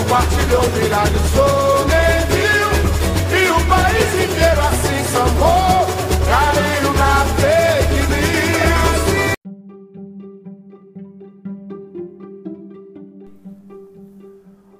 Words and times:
compartilhou 0.00 0.62
milagres, 0.70 1.20
viu. 2.30 2.70
E 3.38 3.50
o 3.50 3.60
país 3.68 4.14
inteiro 4.14 4.60
assim 4.60 5.04
sambou, 5.12 5.86
caiu 6.24 6.92
na 6.94 7.24
fake. 7.36 8.00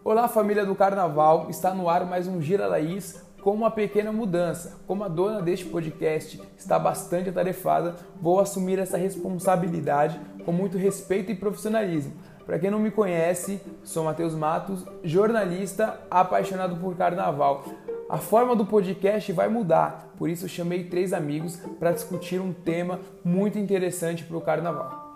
Olá, 0.03 0.27
família 0.27 0.65
do 0.65 0.75
Carnaval. 0.75 1.49
Está 1.51 1.75
no 1.75 1.89
ar 1.89 2.07
mais 2.07 2.27
um 2.27 2.41
Gira 2.41 2.67
Laís 2.67 3.23
com 3.43 3.53
uma 3.53 3.71
pequena 3.71 4.11
mudança. 4.11 4.81
Como 4.87 5.05
a 5.05 5.09
dona 5.09 5.43
deste 5.43 5.67
podcast 5.67 6.41
está 6.57 6.79
bastante 6.79 7.29
atarefada, 7.29 7.97
vou 8.21 8.41
assumir 8.41 8.79
essa 8.79 8.97
responsabilidade 8.97 10.19
com 10.45 10.53
muito 10.53 10.79
respeito 10.79 11.31
e 11.31 11.35
profissionalismo. 11.35 12.15
Para 12.51 12.59
quem 12.59 12.69
não 12.69 12.81
me 12.81 12.91
conhece, 12.91 13.61
sou 13.85 14.03
Matheus 14.03 14.35
Matos, 14.35 14.85
jornalista 15.05 16.05
apaixonado 16.11 16.75
por 16.79 16.97
carnaval. 16.97 17.65
A 18.09 18.19
forma 18.19 18.57
do 18.57 18.67
podcast 18.67 19.31
vai 19.31 19.49
mudar, 19.49 20.13
por 20.19 20.29
isso 20.29 20.49
chamei 20.49 20.83
três 20.83 21.13
amigos 21.13 21.59
para 21.79 21.93
discutir 21.93 22.41
um 22.41 22.53
tema 22.53 22.99
muito 23.25 23.57
interessante 23.57 24.25
para 24.25 24.37
o 24.37 24.41
carnaval. 24.41 25.15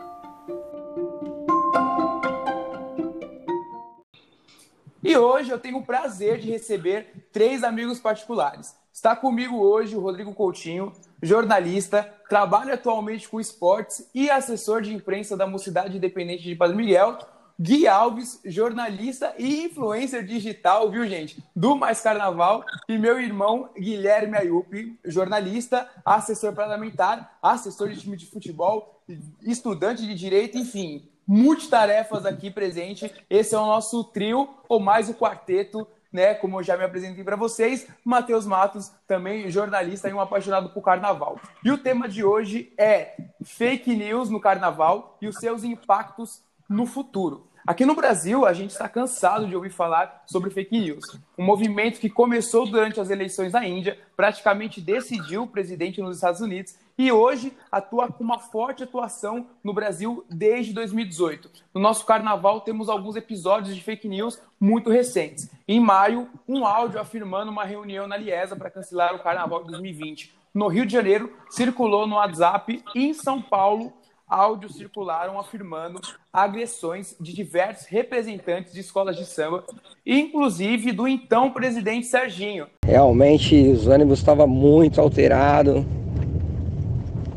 E 5.03 5.17
hoje 5.17 5.51
eu 5.51 5.59
tenho 5.59 5.79
o 5.79 5.85
prazer 5.85 6.39
de 6.39 6.49
receber 6.49 7.27
três 7.33 7.65
amigos 7.65 7.99
particulares. 7.99 8.77
Está 8.93 9.17
comigo 9.17 9.57
hoje 9.57 9.97
o 9.97 10.01
Rodrigo 10.01 10.33
Coutinho, 10.33 10.93
jornalista, 11.25 12.03
trabalha 12.29 12.75
atualmente 12.75 13.29
com 13.29 13.41
esportes 13.41 14.09
e 14.15 14.31
assessor 14.31 14.83
de 14.83 14.93
imprensa 14.93 15.37
da 15.37 15.47
Mocidade 15.47 15.97
Independente 15.97 16.43
de 16.43 16.55
Padre 16.55 16.77
Miguel. 16.77 17.19
Gui 17.59 17.87
Alves, 17.87 18.41
jornalista 18.45 19.33
e 19.39 19.65
influencer 19.65 20.25
digital, 20.27 20.91
viu, 20.91 21.07
gente? 21.07 21.43
Do 21.55 21.77
Mais 21.77 22.01
Carnaval. 22.01 22.65
E 22.89 22.99
meu 22.99 23.21
irmão 23.21 23.71
Guilherme 23.79 24.37
Ayupi, 24.37 24.99
jornalista, 25.05 25.89
assessor 26.05 26.53
parlamentar, 26.53 27.39
assessor 27.41 27.89
de 27.89 28.01
time 28.01 28.17
de 28.17 28.27
futebol, 28.27 29.01
estudante 29.43 30.03
de 30.05 30.15
direito, 30.15 30.59
enfim, 30.59 31.09
multitarefas 31.27 32.27
aqui 32.27 32.51
presente. 32.51 33.11
Esse 33.31 33.55
é 33.55 33.59
o 33.59 33.67
nosso 33.67 34.03
trio, 34.05 34.49
ou 34.69 34.81
mais 34.81 35.09
o 35.09 35.15
quarteto, 35.15 35.87
né? 36.15 36.33
Como 36.33 36.61
eu 36.61 36.63
já 36.63 36.77
me 36.77 36.85
apresentei 36.85 37.25
para 37.25 37.35
vocês, 37.35 37.89
Matheus 38.05 38.47
Matos, 38.47 38.93
também 39.05 39.51
jornalista 39.51 40.09
e 40.09 40.13
um 40.13 40.21
apaixonado 40.21 40.71
por 40.71 40.81
carnaval. 40.81 41.41
E 41.65 41.73
o 41.73 41.77
tema 41.77 42.09
de 42.09 42.25
hoje 42.25 42.73
é 42.79 43.17
fake 43.43 43.97
news 43.97 44.31
no 44.31 44.39
carnaval 44.39 45.19
e 45.21 45.27
os 45.27 45.35
seus 45.37 45.65
impactos 45.65 46.41
no 46.69 46.87
futuro. 46.87 47.49
Aqui 47.67 47.85
no 47.85 47.97
Brasil, 47.97 48.47
a 48.47 48.53
gente 48.53 48.71
está 48.71 48.89
cansado 48.89 49.49
de 49.49 49.57
ouvir 49.57 49.71
falar 49.71 50.23
sobre 50.27 50.51
fake 50.51 50.79
news. 50.79 51.19
Um 51.37 51.45
movimento 51.45 51.99
que 51.99 52.11
começou 52.11 52.65
durante 52.71 53.01
as 53.01 53.11
eleições 53.11 53.53
na 53.53 53.67
Índia, 53.67 53.99
praticamente 54.17 54.81
decidiu 54.81 55.43
o 55.43 55.49
presidente 55.49 56.01
nos 56.01 56.17
Estados 56.17 56.41
Unidos 56.41 56.77
e 56.97 57.11
hoje 57.11 57.53
atua 57.71 58.09
com 58.09 58.23
uma 58.23 58.39
forte 58.39 58.83
atuação 58.83 59.47
no 59.63 59.75
Brasil 59.75 60.25
desde 60.31 60.73
2018. 60.73 61.51
No 61.75 61.81
nosso 61.81 62.07
carnaval, 62.07 62.61
temos 62.61 62.89
alguns 62.89 63.17
episódios 63.17 63.75
de 63.75 63.83
fake 63.83 64.09
news 64.09 64.41
muito 64.61 64.91
recentes. 64.91 65.51
Em 65.67 65.81
maio, 65.81 66.29
um 66.49 66.65
áudio 66.65 67.01
afirmando 67.01 67.51
uma 67.51 67.65
reunião 67.65 68.07
na 68.07 68.17
Liesa 68.17 68.57
para 68.57 68.71
cancelar 68.71 69.15
o 69.15 69.23
carnaval 69.23 69.65
de 69.65 69.71
2020. 69.71 70.35
No 70.55 70.69
Rio 70.69 70.87
de 70.87 70.93
Janeiro, 70.93 71.33
circulou 71.51 72.07
no 72.07 72.15
WhatsApp 72.15 72.83
e 72.95 73.07
em 73.07 73.13
São 73.13 73.43
Paulo, 73.43 73.93
áudios 74.29 74.77
circularam 74.77 75.39
afirmando 75.39 76.01
agressões 76.33 77.17
de 77.21 77.33
diversos 77.35 77.87
representantes 77.87 78.73
de 78.73 78.81
escolas 78.81 79.17
de 79.17 79.27
samba, 79.27 79.65
inclusive 80.07 80.93
do 80.93 81.09
então 81.09 81.51
presidente 81.51 82.07
Serginho. 82.07 82.69
Realmente 82.87 83.69
os 83.69 83.87
ônibus 83.87 84.21
estavam 84.21 84.47
muito 84.47 85.01
alterados. 85.01 85.85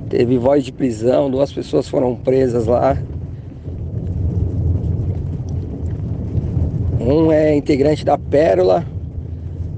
Teve 0.09 0.37
voz 0.37 0.63
de 0.63 0.71
prisão, 0.71 1.29
duas 1.29 1.51
pessoas 1.51 1.87
foram 1.87 2.15
presas 2.15 2.65
lá. 2.65 2.97
Um 6.99 7.31
é 7.31 7.55
integrante 7.55 8.05
da 8.05 8.17
Pérola 8.17 8.85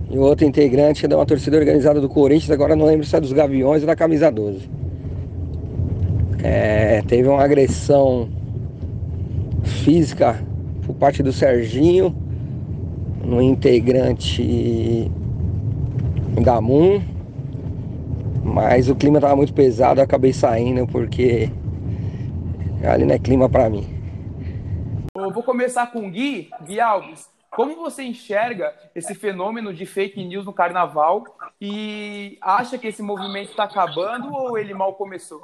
e 0.10 0.18
o 0.18 0.22
outro 0.22 0.46
integrante 0.46 1.06
é 1.06 1.08
de 1.08 1.16
uma 1.16 1.26
torcida 1.26 1.58
organizada 1.58 2.02
do 2.02 2.10
Corinthians, 2.10 2.50
agora 2.50 2.76
não 2.76 2.86
lembro 2.86 3.06
se 3.06 3.16
é 3.16 3.20
dos 3.20 3.32
Gaviões 3.32 3.82
ou 3.82 3.88
da 3.88 3.96
Camisa 3.96 4.32
12. 4.32 4.70
É, 6.44 7.04
teve 7.08 7.28
uma 7.28 7.44
agressão 7.44 8.30
física 9.64 10.44
por 10.86 10.96
parte 10.96 11.22
do 11.22 11.32
Serginho, 11.32 12.16
no 13.24 13.42
integrante 13.42 15.12
da 16.42 16.60
Moon, 16.60 17.02
mas 18.50 18.90
o 18.90 18.96
clima 18.96 19.18
estava 19.18 19.36
muito 19.36 19.54
pesado, 19.54 20.00
eu 20.00 20.04
acabei 20.04 20.34
saindo 20.34 20.88
porque 20.88 21.50
ali 22.84 23.06
não 23.06 23.14
é 23.14 23.20
clima 23.20 23.48
para 23.48 23.70
mim. 23.70 23.88
Eu 25.16 25.32
vou 25.32 25.44
começar 25.44 25.92
com 25.92 26.08
o 26.08 26.10
Gui, 26.10 26.50
Gui 26.64 26.80
Alves. 26.80 27.30
Como 27.52 27.76
você 27.76 28.04
enxerga 28.04 28.74
esse 28.96 29.14
fenômeno 29.16 29.74
de 29.74 29.86
fake 29.86 30.24
news 30.24 30.46
no 30.46 30.54
carnaval 30.54 31.24
e 31.60 32.38
acha 32.42 32.78
que 32.78 32.88
esse 32.88 33.02
movimento 33.02 33.50
está 33.50 33.64
acabando 33.64 34.32
ou 34.34 34.58
ele 34.58 34.74
mal 34.74 34.94
começou? 34.94 35.42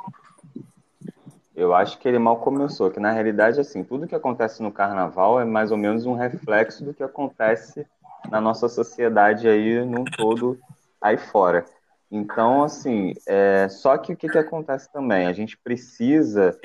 Eu 1.55 1.73
acho 1.73 1.97
que 1.97 2.07
ele 2.07 2.19
mal 2.19 2.37
começou, 2.37 2.91
que 2.91 2.99
na 2.99 3.11
realidade, 3.11 3.59
assim, 3.59 3.83
tudo 3.83 4.07
que 4.07 4.15
acontece 4.15 4.61
no 4.61 4.71
carnaval 4.71 5.39
é 5.39 5.45
mais 5.45 5.71
ou 5.71 5.77
menos 5.77 6.05
um 6.05 6.13
reflexo 6.13 6.83
do 6.83 6.93
que 6.93 7.01
acontece 7.01 7.85
na 8.29 8.39
nossa 8.39 8.67
sociedade 8.67 9.47
aí 9.47 9.83
num 9.83 10.03
todo 10.03 10.59
aí 11.01 11.17
fora. 11.17 11.65
Então, 12.11 12.63
assim, 12.63 13.13
é, 13.27 13.67
só 13.69 13.97
que 13.97 14.13
o 14.13 14.17
que, 14.17 14.29
que 14.29 14.37
acontece 14.37 14.91
também? 14.91 15.27
A 15.27 15.33
gente 15.33 15.57
precisa 15.57 16.57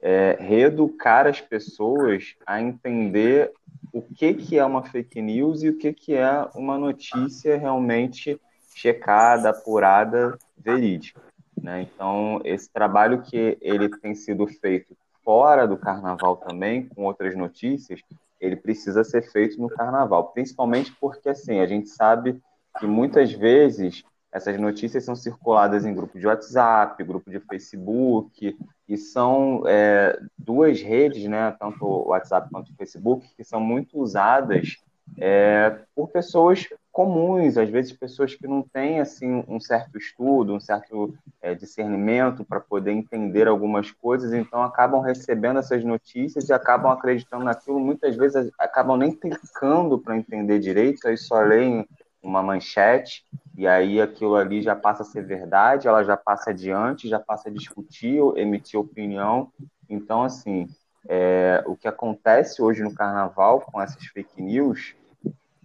é, 0.00 0.36
reeducar 0.40 1.26
as 1.26 1.40
pessoas 1.40 2.34
a 2.46 2.60
entender 2.60 3.52
o 3.92 4.02
que, 4.02 4.34
que 4.34 4.58
é 4.58 4.64
uma 4.64 4.84
fake 4.84 5.20
news 5.20 5.62
e 5.62 5.68
o 5.68 5.78
que, 5.78 5.92
que 5.92 6.14
é 6.14 6.48
uma 6.54 6.78
notícia 6.78 7.56
realmente 7.56 8.40
checada, 8.74 9.50
apurada, 9.50 10.38
verídica. 10.56 11.20
Né? 11.60 11.82
Então, 11.82 12.40
esse 12.44 12.70
trabalho 12.70 13.22
que 13.22 13.58
ele 13.60 13.88
tem 13.88 14.14
sido 14.14 14.46
feito 14.46 14.96
fora 15.24 15.66
do 15.66 15.76
carnaval 15.76 16.36
também, 16.36 16.86
com 16.88 17.04
outras 17.04 17.36
notícias, 17.36 18.00
ele 18.40 18.56
precisa 18.56 19.02
ser 19.02 19.22
feito 19.30 19.60
no 19.60 19.68
carnaval, 19.68 20.28
principalmente 20.32 20.94
porque 21.00 21.28
assim, 21.28 21.58
a 21.58 21.66
gente 21.66 21.88
sabe 21.88 22.40
que 22.78 22.86
muitas 22.86 23.32
vezes 23.32 24.04
essas 24.32 24.58
notícias 24.60 25.04
são 25.04 25.16
circuladas 25.16 25.84
em 25.84 25.94
grupo 25.94 26.18
de 26.18 26.26
WhatsApp, 26.26 27.02
grupo 27.02 27.30
de 27.30 27.40
Facebook, 27.40 28.56
e 28.88 28.96
são 28.96 29.62
é, 29.66 30.18
duas 30.36 30.80
redes, 30.82 31.24
né, 31.24 31.54
tanto 31.58 31.84
o 31.84 32.08
WhatsApp 32.08 32.48
quanto 32.50 32.70
o 32.70 32.76
Facebook, 32.76 33.26
que 33.36 33.44
são 33.44 33.60
muito 33.60 33.98
usadas 33.98 34.76
é, 35.16 35.78
por 35.94 36.08
pessoas 36.08 36.68
comuns, 36.92 37.56
às 37.56 37.70
vezes 37.70 37.92
pessoas 37.92 38.34
que 38.34 38.46
não 38.46 38.60
têm 38.60 38.98
assim 38.98 39.44
um 39.46 39.60
certo 39.60 39.96
estudo, 39.96 40.52
um 40.52 40.60
certo 40.60 41.14
é, 41.40 41.54
discernimento 41.54 42.44
para 42.44 42.60
poder 42.60 42.90
entender 42.90 43.46
algumas 43.46 43.90
coisas, 43.90 44.32
então 44.32 44.62
acabam 44.62 45.00
recebendo 45.00 45.60
essas 45.60 45.84
notícias 45.84 46.48
e 46.48 46.52
acabam 46.52 46.90
acreditando 46.90 47.44
naquilo. 47.44 47.78
Muitas 47.78 48.16
vezes 48.16 48.50
acabam 48.58 48.96
nem 48.96 49.12
clicando 49.12 49.98
para 49.98 50.16
entender 50.16 50.58
direito, 50.58 51.06
aí 51.06 51.16
só 51.16 51.40
leem 51.40 51.86
uma 52.22 52.42
manchete 52.42 53.24
e 53.56 53.66
aí 53.66 54.00
aquilo 54.00 54.36
ali 54.36 54.62
já 54.62 54.76
passa 54.76 55.02
a 55.02 55.06
ser 55.06 55.24
verdade, 55.24 55.88
ela 55.88 56.04
já 56.04 56.16
passa 56.16 56.50
adiante, 56.50 57.08
já 57.08 57.18
passa 57.18 57.48
a 57.48 57.52
discutir, 57.52 58.20
emitir 58.36 58.78
opinião. 58.78 59.52
Então, 59.88 60.22
assim, 60.22 60.68
é, 61.08 61.62
o 61.66 61.74
que 61.76 61.88
acontece 61.88 62.62
hoje 62.62 62.82
no 62.82 62.94
carnaval 62.94 63.60
com 63.60 63.80
essas 63.80 64.04
fake 64.06 64.40
news 64.40 64.94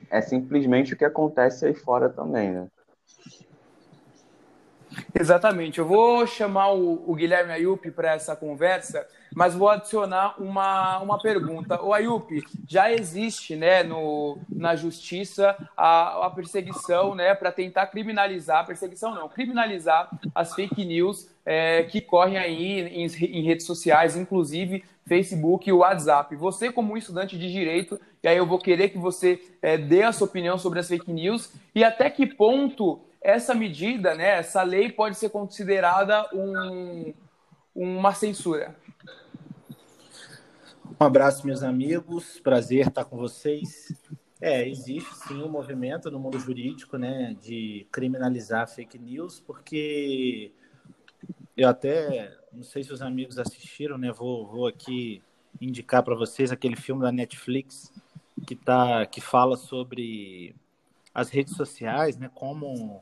é 0.10 0.22
simplesmente 0.22 0.94
o 0.94 0.98
que 0.98 1.06
acontece 1.06 1.66
aí 1.66 1.74
fora 1.74 2.10
também, 2.10 2.52
né? 2.52 2.68
Exatamente. 5.14 5.80
Eu 5.80 5.86
vou 5.86 6.26
chamar 6.28 6.72
o, 6.74 7.04
o 7.10 7.16
Guilherme 7.16 7.52
Ayup 7.52 7.90
para 7.92 8.14
essa 8.14 8.36
conversa, 8.36 9.06
mas 9.36 9.56
vou 9.56 9.70
adicionar 9.70 10.36
uma, 10.42 11.00
uma 11.00 11.22
pergunta. 11.22 11.82
O 11.82 11.94
Ayup, 11.94 12.44
já 12.68 12.92
existe 12.92 13.56
né, 13.56 13.84
no, 13.84 14.38
na 14.50 14.76
justiça 14.76 15.56
a, 15.76 16.26
a 16.26 16.30
perseguição 16.30 17.16
né, 17.16 17.34
para 17.34 17.52
tentar 17.52 17.88
criminalizar, 17.88 18.66
perseguição 18.66 19.14
não, 19.14 19.30
criminalizar 19.30 20.10
as 20.34 20.54
fake 20.54 20.86
news 20.86 21.28
é, 21.46 21.84
que 21.84 22.00
correm 22.02 22.38
aí 22.38 22.82
em, 22.82 23.06
em 23.06 23.44
redes 23.44 23.66
sociais, 23.66 24.16
inclusive 24.16 24.84
Facebook 25.06 25.70
e 25.70 25.74
WhatsApp. 25.74 26.36
Você, 26.36 26.72
como 26.72 26.98
estudante 26.98 27.38
de 27.38 27.52
direito, 27.52 28.00
e 28.24 28.28
aí 28.28 28.38
eu 28.38 28.46
vou 28.46 28.58
querer 28.58 28.90
que 28.90 28.98
você 28.98 29.42
é, 29.62 29.78
dê 29.78 30.04
a 30.04 30.12
sua 30.12 30.28
opinião 30.28 30.58
sobre 30.58 30.80
as 30.80 30.88
fake 30.88 31.12
news 31.12 31.52
e 31.76 31.84
até 31.84 32.10
que 32.10 32.26
ponto 32.26 33.02
essa 33.24 33.56
medida, 33.56 34.14
né, 34.14 34.40
essa 34.40 34.62
lei 34.62 34.92
pode 34.92 35.18
ser 35.18 35.30
considerada 35.30 36.28
um, 36.34 37.14
uma 37.74 38.14
censura. 38.14 38.76
Um 41.00 41.06
abraço, 41.06 41.48
meus 41.48 41.64
amigos. 41.64 42.40
Prazer 42.42 42.88
estar 42.88 43.06
com 43.06 43.18
vocês. 43.18 43.94
É, 44.42 44.68
existe 44.68 45.16
sim 45.16 45.42
um 45.42 45.50
movimento 45.50 46.12
no 46.12 46.20
mundo 46.20 46.38
jurídico, 46.38 46.98
né, 46.98 47.34
de 47.42 47.88
criminalizar 47.90 48.68
fake 48.68 49.00
news, 49.00 49.40
porque 49.40 50.52
eu 51.56 51.70
até 51.70 52.38
não 52.52 52.62
sei 52.62 52.84
se 52.84 52.92
os 52.92 53.02
amigos 53.02 53.40
assistiram, 53.40 53.98
né, 53.98 54.12
vou, 54.12 54.46
vou 54.46 54.68
aqui 54.68 55.22
indicar 55.62 56.04
para 56.04 56.14
vocês 56.14 56.52
aquele 56.52 56.76
filme 56.76 57.02
da 57.02 57.12
Netflix 57.12 57.94
que 58.46 58.56
tá 58.56 59.06
que 59.06 59.22
fala 59.22 59.56
sobre 59.56 60.54
as 61.14 61.30
redes 61.30 61.56
sociais, 61.56 62.18
né, 62.18 62.30
como 62.36 63.02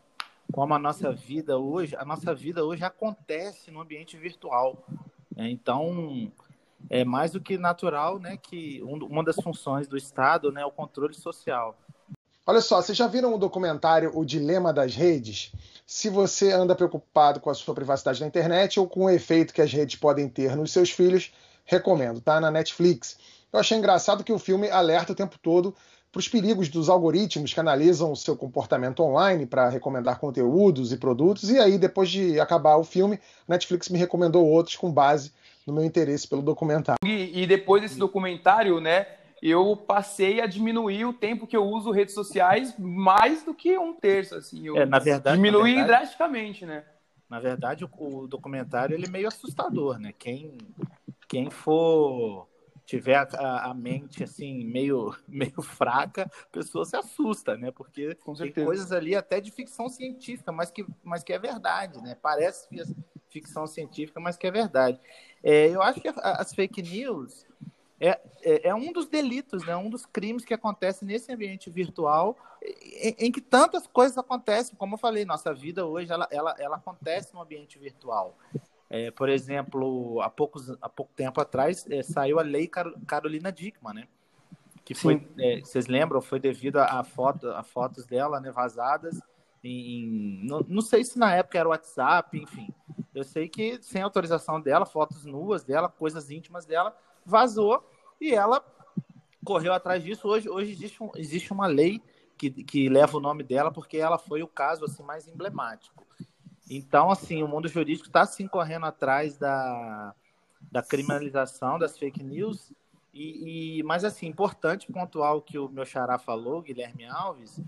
como 0.52 0.74
a 0.74 0.80
nossa 0.80 1.12
vida 1.12 1.58
hoje, 1.58 1.96
a 1.96 2.06
nossa 2.06 2.34
vida 2.34 2.64
hoje 2.64 2.84
acontece 2.84 3.72
no 3.72 3.82
ambiente 3.82 4.18
virtual. 4.18 4.86
Né? 5.36 5.50
Então, 5.50 6.32
é 6.90 7.06
mais 7.06 7.32
do 7.32 7.40
que 7.40 7.58
natural, 7.58 8.20
né, 8.20 8.38
que 8.38 8.82
uma 8.84 9.24
das 9.24 9.36
funções 9.36 9.88
do 9.88 9.98
Estado, 9.98 10.52
né, 10.52 10.62
é 10.62 10.66
o 10.66 10.72
controle 10.72 11.14
social. 11.14 11.78
Olha 12.46 12.60
só, 12.60 12.82
vocês 12.82 12.98
já 12.98 13.08
viram 13.08 13.34
o 13.34 13.38
documentário 13.38 14.12
O 14.14 14.26
Dilema 14.26 14.74
das 14.74 14.96
Redes? 14.96 15.54
Se 15.86 16.10
você 16.10 16.52
anda 16.52 16.76
preocupado 16.76 17.40
com 17.40 17.50
a 17.50 17.54
sua 17.54 17.76
privacidade 17.76 18.20
na 18.20 18.28
internet 18.28 18.80
ou 18.80 18.88
com 18.88 19.06
o 19.06 19.10
efeito 19.10 19.54
que 19.54 19.62
as 19.62 19.72
redes 19.72 19.96
podem 19.96 20.28
ter 20.28 20.56
nos 20.56 20.72
seus 20.72 20.90
filhos, 20.90 21.32
recomendo, 21.66 22.20
tá? 22.20 22.42
Na 22.42 22.50
Netflix. 22.50 23.18
Eu 23.54 23.60
achei 23.60 23.78
engraçado 23.78 24.24
que 24.24 24.34
o 24.34 24.40
filme 24.40 24.70
alerta 24.70 25.12
o 25.12 25.16
tempo 25.16 25.38
todo 25.38 25.76
para 26.12 26.20
os 26.20 26.28
perigos 26.28 26.68
dos 26.68 26.90
algoritmos 26.90 27.54
que 27.54 27.60
analisam 27.60 28.12
o 28.12 28.16
seu 28.16 28.36
comportamento 28.36 29.02
online 29.02 29.46
para 29.46 29.70
recomendar 29.70 30.20
conteúdos 30.20 30.92
e 30.92 30.98
produtos. 30.98 31.50
E 31.50 31.58
aí, 31.58 31.78
depois 31.78 32.10
de 32.10 32.40
acabar 32.40 32.76
o 32.76 32.84
filme, 32.84 33.20
Netflix 33.48 33.88
me 33.88 33.98
recomendou 33.98 34.46
outros 34.46 34.76
com 34.76 34.92
base 34.92 35.32
no 35.66 35.74
meu 35.74 35.86
interesse 35.86 36.28
pelo 36.28 36.42
documentário. 36.42 37.00
E, 37.06 37.44
e 37.44 37.48
depois 37.48 37.82
desse 37.82 37.98
documentário, 37.98 38.82
né, 38.82 39.08
eu 39.42 39.76
passei 39.76 40.42
a 40.42 40.46
diminuir 40.46 41.06
o 41.06 41.14
tempo 41.14 41.48
que 41.48 41.56
eu 41.56 41.64
uso 41.64 41.92
redes 41.92 42.14
sociais 42.14 42.76
mais 42.78 43.44
do 43.44 43.54
que 43.54 43.78
um 43.78 43.94
terço, 43.94 44.36
assim. 44.36 44.68
Eu 44.68 44.76
é, 44.76 44.86
na 44.86 45.00
verdade, 45.00 45.38
diminui 45.38 45.76
na 45.76 45.78
verdade, 45.78 45.88
drasticamente, 45.88 46.66
né? 46.66 46.84
Na 47.30 47.40
verdade, 47.40 47.86
o, 47.86 47.90
o 47.98 48.28
documentário 48.28 48.94
ele 48.94 49.06
é 49.06 49.10
meio 49.10 49.30
assustador, 49.30 49.98
né? 49.98 50.14
Quem, 50.20 50.58
quem 51.30 51.50
for 51.50 52.51
tiver 52.92 53.16
a, 53.16 53.70
a, 53.70 53.74
mente 53.74 54.22
assim 54.22 54.66
meio 54.66 55.16
meio 55.26 55.62
fraca, 55.62 56.24
a 56.24 56.52
pessoa 56.52 56.84
se 56.84 56.98
assusta, 56.98 57.56
né? 57.56 57.72
Porque 57.72 58.18
tem 58.54 58.66
coisas 58.66 58.92
ali 58.92 59.16
até 59.16 59.40
de 59.40 59.50
ficção 59.50 59.88
científica, 59.88 60.52
mas 60.52 60.70
que 60.70 60.86
mas 61.02 61.24
que 61.24 61.32
é 61.32 61.40
verdade, 61.40 62.02
né? 62.02 62.18
Parece 62.22 62.68
ficção 63.30 63.66
científica, 63.66 64.20
mas 64.20 64.36
que 64.36 64.46
é 64.46 64.52
verdade. 64.52 65.00
É, 65.42 65.70
eu 65.70 65.82
acho 65.82 66.02
que 66.02 66.10
as 66.14 66.54
fake 66.54 66.82
news 66.82 67.46
é, 67.98 68.20
é, 68.42 68.68
é, 68.70 68.76
um 68.76 68.92
dos 68.92 69.08
delitos, 69.08 69.66
né? 69.66 69.76
Um 69.78 69.90
dos 69.90 70.06
crimes 70.06 70.44
que 70.44 70.54
acontece 70.54 71.06
nesse 71.06 71.32
ambiente 71.32 71.70
virtual, 71.70 72.38
em, 72.62 73.16
em, 73.20 73.32
que 73.32 73.40
tantas 73.40 73.88
coisas 73.88 74.18
acontecem, 74.18 74.76
como 74.76 74.96
eu 74.96 75.00
falei, 75.00 75.24
nossa 75.24 75.54
vida 75.54 75.86
hoje 75.86 76.12
ela, 76.12 76.28
ela, 76.30 76.56
ela 76.60 76.76
acontece 76.76 77.34
no 77.34 77.42
ambiente 77.42 77.80
virtual. 77.80 78.38
É, 78.94 79.10
por 79.10 79.30
exemplo, 79.30 80.20
há, 80.22 80.30
poucos, 80.30 80.70
há 80.82 80.90
pouco 80.90 81.14
tempo 81.16 81.40
atrás 81.40 81.86
é, 81.90 82.04
saiu 82.04 82.38
a 82.40 82.42
lei 82.42 82.70
Carolina 83.08 83.50
Dickman, 83.50 83.94
né? 83.94 84.08
Que 84.84 84.94
foi, 84.94 85.26
é, 85.40 85.62
vocês 85.62 85.88
lembram, 85.88 86.22
foi 86.22 86.42
devido 86.42 86.76
a, 86.76 87.02
foto, 87.02 87.48
a 87.52 87.64
fotos 87.64 88.06
dela 88.06 88.42
né, 88.42 88.52
vazadas 88.52 89.18
em, 89.64 90.42
não, 90.44 90.66
não, 90.68 90.82
sei 90.82 91.06
se 91.06 91.18
na 91.18 91.34
época 91.34 91.58
era 91.58 91.70
o 91.70 91.72
WhatsApp, 91.72 92.38
enfim. 92.38 92.68
Eu 93.16 93.24
sei 93.24 93.48
que 93.48 93.82
sem 93.82 94.02
autorização 94.02 94.60
dela, 94.60 94.86
fotos 94.86 95.24
nuas 95.24 95.64
dela, 95.64 95.88
coisas 95.88 96.30
íntimas 96.30 96.66
dela, 96.66 96.94
vazou 97.26 97.90
e 98.20 98.34
ela 98.34 98.62
correu 99.46 99.72
atrás 99.72 100.04
disso. 100.04 100.28
Hoje, 100.28 100.50
hoje 100.50 100.74
existe, 100.74 101.02
um, 101.02 101.12
existe 101.16 101.54
uma 101.54 101.68
lei 101.68 102.02
que, 102.38 102.50
que 102.50 102.90
leva 102.90 103.16
o 103.16 103.22
nome 103.22 103.44
dela 103.44 103.72
porque 103.72 103.96
ela 103.96 104.18
foi 104.18 104.44
o 104.44 104.48
caso 104.48 104.84
assim 104.84 105.04
mais 105.04 105.30
emblemático. 105.30 106.06
Então, 106.74 107.12
assim, 107.12 107.44
o 107.44 107.50
mundo 107.50 107.68
jurídico 107.68 108.08
está 108.08 108.26
sim 108.26 108.48
correndo 108.48 108.86
atrás 108.86 109.38
da, 109.38 110.16
da 110.72 110.82
criminalização 110.82 111.78
das 111.78 111.98
fake 111.98 112.24
news. 112.24 112.72
E, 113.14 113.80
e, 113.80 113.84
mas, 113.84 114.06
assim, 114.06 114.28
importante 114.28 114.90
pontuar 114.90 115.36
o 115.36 115.42
que 115.42 115.60
o 115.60 115.68
meu 115.68 115.84
xará 115.86 116.18
falou, 116.18 116.62
Guilherme 116.62 117.06
Alves, 117.06 117.60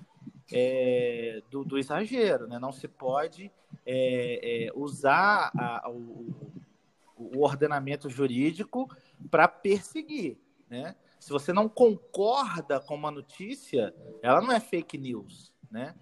é, 0.53 1.43
do, 1.51 1.65
do, 1.65 1.77
exagero, 1.77 2.47
né? 2.47 2.57
Não 2.57 2.71
se 2.71 2.87
pode 2.87 3.51
é, 3.85 4.67
é, 4.67 4.71
usar 4.73 5.51
a, 5.53 5.89
o, 5.89 6.53
o, 7.17 7.43
ordenamento 7.43 8.09
jurídico 8.09 8.89
para 9.29 9.49
perseguir, 9.49 10.37
né? 10.69 10.95
Se 11.19 11.29
você 11.29 11.51
não 11.51 11.67
concorda 11.67 12.79
com 12.79 12.95
uma 12.95 13.11
notícia, 13.11 13.93
ela 14.21 14.39
não 14.39 14.53
é 14.53 14.61
fake 14.61 14.97
news, 14.97 15.51
né? 15.69 15.93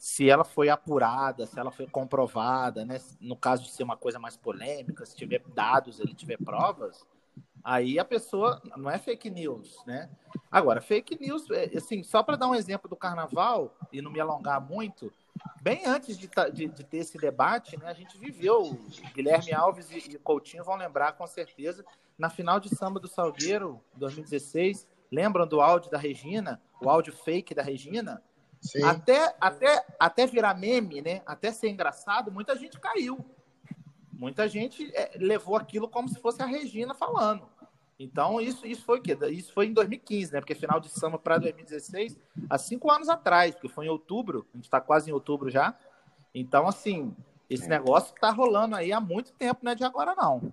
Se 0.00 0.30
ela 0.30 0.44
foi 0.44 0.70
apurada, 0.70 1.44
se 1.44 1.60
ela 1.60 1.70
foi 1.70 1.86
comprovada, 1.86 2.86
né? 2.86 2.98
No 3.20 3.36
caso 3.36 3.64
de 3.64 3.70
ser 3.70 3.82
uma 3.82 3.98
coisa 3.98 4.18
mais 4.18 4.34
polêmica, 4.34 5.04
se 5.04 5.14
tiver 5.14 5.42
dados, 5.54 6.00
ele 6.00 6.14
tiver 6.14 6.38
provas, 6.38 7.06
aí 7.62 7.98
a 7.98 8.04
pessoa 8.04 8.62
não 8.78 8.90
é 8.90 8.96
fake 8.96 9.28
news, 9.28 9.76
né? 9.84 10.08
Agora, 10.50 10.80
fake 10.80 11.20
news, 11.20 11.50
é, 11.50 11.64
assim, 11.76 12.02
só 12.02 12.22
para 12.22 12.36
dar 12.36 12.48
um 12.48 12.54
exemplo 12.54 12.88
do 12.88 12.96
carnaval 12.96 13.76
e 13.92 14.00
não 14.00 14.10
me 14.10 14.18
alongar 14.18 14.58
muito, 14.58 15.12
bem 15.60 15.84
antes 15.84 16.16
de, 16.16 16.30
de, 16.50 16.68
de 16.68 16.82
ter 16.82 16.96
esse 16.96 17.18
debate, 17.18 17.78
né? 17.78 17.86
A 17.86 17.92
gente 17.92 18.16
viveu, 18.16 18.80
Guilherme 19.14 19.52
Alves 19.52 19.90
e, 19.90 19.98
e 19.98 20.18
Coutinho 20.18 20.64
vão 20.64 20.76
lembrar 20.76 21.12
com 21.12 21.26
certeza, 21.26 21.84
na 22.18 22.30
final 22.30 22.58
de 22.58 22.74
samba 22.74 22.98
do 22.98 23.06
Salgueiro, 23.06 23.78
2016, 23.96 24.88
lembram 25.12 25.46
do 25.46 25.60
áudio 25.60 25.90
da 25.90 25.98
Regina, 25.98 26.58
o 26.80 26.88
áudio 26.88 27.12
fake 27.12 27.54
da 27.54 27.62
Regina? 27.62 28.22
Até, 28.84 29.34
até, 29.40 29.86
até 29.98 30.26
virar 30.26 30.54
meme, 30.54 31.00
né? 31.00 31.22
Até 31.24 31.50
ser 31.50 31.68
engraçado, 31.68 32.30
muita 32.30 32.54
gente 32.56 32.78
caiu. 32.78 33.24
Muita 34.12 34.46
gente 34.46 34.90
é, 34.94 35.12
levou 35.16 35.56
aquilo 35.56 35.88
como 35.88 36.08
se 36.08 36.20
fosse 36.20 36.42
a 36.42 36.46
Regina 36.46 36.94
falando. 36.94 37.48
Então, 37.98 38.40
isso, 38.40 38.66
isso 38.66 38.84
foi 38.84 38.98
o 38.98 39.02
quê? 39.02 39.16
Isso 39.30 39.52
foi 39.52 39.66
em 39.66 39.72
2015, 39.72 40.32
né? 40.32 40.40
Porque 40.40 40.54
final 40.54 40.80
de 40.80 40.88
samba 40.88 41.18
para 41.18 41.38
2016, 41.38 42.18
há 42.48 42.58
cinco 42.58 42.90
anos 42.90 43.08
atrás, 43.08 43.54
porque 43.54 43.68
foi 43.68 43.86
em 43.86 43.90
outubro, 43.90 44.46
a 44.52 44.56
gente 44.56 44.64
está 44.64 44.80
quase 44.80 45.10
em 45.10 45.12
outubro 45.12 45.50
já. 45.50 45.74
Então, 46.34 46.66
assim, 46.66 47.14
esse 47.48 47.66
é. 47.66 47.68
negócio 47.68 48.14
está 48.14 48.30
rolando 48.30 48.76
aí 48.76 48.92
há 48.92 49.00
muito 49.00 49.32
tempo, 49.32 49.60
não 49.62 49.72
é 49.72 49.74
de 49.74 49.84
agora, 49.84 50.14
não. 50.14 50.52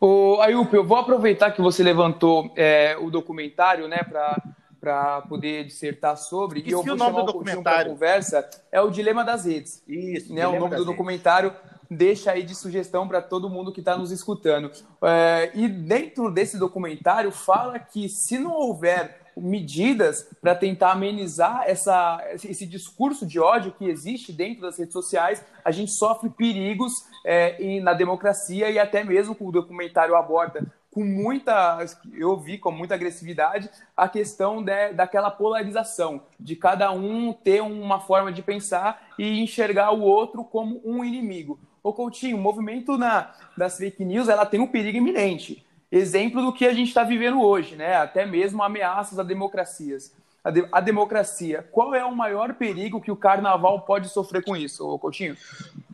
Ô, 0.00 0.40
Ayup, 0.40 0.72
eu 0.74 0.84
vou 0.84 0.96
aproveitar 0.96 1.50
que 1.50 1.60
você 1.60 1.82
levantou 1.82 2.52
é, 2.56 2.96
o 2.98 3.10
documentário, 3.10 3.86
né, 3.86 4.02
para 4.02 4.42
para 4.80 5.22
poder 5.22 5.64
dissertar 5.64 6.16
sobre. 6.16 6.62
e 6.64 6.70
eu 6.70 6.82
vou 6.82 6.94
o 6.94 6.96
nome 6.96 7.10
chamar 7.10 7.20
do 7.20 7.32
documentário. 7.32 7.92
conversa. 7.92 8.48
É 8.70 8.80
o 8.80 8.90
Dilema 8.90 9.24
das 9.24 9.44
Redes. 9.44 9.82
Isso. 9.86 10.32
Né? 10.32 10.46
O 10.46 10.52
nome 10.52 10.60
do 10.60 10.70
redes. 10.70 10.86
documentário 10.86 11.52
deixa 11.90 12.32
aí 12.32 12.42
de 12.42 12.54
sugestão 12.54 13.08
para 13.08 13.22
todo 13.22 13.48
mundo 13.48 13.72
que 13.72 13.80
está 13.80 13.96
nos 13.96 14.10
escutando. 14.10 14.70
É, 15.02 15.50
e 15.54 15.66
dentro 15.68 16.30
desse 16.30 16.58
documentário 16.58 17.32
fala 17.32 17.78
que 17.78 18.08
se 18.08 18.38
não 18.38 18.52
houver 18.52 19.18
medidas 19.36 20.28
para 20.40 20.54
tentar 20.54 20.92
amenizar 20.92 21.62
essa, 21.66 22.20
esse 22.34 22.66
discurso 22.66 23.24
de 23.24 23.38
ódio 23.38 23.72
que 23.72 23.86
existe 23.86 24.32
dentro 24.32 24.62
das 24.62 24.78
redes 24.78 24.92
sociais, 24.92 25.44
a 25.64 25.70
gente 25.70 25.92
sofre 25.92 26.28
perigos 26.28 26.92
é, 27.24 27.80
na 27.80 27.94
democracia 27.94 28.70
e 28.70 28.78
até 28.78 29.04
mesmo 29.04 29.36
o 29.38 29.52
documentário 29.52 30.16
aborda 30.16 30.66
com 30.98 31.04
muita, 31.04 31.78
eu 32.12 32.36
vi 32.36 32.58
com 32.58 32.72
muita 32.72 32.96
agressividade 32.96 33.70
a 33.96 34.08
questão 34.08 34.60
de, 34.60 34.94
daquela 34.94 35.30
polarização, 35.30 36.22
de 36.40 36.56
cada 36.56 36.90
um 36.90 37.32
ter 37.32 37.62
uma 37.62 38.00
forma 38.00 38.32
de 38.32 38.42
pensar 38.42 39.10
e 39.16 39.40
enxergar 39.40 39.92
o 39.92 40.00
outro 40.00 40.42
como 40.42 40.82
um 40.84 41.04
inimigo. 41.04 41.56
O 41.84 41.92
Coutinho, 41.92 42.36
o 42.36 42.40
movimento 42.40 42.98
na, 42.98 43.32
das 43.56 43.78
fake 43.78 44.04
news, 44.04 44.28
ela 44.28 44.44
tem 44.44 44.58
um 44.58 44.66
perigo 44.66 44.98
iminente. 44.98 45.64
Exemplo 45.88 46.42
do 46.42 46.52
que 46.52 46.66
a 46.66 46.74
gente 46.74 46.88
está 46.88 47.04
vivendo 47.04 47.40
hoje, 47.40 47.76
né? 47.76 47.94
Até 47.94 48.26
mesmo 48.26 48.60
ameaças 48.60 49.20
a 49.20 49.22
democracias. 49.22 50.12
A, 50.42 50.50
de, 50.50 50.66
a 50.72 50.80
democracia. 50.80 51.64
Qual 51.70 51.94
é 51.94 52.04
o 52.04 52.14
maior 52.14 52.54
perigo 52.54 53.00
que 53.00 53.12
o 53.12 53.16
carnaval 53.16 53.82
pode 53.82 54.08
sofrer 54.08 54.42
com 54.42 54.56
isso, 54.56 54.98
Coutinho? 54.98 55.36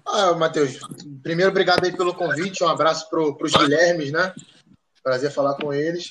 Ah, 0.07 0.33
Matheus, 0.33 0.79
primeiro, 1.23 1.51
obrigado 1.51 1.85
aí 1.85 1.95
pelo 1.95 2.15
convite, 2.15 2.65
um 2.65 2.69
abraço 2.69 3.09
para 3.11 3.21
os 3.21 3.53
Guilhermes, 3.53 4.11
né? 4.11 4.33
Prazer 5.05 5.31
falar 5.31 5.55
com 5.57 5.71
eles. 5.71 6.11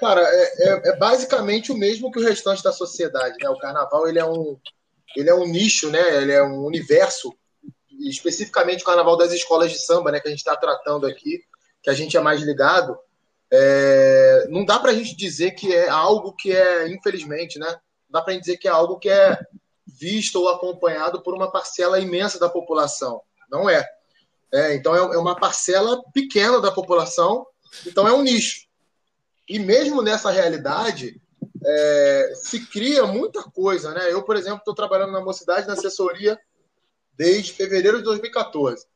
Cara, 0.00 0.22
é, 0.22 0.68
é, 0.68 0.88
é, 0.88 0.96
basicamente 0.96 1.70
o 1.70 1.76
mesmo 1.76 2.10
que 2.10 2.18
o 2.18 2.22
restante 2.22 2.62
da 2.62 2.72
sociedade, 2.72 3.36
né? 3.38 3.50
O 3.50 3.58
carnaval 3.58 4.08
ele 4.08 4.18
é 4.18 4.24
um, 4.24 4.58
ele 5.14 5.28
é 5.28 5.34
um 5.34 5.46
nicho, 5.46 5.90
né? 5.90 6.22
Ele 6.22 6.32
é 6.32 6.42
um 6.42 6.64
universo, 6.64 7.34
especificamente 8.00 8.80
o 8.80 8.86
carnaval 8.86 9.18
das 9.18 9.30
escolas 9.30 9.70
de 9.70 9.78
samba, 9.78 10.10
né? 10.10 10.20
Que 10.20 10.28
a 10.28 10.30
gente 10.30 10.40
está 10.40 10.56
tratando 10.56 11.06
aqui, 11.06 11.42
que 11.82 11.90
a 11.90 11.92
gente 11.92 12.16
é 12.16 12.20
mais 12.20 12.40
ligado. 12.40 12.98
É, 13.52 14.46
não 14.48 14.64
dá 14.64 14.78
para 14.78 14.92
a 14.92 14.94
gente 14.94 15.14
dizer 15.14 15.50
que 15.50 15.74
é 15.74 15.90
algo 15.90 16.32
que 16.34 16.50
é, 16.50 16.88
infelizmente, 16.88 17.58
né? 17.58 17.68
Não 17.68 18.20
dá 18.20 18.22
para 18.22 18.32
gente 18.32 18.44
dizer 18.44 18.56
que 18.56 18.68
é 18.68 18.70
algo 18.70 18.98
que 18.98 19.10
é 19.10 19.38
visto 19.86 20.36
ou 20.36 20.48
acompanhado 20.48 21.22
por 21.22 21.34
uma 21.34 21.52
parcela 21.52 22.00
imensa 22.00 22.38
da 22.38 22.48
população. 22.48 23.20
Não 23.50 23.68
é. 23.68 23.86
é 24.50 24.74
então 24.74 24.94
é, 24.94 25.14
é 25.14 25.18
uma 25.18 25.36
parcela 25.36 26.02
pequena 26.14 26.58
da 26.58 26.72
população 26.72 27.46
então 27.86 28.06
é 28.06 28.12
um 28.12 28.22
nicho. 28.22 28.66
E 29.48 29.58
mesmo 29.58 30.02
nessa 30.02 30.30
realidade, 30.30 31.20
é, 31.64 32.32
se 32.34 32.66
cria 32.66 33.06
muita 33.06 33.42
coisa, 33.42 33.92
né? 33.92 34.12
Eu, 34.12 34.22
por 34.22 34.36
exemplo, 34.36 34.58
estou 34.58 34.74
trabalhando 34.74 35.12
na 35.12 35.20
mocidade, 35.20 35.66
na 35.66 35.74
assessoria, 35.74 36.38
desde 37.16 37.52
fevereiro 37.52 37.98
de 37.98 38.04
2014. 38.04 38.86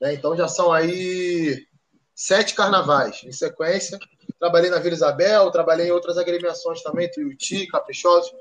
Né? 0.00 0.14
Então 0.14 0.36
já 0.36 0.48
são 0.48 0.72
aí 0.72 1.66
sete 2.14 2.54
carnavais 2.54 3.22
em 3.24 3.32
sequência. 3.32 3.98
Trabalhei 4.38 4.70
na 4.70 4.78
Vila 4.78 4.94
Isabel, 4.94 5.50
trabalhei 5.50 5.88
em 5.88 5.92
outras 5.92 6.18
agremiações 6.18 6.82
também, 6.82 7.10
Tuiuti, 7.10 7.66
Caprichosos. 7.66 8.32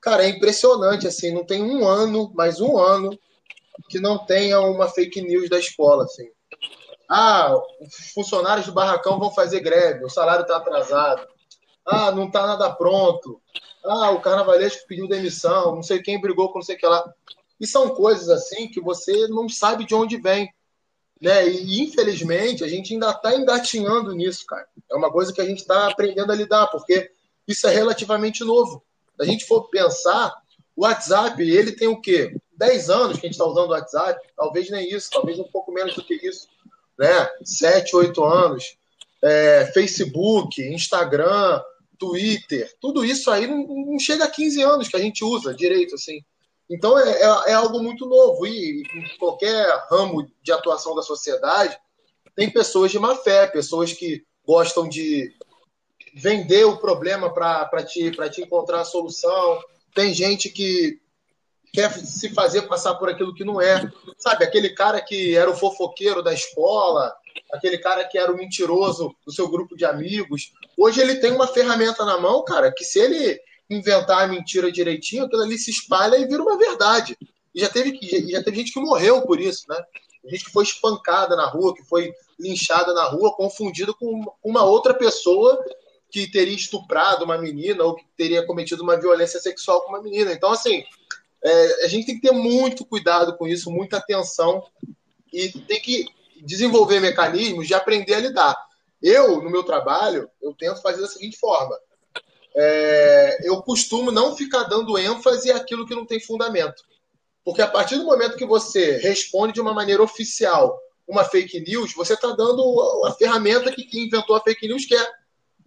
Cara, 0.00 0.24
é 0.24 0.28
impressionante, 0.28 1.06
assim, 1.06 1.32
não 1.32 1.44
tem 1.44 1.62
um 1.62 1.86
ano, 1.86 2.32
mais 2.34 2.60
um 2.60 2.78
ano, 2.78 3.18
que 3.88 4.00
não 4.00 4.24
tenha 4.24 4.60
uma 4.60 4.88
fake 4.88 5.20
news 5.20 5.48
da 5.50 5.58
escola, 5.58 6.04
assim. 6.04 6.30
Ah, 7.12 7.60
os 7.80 8.12
funcionários 8.14 8.66
do 8.66 8.72
barracão 8.72 9.18
vão 9.18 9.32
fazer 9.32 9.58
greve, 9.58 10.04
o 10.04 10.08
salário 10.08 10.42
está 10.42 10.58
atrasado. 10.58 11.26
Ah, 11.84 12.12
não 12.12 12.28
está 12.28 12.46
nada 12.46 12.70
pronto. 12.70 13.42
Ah, 13.84 14.12
o 14.12 14.20
carnavalesco 14.20 14.86
pediu 14.86 15.08
demissão, 15.08 15.74
não 15.74 15.82
sei 15.82 16.00
quem 16.00 16.20
brigou 16.20 16.52
com 16.52 16.60
não 16.60 16.64
sei 16.64 16.76
o 16.76 16.78
que 16.78 16.86
lá. 16.86 17.12
E 17.58 17.66
são 17.66 17.88
coisas 17.88 18.28
assim 18.28 18.68
que 18.68 18.80
você 18.80 19.26
não 19.26 19.48
sabe 19.48 19.84
de 19.84 19.92
onde 19.92 20.18
vem. 20.18 20.54
Né? 21.20 21.48
E 21.48 21.82
infelizmente 21.82 22.62
a 22.62 22.68
gente 22.68 22.94
ainda 22.94 23.10
está 23.10 23.34
engatinhando 23.34 24.14
nisso, 24.14 24.46
cara. 24.46 24.68
É 24.88 24.94
uma 24.94 25.10
coisa 25.10 25.32
que 25.32 25.40
a 25.40 25.44
gente 25.44 25.62
está 25.62 25.88
aprendendo 25.88 26.30
a 26.30 26.36
lidar, 26.36 26.68
porque 26.68 27.10
isso 27.46 27.66
é 27.66 27.74
relativamente 27.74 28.44
novo. 28.44 28.84
Se 29.16 29.22
a 29.22 29.24
gente 29.24 29.46
for 29.46 29.68
pensar, 29.68 30.32
o 30.76 30.84
WhatsApp, 30.84 31.42
ele 31.42 31.72
tem 31.72 31.88
o 31.88 32.00
quê? 32.00 32.36
10 32.56 32.88
anos 32.88 33.18
que 33.18 33.26
a 33.26 33.28
gente 33.28 33.32
está 33.32 33.44
usando 33.44 33.70
o 33.70 33.72
WhatsApp, 33.72 34.20
talvez 34.36 34.70
nem 34.70 34.88
isso, 34.88 35.10
talvez 35.10 35.38
um 35.38 35.44
pouco 35.44 35.72
menos 35.72 35.94
do 35.94 36.04
que 36.04 36.14
isso, 36.14 36.46
né? 37.00 37.30
7, 37.42 37.96
8 37.96 38.22
anos. 38.22 38.76
É, 39.22 39.70
Facebook, 39.72 40.62
Instagram, 40.62 41.60
Twitter, 41.98 42.70
tudo 42.80 43.04
isso 43.04 43.30
aí 43.30 43.46
não, 43.46 43.66
não, 43.66 43.98
chega 43.98 44.24
a 44.24 44.30
15 44.30 44.62
anos 44.62 44.88
que 44.88 44.96
a 44.96 45.00
gente 45.00 45.24
usa 45.24 45.54
direito, 45.54 45.94
assim. 45.94 46.22
Então 46.68 46.98
é, 46.98 47.10
é, 47.10 47.50
é 47.50 47.52
algo 47.52 47.82
muito 47.82 48.06
novo 48.06 48.46
e 48.46 48.82
em 48.94 49.18
qualquer 49.18 49.66
ramo 49.90 50.26
de 50.42 50.52
atuação 50.52 50.94
da 50.94 51.02
sociedade 51.02 51.76
tem 52.36 52.48
pessoas 52.50 52.90
de 52.90 52.98
má 52.98 53.16
fé, 53.16 53.46
pessoas 53.46 53.92
que 53.92 54.24
gostam 54.46 54.88
de 54.88 55.34
vender 56.14 56.64
o 56.64 56.78
problema 56.78 57.32
para 57.32 57.82
te, 57.82 58.10
te 58.30 58.42
encontrar 58.42 58.80
a 58.80 58.84
solução. 58.84 59.60
Tem 59.94 60.14
gente 60.14 60.48
que 60.48 61.00
quer 61.72 61.92
se 61.92 62.30
fazer 62.30 62.62
passar 62.62 62.94
por 62.94 63.08
aquilo 63.08 63.34
que 63.34 63.44
não 63.44 63.60
é. 63.60 63.90
Sabe, 64.18 64.44
aquele 64.44 64.70
cara 64.70 65.00
que 65.00 65.36
era 65.36 65.50
o 65.50 65.56
fofoqueiro 65.56 66.22
da 66.22 66.32
escola, 66.32 67.14
aquele 67.52 67.78
cara 67.78 68.04
que 68.04 68.18
era 68.18 68.32
o 68.32 68.36
mentiroso 68.36 69.14
do 69.24 69.32
seu 69.32 69.48
grupo 69.48 69.76
de 69.76 69.84
amigos. 69.84 70.52
Hoje 70.76 71.00
ele 71.00 71.16
tem 71.16 71.32
uma 71.32 71.46
ferramenta 71.46 72.04
na 72.04 72.18
mão, 72.18 72.44
cara, 72.44 72.72
que 72.72 72.84
se 72.84 72.98
ele 72.98 73.40
inventar 73.68 74.24
a 74.24 74.26
mentira 74.26 74.70
direitinho, 74.70 75.24
aquilo 75.24 75.42
ali 75.42 75.56
se 75.56 75.70
espalha 75.70 76.16
e 76.16 76.26
vira 76.26 76.42
uma 76.42 76.58
verdade. 76.58 77.16
E 77.54 77.60
já 77.60 77.68
teve, 77.68 77.98
já 78.28 78.42
teve 78.42 78.56
gente 78.56 78.72
que 78.72 78.80
morreu 78.80 79.22
por 79.22 79.40
isso, 79.40 79.64
né? 79.68 79.80
Gente 80.24 80.44
que 80.44 80.52
foi 80.52 80.64
espancada 80.64 81.34
na 81.36 81.46
rua, 81.46 81.74
que 81.74 81.84
foi 81.84 82.12
linchada 82.38 82.92
na 82.92 83.04
rua, 83.04 83.34
confundida 83.34 83.92
com 83.94 84.24
uma 84.42 84.64
outra 84.64 84.92
pessoa 84.92 85.58
que 86.10 86.30
teria 86.30 86.54
estuprado 86.54 87.24
uma 87.24 87.38
menina 87.38 87.84
ou 87.84 87.94
que 87.94 88.04
teria 88.16 88.44
cometido 88.44 88.82
uma 88.82 88.98
violência 88.98 89.40
sexual 89.40 89.82
com 89.82 89.90
uma 89.90 90.02
menina. 90.02 90.32
Então, 90.32 90.50
assim, 90.50 90.84
é, 91.42 91.84
a 91.84 91.88
gente 91.88 92.06
tem 92.06 92.14
que 92.16 92.28
ter 92.28 92.32
muito 92.32 92.84
cuidado 92.84 93.36
com 93.36 93.46
isso, 93.46 93.70
muita 93.70 93.96
atenção 93.96 94.64
e 95.32 95.48
tem 95.48 95.80
que 95.80 96.06
desenvolver 96.42 97.00
mecanismos 97.00 97.66
de 97.66 97.74
aprender 97.74 98.14
a 98.14 98.20
lidar. 98.20 98.56
Eu, 99.02 99.42
no 99.42 99.50
meu 99.50 99.62
trabalho, 99.62 100.28
eu 100.42 100.54
tento 100.54 100.82
fazer 100.82 101.00
da 101.00 101.08
seguinte 101.08 101.38
forma: 101.38 101.78
é, 102.54 103.38
eu 103.48 103.62
costumo 103.62 104.10
não 104.10 104.36
ficar 104.36 104.64
dando 104.64 104.98
ênfase 104.98 105.50
àquilo 105.50 105.86
que 105.86 105.94
não 105.94 106.04
tem 106.04 106.20
fundamento. 106.20 106.82
Porque 107.44 107.62
a 107.62 107.66
partir 107.66 107.96
do 107.96 108.04
momento 108.04 108.36
que 108.36 108.44
você 108.44 108.98
responde 108.98 109.54
de 109.54 109.60
uma 109.60 109.72
maneira 109.72 110.02
oficial 110.02 110.78
uma 111.10 111.24
fake 111.24 111.60
news, 111.60 111.92
você 111.92 112.14
está 112.14 112.30
dando 112.32 113.04
a 113.04 113.12
ferramenta 113.12 113.72
que 113.72 113.82
quem 113.82 114.06
inventou 114.06 114.36
a 114.36 114.40
fake 114.40 114.68
news 114.68 114.86
quer. 114.86 115.10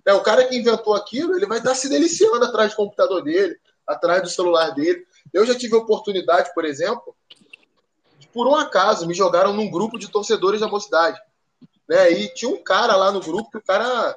É, 0.06 0.14
o 0.14 0.22
cara 0.22 0.46
que 0.46 0.56
inventou 0.56 0.94
aquilo, 0.96 1.36
ele 1.36 1.46
vai 1.46 1.58
estar 1.58 1.76
se 1.76 1.90
deliciando 1.90 2.46
atrás 2.46 2.72
do 2.72 2.78
computador 2.78 3.22
dele, 3.22 3.58
atrás 3.86 4.22
do 4.22 4.30
celular 4.30 4.70
dele. 4.70 5.06
Eu 5.32 5.46
já 5.46 5.56
tive 5.56 5.76
oportunidade, 5.76 6.54
por 6.54 6.66
exemplo, 6.66 7.16
de, 8.20 8.28
por 8.28 8.48
um 8.48 8.56
acaso, 8.56 9.08
me 9.08 9.14
jogaram 9.14 9.54
num 9.54 9.70
grupo 9.70 9.98
de 9.98 10.10
torcedores 10.10 10.62
da 10.62 10.68
mocidade. 10.68 11.20
Né? 11.88 12.12
E 12.12 12.34
tinha 12.34 12.50
um 12.50 12.64
cara 12.64 12.96
lá 12.96 13.12
no 13.12 13.20
grupo 13.20 13.52
que 13.52 13.58
o 13.58 13.64
cara 13.64 14.16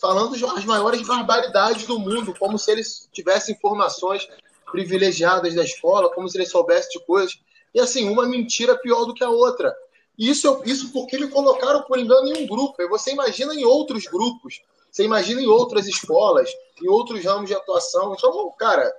falando 0.00 0.34
as 0.34 0.64
maiores 0.64 1.06
barbaridades 1.06 1.86
do 1.86 1.98
mundo, 1.98 2.34
como 2.38 2.58
se 2.58 2.70
eles 2.70 3.08
tivessem 3.12 3.54
informações 3.54 4.28
privilegiadas 4.70 5.54
da 5.54 5.64
escola, 5.64 6.12
como 6.12 6.28
se 6.28 6.36
eles 6.36 6.50
soubessem 6.50 6.90
de 6.90 7.06
coisas. 7.06 7.38
E 7.74 7.80
assim, 7.80 8.08
uma 8.08 8.26
mentira 8.26 8.76
pior 8.76 9.04
do 9.04 9.14
que 9.14 9.24
a 9.24 9.30
outra. 9.30 9.74
Isso, 10.18 10.62
isso 10.64 10.92
porque 10.92 11.18
me 11.18 11.28
colocaram, 11.28 11.82
por 11.82 11.98
engano, 11.98 12.28
em 12.28 12.44
um 12.44 12.46
grupo. 12.46 12.80
E 12.80 12.88
você 12.88 13.12
imagina 13.12 13.54
em 13.54 13.64
outros 13.64 14.06
grupos, 14.06 14.62
você 14.90 15.04
imagina 15.04 15.40
em 15.40 15.46
outras 15.46 15.86
escolas, 15.86 16.50
em 16.82 16.88
outros 16.88 17.22
ramos 17.24 17.48
de 17.48 17.54
atuação. 17.54 18.14
Então, 18.14 18.50
cara, 18.58 18.90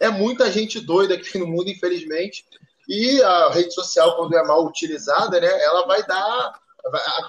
é 0.00 0.08
muita 0.08 0.50
gente 0.50 0.80
doida 0.80 1.14
aqui 1.14 1.38
no 1.38 1.46
mundo, 1.46 1.68
infelizmente. 1.68 2.44
E 2.88 3.20
a 3.22 3.50
rede 3.50 3.74
social, 3.74 4.16
quando 4.16 4.36
é 4.36 4.44
mal 4.44 4.64
utilizada, 4.64 5.40
né, 5.40 5.48
ela 5.64 5.86
vai 5.86 6.04
dar 6.06 6.60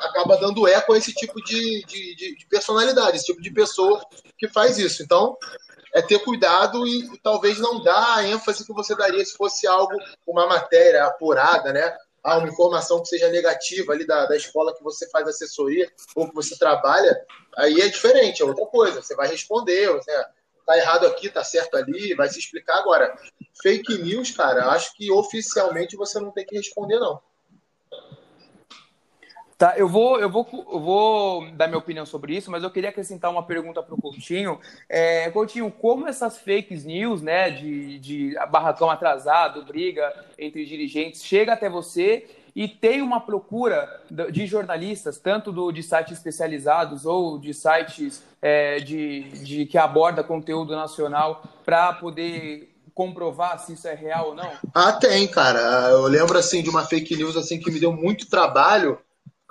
acaba 0.03 0.37
dando 0.37 0.67
eco 0.67 0.93
a 0.93 0.97
esse 0.97 1.13
tipo 1.13 1.43
de, 1.43 1.83
de, 1.85 2.35
de, 2.35 2.45
personalidade, 2.47 3.17
esse 3.17 3.25
tipo 3.25 3.41
de 3.41 3.51
pessoa 3.51 4.05
que 4.37 4.47
faz 4.47 4.77
isso. 4.77 5.01
Então, 5.01 5.35
é 5.93 6.01
ter 6.01 6.19
cuidado 6.19 6.87
e, 6.87 7.17
talvez 7.23 7.57
não 7.57 7.81
dar 7.81 8.17
a 8.17 8.27
ênfase 8.27 8.65
que 8.65 8.73
você 8.73 8.95
daria 8.95 9.23
se 9.25 9.35
fosse 9.35 9.65
algo, 9.65 9.95
uma 10.27 10.45
matéria 10.45 11.05
apurada, 11.05 11.73
né? 11.73 11.95
Ah, 12.23 12.37
uma 12.37 12.49
informação 12.49 13.01
que 13.01 13.07
seja 13.07 13.29
negativa 13.29 13.93
ali 13.93 14.05
da, 14.05 14.25
da 14.25 14.35
escola 14.35 14.75
que 14.75 14.83
você 14.83 15.09
faz 15.09 15.27
assessoria 15.27 15.89
ou 16.15 16.27
que 16.27 16.35
você 16.35 16.57
trabalha, 16.57 17.15
aí 17.55 17.79
é 17.81 17.87
diferente, 17.87 18.41
é 18.41 18.45
outra 18.45 18.65
coisa. 18.65 19.01
Você 19.01 19.15
vai 19.15 19.27
responder, 19.27 19.91
né? 19.93 20.25
Tá 20.67 20.77
errado 20.77 21.07
aqui, 21.07 21.29
tá 21.29 21.43
certo 21.45 21.77
ali, 21.77 22.13
vai 22.13 22.27
se 22.27 22.37
explicar. 22.37 22.79
Agora, 22.79 23.17
fake 23.63 23.99
news, 23.99 24.31
cara, 24.31 24.67
acho 24.71 24.93
que 24.95 25.09
oficialmente 25.09 25.95
você 25.95 26.19
não 26.19 26.29
tem 26.29 26.45
que 26.45 26.57
responder, 26.57 26.99
não. 26.99 27.21
Tá, 29.57 29.75
eu 29.75 29.87
vou, 29.87 30.19
eu, 30.19 30.29
vou, 30.29 30.47
eu 30.53 30.79
vou 30.79 31.51
dar 31.53 31.67
minha 31.67 31.79
opinião 31.79 32.05
sobre 32.05 32.35
isso, 32.35 32.51
mas 32.51 32.61
eu 32.61 32.69
queria 32.69 32.89
acrescentar 32.89 33.31
uma 33.31 33.41
pergunta 33.41 33.81
para 33.81 33.95
o 33.95 33.99
Coutinho. 33.99 34.59
É, 34.87 35.31
Coutinho, 35.31 35.71
como 35.71 36.05
essas 36.05 36.37
fake 36.37 36.75
news, 36.85 37.23
né, 37.23 37.49
de, 37.49 37.97
de 37.97 38.35
barracão 38.51 38.87
atrasado, 38.91 39.65
briga 39.65 40.13
entre 40.37 40.63
dirigentes, 40.63 41.23
chega 41.23 41.53
até 41.53 41.69
você 41.69 42.27
e 42.57 42.67
tem 42.67 43.03
uma 43.03 43.21
procura 43.21 44.01
de 44.31 44.47
jornalistas, 44.47 45.19
tanto 45.19 45.51
do, 45.51 45.71
de 45.71 45.83
sites 45.83 46.13
especializados 46.13 47.05
ou 47.05 47.37
de 47.37 47.53
sites 47.53 48.23
é, 48.41 48.79
de, 48.79 49.29
de 49.43 49.67
que 49.67 49.77
aborda 49.77 50.23
conteúdo 50.23 50.75
nacional, 50.75 51.43
para 51.63 51.93
poder 51.93 52.75
comprovar 52.95 53.59
se 53.59 53.73
isso 53.73 53.87
é 53.87 53.93
real 53.93 54.29
ou 54.29 54.35
não? 54.35 54.51
Ah, 54.73 54.91
tem, 54.91 55.27
cara. 55.27 55.59
Eu 55.91 56.07
lembro 56.07 56.35
assim 56.35 56.63
de 56.63 56.69
uma 56.71 56.83
fake 56.83 57.15
news 57.15 57.37
assim 57.37 57.59
que 57.59 57.69
me 57.69 57.79
deu 57.79 57.93
muito 57.93 58.27
trabalho 58.27 58.97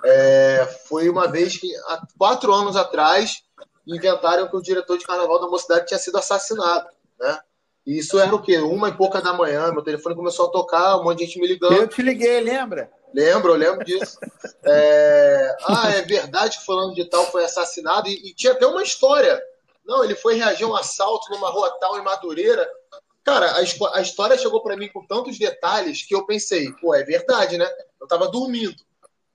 é, 0.03 0.65
foi 0.89 1.07
uma 1.07 1.29
vez 1.29 1.57
que, 1.57 1.73
há 1.87 2.05
quatro 2.17 2.53
anos 2.53 2.75
atrás, 2.75 3.41
inventaram 3.87 4.49
que 4.49 4.57
o 4.57 4.61
diretor 4.61 4.97
de 4.97 5.05
carnaval 5.05 5.39
da 5.39 5.47
mocidade 5.47 5.85
tinha 5.85 5.97
sido 5.97 6.17
assassinado, 6.17 6.87
né? 7.17 7.39
E 7.87 7.99
isso 7.99 8.19
era 8.19 8.35
o 8.35 8.41
quê? 8.41 8.57
Uma 8.57 8.89
e 8.89 8.97
pouca 8.97 9.21
da 9.21 9.31
manhã, 9.31 9.71
meu 9.71 9.81
telefone 9.81 10.13
começou 10.13 10.47
a 10.47 10.51
tocar, 10.51 10.97
um 10.97 11.05
monte 11.05 11.19
de 11.19 11.25
gente 11.25 11.39
me 11.39 11.47
ligando. 11.47 11.71
Eu 11.71 11.87
te 11.87 12.01
liguei, 12.01 12.41
lembra? 12.41 12.91
Lembro, 13.13 13.53
eu 13.53 13.55
lembro 13.55 13.85
disso. 13.85 14.19
É... 14.69 15.55
Ah, 15.65 15.91
é 15.91 16.01
verdade 16.01 16.57
que 16.57 16.65
fulano 16.65 16.93
de 16.93 17.05
tal 17.05 17.25
foi 17.31 17.45
assassinado 17.45 18.09
e, 18.09 18.29
e, 18.29 18.33
tinha 18.33 18.51
até 18.51 18.67
uma 18.67 18.83
história. 18.83 19.41
Não, 19.85 20.03
ele 20.03 20.13
foi 20.13 20.35
reagir 20.35 20.65
a 20.65 20.67
um 20.67 20.75
assalto 20.75 21.31
numa 21.31 21.49
rua 21.49 21.71
tal 21.79 21.97
em 21.97 22.03
Madureira. 22.03 22.69
Cara, 23.23 23.49
a, 23.51 23.59
a 23.97 24.01
história 24.01 24.37
chegou 24.37 24.61
para 24.61 24.75
mim 24.75 24.89
com 24.89 25.07
tantos 25.07 25.39
detalhes 25.39 26.05
que 26.05 26.13
eu 26.13 26.25
pensei, 26.25 26.69
pô, 26.81 26.93
é 26.93 27.03
verdade, 27.03 27.57
né? 27.57 27.65
Eu 28.01 28.07
tava 28.07 28.27
dormindo 28.27 28.75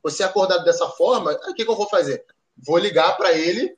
você 0.03 0.23
acordado 0.23 0.65
dessa 0.65 0.89
forma, 0.89 1.33
o 1.33 1.55
que, 1.55 1.65
que 1.65 1.71
eu 1.71 1.77
vou 1.77 1.89
fazer? 1.89 2.25
Vou 2.57 2.77
ligar 2.77 3.17
para 3.17 3.33
ele, 3.33 3.77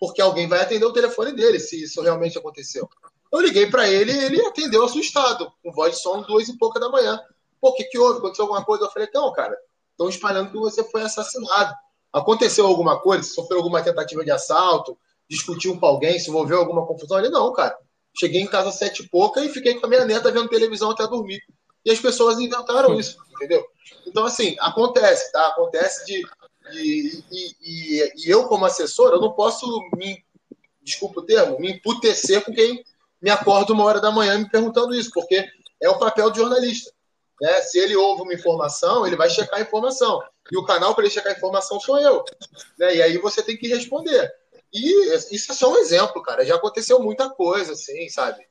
porque 0.00 0.22
alguém 0.22 0.48
vai 0.48 0.60
atender 0.60 0.86
o 0.86 0.92
telefone 0.92 1.32
dele, 1.32 1.60
se 1.60 1.82
isso 1.82 2.00
realmente 2.00 2.38
aconteceu. 2.38 2.88
Eu 3.36 3.42
liguei 3.42 3.66
para 3.66 3.86
ele 3.86 4.12
e 4.12 4.24
ele 4.24 4.46
atendeu 4.46 4.82
assustado, 4.82 5.52
com 5.62 5.70
voz 5.70 5.94
de 5.94 6.00
som 6.00 6.22
duas 6.22 6.48
e 6.48 6.56
pouca 6.56 6.80
da 6.80 6.88
manhã. 6.88 7.20
Pô, 7.60 7.68
o 7.68 7.74
que, 7.74 7.84
que 7.84 7.98
houve? 7.98 8.18
Aconteceu 8.18 8.44
alguma 8.44 8.64
coisa? 8.64 8.84
Eu 8.84 8.90
falei, 8.90 9.08
não, 9.12 9.30
cara, 9.30 9.54
estão 9.90 10.08
espalhando 10.08 10.50
que 10.50 10.56
você 10.56 10.82
foi 10.82 11.02
assassinado. 11.02 11.74
Aconteceu 12.10 12.66
alguma 12.66 12.98
coisa? 12.98 13.22
Sofreu 13.24 13.58
alguma 13.58 13.82
tentativa 13.82 14.24
de 14.24 14.30
assalto? 14.30 14.98
Discutiu 15.28 15.78
com 15.78 15.84
alguém? 15.84 16.18
Se 16.18 16.30
envolveu 16.30 16.58
alguma 16.58 16.86
confusão? 16.86 17.18
Ele, 17.18 17.28
não, 17.28 17.52
cara. 17.52 17.76
Cheguei 18.18 18.40
em 18.40 18.46
casa 18.46 18.72
sete 18.72 19.02
e 19.02 19.08
pouca 19.08 19.44
e 19.44 19.50
fiquei 19.50 19.74
com 19.74 19.84
a 19.84 19.88
minha 19.88 20.06
neta 20.06 20.32
vendo 20.32 20.48
televisão 20.48 20.90
até 20.90 21.06
dormir. 21.06 21.42
E 21.84 21.90
as 21.90 22.00
pessoas 22.00 22.38
inventaram 22.38 22.98
isso, 22.98 23.18
entendeu? 23.34 23.62
Então, 24.06 24.24
assim, 24.24 24.56
acontece, 24.60 25.30
tá? 25.30 25.48
Acontece 25.48 26.06
de. 26.06 26.22
de 26.72 27.24
e, 27.30 27.54
e, 27.60 28.12
e, 28.16 28.30
eu, 28.30 28.48
como 28.48 28.64
assessor, 28.64 29.12
eu 29.12 29.20
não 29.20 29.32
posso 29.32 29.66
me 29.94 30.24
desculpa 30.82 31.20
o 31.20 31.24
termo, 31.24 31.58
me 31.60 31.72
emputecer 31.72 32.42
com 32.42 32.54
quem 32.54 32.82
me 33.20 33.30
acorda 33.30 33.72
uma 33.72 33.84
hora 33.84 34.00
da 34.00 34.10
manhã 34.10 34.38
me 34.38 34.48
perguntando 34.48 34.94
isso, 34.94 35.10
porque 35.12 35.46
é 35.82 35.88
o 35.88 35.98
papel 35.98 36.30
do 36.30 36.36
jornalista. 36.36 36.90
Né? 37.40 37.60
Se 37.62 37.78
ele 37.78 37.96
ouve 37.96 38.22
uma 38.22 38.34
informação, 38.34 39.06
ele 39.06 39.16
vai 39.16 39.28
checar 39.28 39.58
a 39.58 39.62
informação. 39.62 40.22
E 40.50 40.56
o 40.56 40.64
canal 40.64 40.94
para 40.94 41.04
ele 41.04 41.12
checar 41.12 41.32
a 41.32 41.36
informação 41.36 41.80
sou 41.80 41.98
eu. 41.98 42.24
Né? 42.78 42.96
E 42.96 43.02
aí 43.02 43.18
você 43.18 43.42
tem 43.42 43.56
que 43.56 43.68
responder. 43.68 44.32
E 44.72 45.14
isso 45.14 45.52
é 45.52 45.54
só 45.54 45.72
um 45.72 45.78
exemplo, 45.78 46.22
cara. 46.22 46.44
Já 46.44 46.56
aconteceu 46.56 47.00
muita 47.00 47.30
coisa, 47.30 47.72
assim, 47.72 48.08
sabe? 48.08 48.44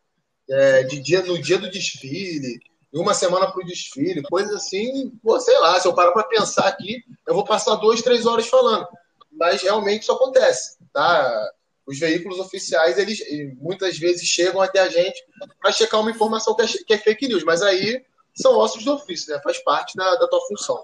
É, 0.49 0.83
de 0.83 0.99
dia, 0.99 1.21
no 1.23 1.41
dia 1.41 1.57
do 1.57 1.69
desfile, 1.69 2.59
uma 2.93 3.13
semana 3.13 3.51
para 3.51 3.61
o 3.61 3.65
desfile, 3.65 4.23
coisas 4.23 4.53
assim, 4.55 5.09
pô, 5.21 5.39
sei 5.39 5.57
lá, 5.59 5.79
se 5.79 5.87
eu 5.87 5.93
parar 5.93 6.11
para 6.11 6.23
pensar 6.23 6.67
aqui, 6.67 7.03
eu 7.27 7.33
vou 7.33 7.43
passar 7.43 7.75
duas, 7.75 8.01
três 8.01 8.25
horas 8.25 8.47
falando. 8.47 8.87
Mas 9.31 9.61
realmente 9.61 10.03
isso 10.03 10.11
acontece, 10.11 10.77
tá? 10.93 11.51
Os 11.87 11.99
veículos 11.99 12.39
oficiais, 12.39 12.97
eles 12.97 13.19
muitas 13.59 13.97
vezes 13.97 14.27
chegam 14.27 14.61
até 14.61 14.79
a 14.79 14.89
gente 14.89 15.23
para 15.59 15.71
checar 15.71 15.99
uma 15.99 16.09
informação 16.09 16.55
que 16.55 16.61
é, 16.63 16.67
que 16.67 16.93
é, 16.93 16.97
fake 16.97 17.27
news, 17.27 17.43
mas 17.43 17.61
aí 17.61 18.03
são 18.33 18.57
ossos 18.57 18.83
do 18.83 18.93
ofício, 18.93 19.33
né? 19.33 19.39
Faz 19.43 19.59
parte 19.59 19.95
da, 19.95 20.15
da 20.15 20.27
tua 20.27 20.41
função. 20.47 20.83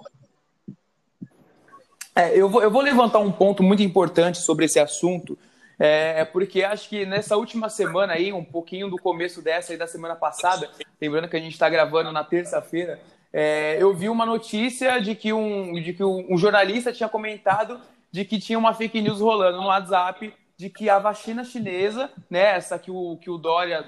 É, 2.16 2.38
eu, 2.38 2.50
vou, 2.50 2.62
eu 2.62 2.70
vou 2.70 2.82
levantar 2.82 3.20
um 3.20 3.32
ponto 3.32 3.64
muito 3.64 3.82
importante 3.82 4.40
sobre 4.40 4.66
esse 4.66 4.80
assunto, 4.80 5.38
é, 5.80 6.24
porque 6.26 6.64
acho 6.64 6.88
que 6.90 7.06
nessa 7.06 7.36
última 7.36 7.70
semana 7.70 8.14
aí, 8.14 8.32
um 8.32 8.44
pouquinho 8.44 8.90
do 8.90 8.98
começo 8.98 9.42
dessa 9.42 9.72
aí 9.72 9.78
da 9.78 9.88
semana 9.88 10.16
passada, 10.16 10.70
lembrando 11.02 11.28
que 11.28 11.38
a 11.38 11.40
gente 11.40 11.54
está 11.54 11.70
gravando 11.70 12.12
na 12.12 12.24
terça-feira, 12.24 13.00
é, 13.34 13.78
eu 13.80 13.94
vi 13.94 14.10
uma 14.10 14.26
notícia 14.26 15.00
de 15.00 15.16
que, 15.16 15.32
um, 15.32 15.74
de 15.82 15.94
que 15.94 16.04
um, 16.04 16.34
um, 16.34 16.38
jornalista 16.38 16.92
tinha 16.92 17.08
comentado 17.08 17.80
de 18.12 18.26
que 18.26 18.40
tinha 18.40 18.60
uma 18.60 18.74
fake 18.74 19.02
news 19.02 19.22
rolando 19.22 19.62
no 19.62 19.68
WhatsApp 19.68 20.34
de 20.62 20.70
que 20.70 20.92
a 20.92 21.00
vacina 21.00 21.44
chinesa, 21.44 22.12
né, 22.30 22.56
essa 22.56 22.78
que 22.78 22.92
o, 22.92 23.18
que 23.18 23.32
o 23.32 23.38
Dória 23.40 23.84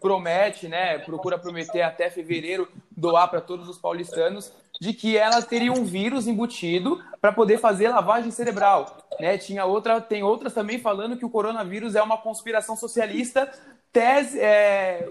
promete, 0.00 0.66
né, 0.66 0.98
procura 0.98 1.38
prometer 1.38 1.82
até 1.82 2.10
fevereiro 2.10 2.68
doar 2.90 3.30
para 3.30 3.40
todos 3.40 3.68
os 3.68 3.78
paulistanos, 3.78 4.52
de 4.80 4.92
que 4.92 5.16
ela 5.16 5.40
teria 5.40 5.72
um 5.72 5.84
vírus 5.84 6.26
embutido 6.26 7.00
para 7.20 7.30
poder 7.30 7.58
fazer 7.58 7.90
lavagem 7.90 8.32
cerebral. 8.32 9.06
Né? 9.20 9.38
Tinha 9.38 9.64
outra, 9.64 10.00
tem 10.00 10.24
outras 10.24 10.52
também 10.52 10.80
falando 10.80 11.16
que 11.16 11.24
o 11.24 11.30
coronavírus 11.30 11.94
é 11.94 12.02
uma 12.02 12.18
conspiração 12.18 12.74
socialista, 12.74 13.48
tese, 13.92 14.40
é, 14.40 15.08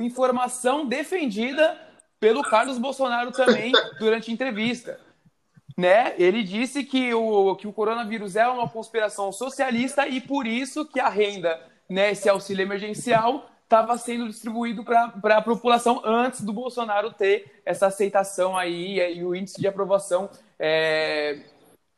informação 0.00 0.84
defendida 0.84 1.80
pelo 2.18 2.42
Carlos 2.42 2.78
Bolsonaro 2.78 3.30
também 3.30 3.70
durante 4.00 4.32
entrevista. 4.32 4.98
Né? 5.76 6.14
Ele 6.18 6.42
disse 6.42 6.84
que 6.84 7.14
o, 7.14 7.56
que 7.56 7.66
o 7.66 7.72
coronavírus 7.72 8.36
é 8.36 8.46
uma 8.46 8.68
conspiração 8.68 9.32
socialista 9.32 10.06
e 10.06 10.20
por 10.20 10.46
isso 10.46 10.84
que 10.84 11.00
a 11.00 11.08
renda, 11.08 11.60
né, 11.88 12.12
esse 12.12 12.28
auxílio 12.28 12.62
emergencial, 12.62 13.48
estava 13.64 13.96
sendo 13.96 14.28
distribuído 14.28 14.84
para 14.84 15.38
a 15.38 15.42
população 15.42 16.02
antes 16.04 16.42
do 16.42 16.52
Bolsonaro 16.52 17.10
ter 17.10 17.62
essa 17.64 17.86
aceitação 17.86 18.54
aí 18.54 18.98
e 18.98 19.24
o 19.24 19.34
índice 19.34 19.58
de 19.58 19.66
aprovação 19.66 20.28
é, 20.58 21.40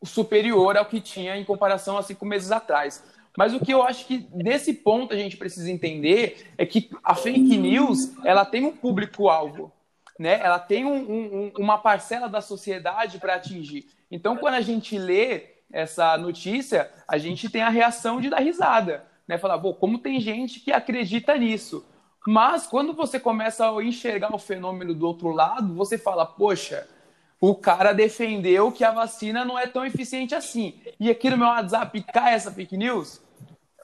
superior 0.05 0.77
ao 0.77 0.87
que 0.87 1.01
tinha 1.01 1.37
em 1.37 1.45
comparação 1.45 1.99
a 1.99 2.03
cinco 2.03 2.25
meses 2.25 2.53
atrás. 2.53 3.03
Mas 3.37 3.53
o 3.53 3.59
que 3.59 3.75
eu 3.75 3.83
acho 3.83 4.07
que 4.07 4.29
nesse 4.33 4.73
ponto 4.73 5.13
a 5.13 5.17
gente 5.17 5.37
precisa 5.37 5.69
entender 5.71 6.47
é 6.57 6.65
que 6.65 6.89
a 7.03 7.15
fake 7.17 7.57
news 7.57 8.13
ela 8.25 8.45
tem 8.45 8.65
um 8.65 8.77
público-alvo, 8.77 9.73
né? 10.19 10.41
Ela 10.41 10.59
tem 10.59 10.85
um, 10.85 10.95
um, 10.95 11.53
uma 11.59 11.79
parcela 11.79 12.29
da 12.29 12.41
sociedade 12.41 13.19
para 13.19 13.35
atingir. 13.35 13.87
Então, 14.11 14.37
quando 14.37 14.55
a 14.55 14.61
gente 14.61 14.99
lê 14.99 15.55
essa 15.73 16.17
notícia, 16.17 16.91
a 17.09 17.19
gente 17.19 17.49
tem 17.49 17.63
a 17.63 17.69
reação 17.69 18.21
de 18.21 18.31
dar 18.31 18.41
risada 18.41 19.05
né? 19.27 19.39
Falar, 19.39 19.59
como 19.59 19.99
tem 19.99 20.21
gente 20.21 20.61
que 20.61 20.73
acredita 20.73 21.37
nisso. 21.37 21.85
Mas 22.27 22.67
quando 22.67 22.95
você 22.95 23.21
começa 23.21 23.69
a 23.69 23.85
enxergar 23.85 24.35
o 24.35 24.39
fenômeno 24.39 24.95
do 24.95 25.07
outro 25.07 25.29
lado, 25.29 25.75
você 25.75 25.99
fala, 25.99 26.25
poxa, 26.25 26.89
o 27.41 27.55
cara 27.55 27.93
defendeu 27.93 28.73
que 28.73 28.85
a 28.85 28.91
vacina 28.91 29.45
não 29.45 29.59
é 29.59 29.67
tão 29.67 29.85
eficiente 29.85 30.35
assim. 30.35 30.81
E 30.99 31.11
aqui 31.11 31.29
no 31.29 31.37
meu 31.37 31.49
WhatsApp 31.49 32.03
cai 32.13 32.35
essa 32.35 32.51
fake 32.51 32.77
news? 32.77 33.23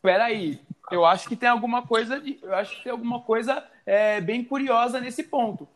Peraí, 0.03 0.59
eu 0.90 1.05
acho 1.05 1.29
que 1.29 1.37
tem 1.37 1.49
alguma 1.49 1.83
coisa, 1.87 2.19
de, 2.19 2.38
eu 2.43 2.55
acho 2.55 2.77
que 2.77 2.85
tem 2.85 2.93
alguma 2.93 3.21
coisa 3.21 3.62
é, 3.85 4.21
bem 4.21 4.43
curiosa 4.43 4.99
nesse 5.01 5.25
ponto. 5.25 5.69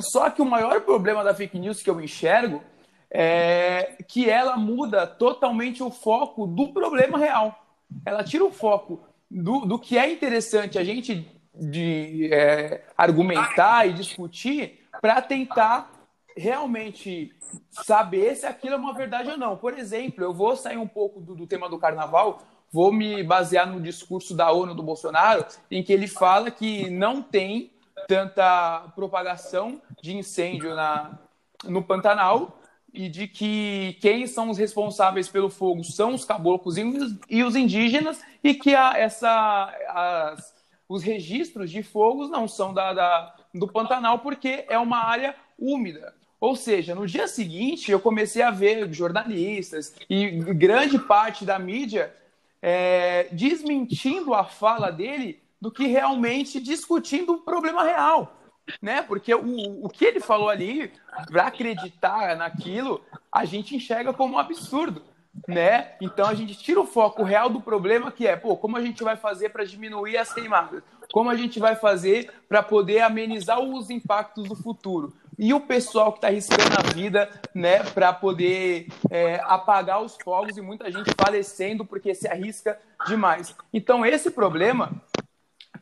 Só 0.00 0.28
que 0.30 0.42
o 0.42 0.46
maior 0.46 0.80
problema 0.80 1.22
da 1.22 1.34
fake 1.34 1.58
news 1.58 1.82
que 1.82 1.90
eu 1.90 2.00
enxergo 2.00 2.62
é 3.10 3.96
que 4.08 4.28
ela 4.28 4.56
muda 4.56 5.06
totalmente 5.06 5.82
o 5.82 5.90
foco 5.90 6.46
do 6.46 6.72
problema 6.72 7.16
real 7.16 7.64
ela 8.04 8.24
tira 8.24 8.44
o 8.44 8.52
foco 8.52 9.04
do, 9.30 9.60
do 9.60 9.78
que 9.78 9.98
é 9.98 10.10
interessante 10.10 10.78
a 10.78 10.84
gente 10.84 11.28
de 11.54 12.30
é, 12.32 12.84
argumentar 12.96 13.86
e 13.86 13.92
discutir 13.92 14.80
para 15.00 15.20
tentar 15.22 15.90
realmente 16.36 17.32
saber 17.70 18.34
se 18.34 18.46
aquilo 18.46 18.74
é 18.74 18.78
uma 18.78 18.92
verdade 18.92 19.30
ou 19.30 19.36
não. 19.36 19.56
Por 19.56 19.78
exemplo, 19.78 20.24
eu 20.24 20.32
vou 20.32 20.56
sair 20.56 20.76
um 20.76 20.88
pouco 20.88 21.20
do, 21.20 21.34
do 21.34 21.46
tema 21.46 21.68
do 21.68 21.78
carnaval, 21.78 22.42
vou 22.72 22.92
me 22.92 23.22
basear 23.22 23.68
no 23.68 23.80
discurso 23.80 24.34
da 24.34 24.50
ONU 24.50 24.74
do 24.74 24.82
Bolsonaro, 24.82 25.46
em 25.70 25.82
que 25.82 25.92
ele 25.92 26.08
fala 26.08 26.50
que 26.50 26.90
não 26.90 27.22
tem 27.22 27.70
tanta 28.08 28.92
propagação 28.96 29.80
de 30.04 30.14
incêndio 30.14 30.74
na, 30.74 31.18
no 31.64 31.82
Pantanal 31.82 32.60
e 32.92 33.08
de 33.08 33.26
que 33.26 33.96
quem 34.02 34.26
são 34.26 34.50
os 34.50 34.58
responsáveis 34.58 35.30
pelo 35.30 35.48
fogo 35.48 35.82
são 35.82 36.12
os 36.12 36.26
caboclos 36.26 36.76
e 36.76 37.42
os 37.42 37.56
indígenas 37.56 38.20
e 38.42 38.52
que 38.52 38.74
a, 38.74 38.98
essa, 38.98 39.74
as, 39.88 40.54
os 40.86 41.02
registros 41.02 41.70
de 41.70 41.82
fogos 41.82 42.30
não 42.30 42.46
são 42.46 42.74
da, 42.74 42.92
da, 42.92 43.34
do 43.54 43.66
Pantanal 43.66 44.18
porque 44.18 44.66
é 44.68 44.78
uma 44.78 44.98
área 44.98 45.34
úmida. 45.58 46.14
Ou 46.38 46.54
seja, 46.54 46.94
no 46.94 47.06
dia 47.06 47.26
seguinte 47.26 47.90
eu 47.90 47.98
comecei 47.98 48.42
a 48.42 48.50
ver 48.50 48.92
jornalistas 48.92 49.94
e 50.10 50.30
grande 50.54 50.98
parte 50.98 51.46
da 51.46 51.58
mídia 51.58 52.14
é, 52.60 53.28
desmentindo 53.32 54.34
a 54.34 54.44
fala 54.44 54.92
dele 54.92 55.42
do 55.58 55.70
que 55.70 55.86
realmente 55.86 56.60
discutindo 56.60 57.32
o 57.32 57.40
problema 57.40 57.82
real 57.84 58.43
né? 58.80 59.02
Porque 59.02 59.34
o, 59.34 59.84
o 59.84 59.88
que 59.88 60.04
ele 60.04 60.20
falou 60.20 60.48
ali, 60.48 60.90
para 61.30 61.46
acreditar 61.46 62.36
naquilo, 62.36 63.04
a 63.30 63.44
gente 63.44 63.74
enxerga 63.76 64.12
como 64.12 64.34
um 64.34 64.38
absurdo, 64.38 65.02
né? 65.46 65.92
Então 66.00 66.26
a 66.26 66.34
gente 66.34 66.56
tira 66.56 66.80
o 66.80 66.86
foco 66.86 67.22
real 67.22 67.50
do 67.50 67.60
problema 67.60 68.10
que 68.10 68.26
é, 68.26 68.36
pô, 68.36 68.56
como 68.56 68.76
a 68.76 68.80
gente 68.80 69.02
vai 69.02 69.16
fazer 69.16 69.50
para 69.50 69.64
diminuir 69.64 70.16
as 70.16 70.32
queimadas? 70.32 70.82
Como 71.12 71.30
a 71.30 71.36
gente 71.36 71.58
vai 71.60 71.76
fazer 71.76 72.30
para 72.48 72.62
poder 72.62 73.00
amenizar 73.00 73.60
os 73.60 73.90
impactos 73.90 74.48
do 74.48 74.56
futuro? 74.56 75.12
E 75.38 75.52
o 75.52 75.60
pessoal 75.60 76.12
que 76.12 76.18
está 76.18 76.28
arriscando 76.28 76.78
a 76.78 76.92
vida, 76.92 77.28
né, 77.52 77.82
para 77.82 78.12
poder 78.12 78.86
é, 79.10 79.40
apagar 79.44 80.00
os 80.00 80.16
fogos 80.22 80.56
e 80.56 80.60
muita 80.60 80.90
gente 80.90 81.12
falecendo 81.20 81.84
porque 81.84 82.14
se 82.14 82.28
arrisca 82.28 82.78
demais. 83.06 83.54
Então 83.72 84.06
esse 84.06 84.30
problema 84.30 84.92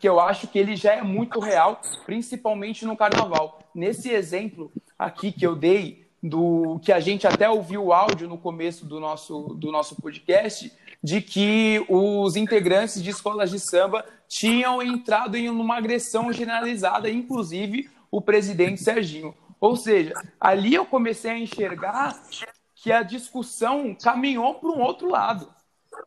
que 0.03 0.09
eu 0.09 0.19
acho 0.19 0.49
que 0.49 0.59
ele 0.59 0.75
já 0.75 0.95
é 0.95 1.03
muito 1.03 1.39
real, 1.39 1.81
principalmente 2.05 2.85
no 2.85 2.97
carnaval. 2.97 3.61
Nesse 3.73 4.11
exemplo 4.11 4.73
aqui 4.99 5.31
que 5.31 5.47
eu 5.47 5.55
dei, 5.55 6.09
do 6.21 6.81
que 6.83 6.91
a 6.93 6.99
gente 6.99 7.25
até 7.25 7.49
ouviu 7.49 7.85
o 7.85 7.93
áudio 7.93 8.29
no 8.29 8.37
começo 8.37 8.85
do 8.85 8.99
nosso, 8.99 9.55
do 9.55 9.71
nosso 9.71 9.95
podcast, 10.03 10.73
de 11.01 11.21
que 11.21 11.87
os 11.89 12.35
integrantes 12.35 13.01
de 13.01 13.11
escolas 13.11 13.53
de 13.53 13.61
samba 13.61 14.05
tinham 14.27 14.83
entrado 14.83 15.37
em 15.37 15.49
uma 15.49 15.77
agressão 15.77 16.33
generalizada, 16.33 17.09
inclusive 17.09 17.89
o 18.11 18.21
presidente 18.21 18.83
Serginho. 18.83 19.33
Ou 19.61 19.77
seja, 19.77 20.15
ali 20.41 20.75
eu 20.75 20.85
comecei 20.85 21.31
a 21.31 21.39
enxergar 21.39 22.21
que 22.75 22.91
a 22.91 23.05
discussão 23.05 23.95
caminhou 23.95 24.55
para 24.55 24.69
um 24.69 24.81
outro 24.81 25.09
lado 25.09 25.49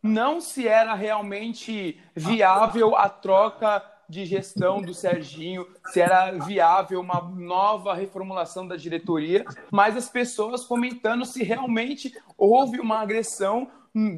não 0.01 0.39
se 0.39 0.67
era 0.67 0.93
realmente 0.93 1.99
viável 2.15 2.95
a 2.95 3.09
troca 3.09 3.83
de 4.07 4.25
gestão 4.25 4.81
do 4.81 4.93
Serginho, 4.93 5.67
se 5.87 5.99
era 5.99 6.31
viável 6.31 6.99
uma 6.99 7.21
nova 7.21 7.93
reformulação 7.93 8.67
da 8.67 8.75
diretoria, 8.75 9.43
mas 9.71 9.97
as 9.97 10.07
pessoas 10.07 10.63
comentando 10.63 11.25
se 11.25 11.43
realmente 11.43 12.15
houve 12.37 12.79
uma 12.79 12.99
agressão 12.99 13.67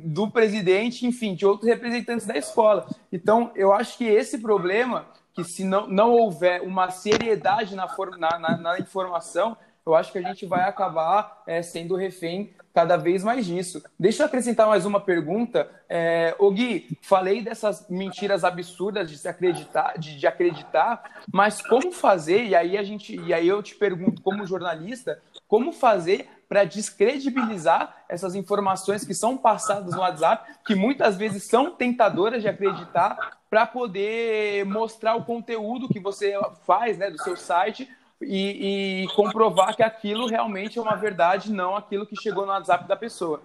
do 0.03 0.29
presidente, 0.29 1.05
enfim, 1.05 1.35
de 1.35 1.45
outros 1.45 1.69
representantes 1.69 2.25
da 2.25 2.35
escola. 2.35 2.87
Então, 3.11 3.51
eu 3.55 3.71
acho 3.71 3.97
que 3.97 4.05
esse 4.05 4.39
problema, 4.39 5.05
que 5.33 5.43
se 5.43 5.63
não, 5.63 5.87
não 5.87 6.11
houver 6.13 6.61
uma 6.61 6.89
seriedade 6.89 7.75
na, 7.75 7.87
na, 8.17 8.39
na, 8.39 8.57
na 8.57 8.79
informação, 8.79 9.55
eu 9.87 9.95
acho 9.95 10.11
que 10.11 10.17
a 10.17 10.21
gente 10.21 10.45
vai 10.45 10.67
acabar 10.67 11.43
é, 11.47 11.61
sendo 11.61 11.95
refém 11.95 12.53
cada 12.73 12.97
vez 12.97 13.23
mais 13.23 13.45
disso. 13.45 13.81
Deixa 13.97 14.21
eu 14.21 14.27
acrescentar 14.27 14.67
mais 14.67 14.85
uma 14.85 14.99
pergunta. 14.99 15.69
É, 15.87 16.35
o 16.37 16.51
Gui, 16.51 16.97
falei 17.01 17.41
dessas 17.41 17.87
mentiras 17.89 18.43
absurdas 18.43 19.09
de 19.09 19.17
se 19.17 19.27
acreditar, 19.27 19.97
de, 19.97 20.17
de, 20.17 20.27
acreditar, 20.27 21.23
mas 21.31 21.61
como 21.61 21.91
fazer? 21.91 22.43
E 22.43 22.55
aí 22.55 22.77
a 22.77 22.83
gente, 22.83 23.15
e 23.15 23.33
aí 23.33 23.47
eu 23.47 23.63
te 23.63 23.75
pergunto, 23.75 24.21
como 24.21 24.45
jornalista, 24.45 25.19
como 25.47 25.71
fazer 25.71 26.29
para 26.49 26.65
descredibilizar 26.65 28.03
essas 28.09 28.35
informações 28.35 29.05
que 29.05 29.13
são 29.13 29.37
passadas 29.37 29.95
no 29.95 30.01
WhatsApp, 30.01 30.51
que 30.65 30.75
muitas 30.75 31.17
vezes 31.17 31.43
são 31.47 31.71
tentadoras 31.71 32.41
de 32.41 32.47
acreditar, 32.47 33.37
para 33.49 33.65
poder 33.65 34.65
mostrar 34.65 35.15
o 35.15 35.23
conteúdo 35.23 35.87
que 35.87 36.01
você 36.01 36.33
faz 36.65 36.97
né, 36.97 37.09
do 37.09 37.17
seu 37.21 37.37
site 37.37 37.89
e, 38.21 39.03
e 39.03 39.07
comprovar 39.15 39.75
que 39.75 39.83
aquilo 39.83 40.27
realmente 40.27 40.79
é 40.79 40.81
uma 40.81 40.95
verdade, 40.95 41.51
não 41.51 41.75
aquilo 41.75 42.05
que 42.05 42.15
chegou 42.15 42.45
no 42.45 42.51
WhatsApp 42.51 42.87
da 42.87 42.95
pessoa. 42.95 43.41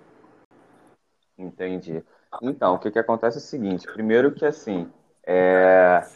Entendi. 1.37 2.03
Então, 2.41 2.75
o 2.75 2.79
que, 2.79 2.91
que 2.91 2.99
acontece 2.99 3.39
é 3.39 3.41
o 3.41 3.43
seguinte: 3.43 3.87
primeiro 3.93 4.33
que 4.33 4.45
assim, 4.45 4.91
é, 5.27 6.07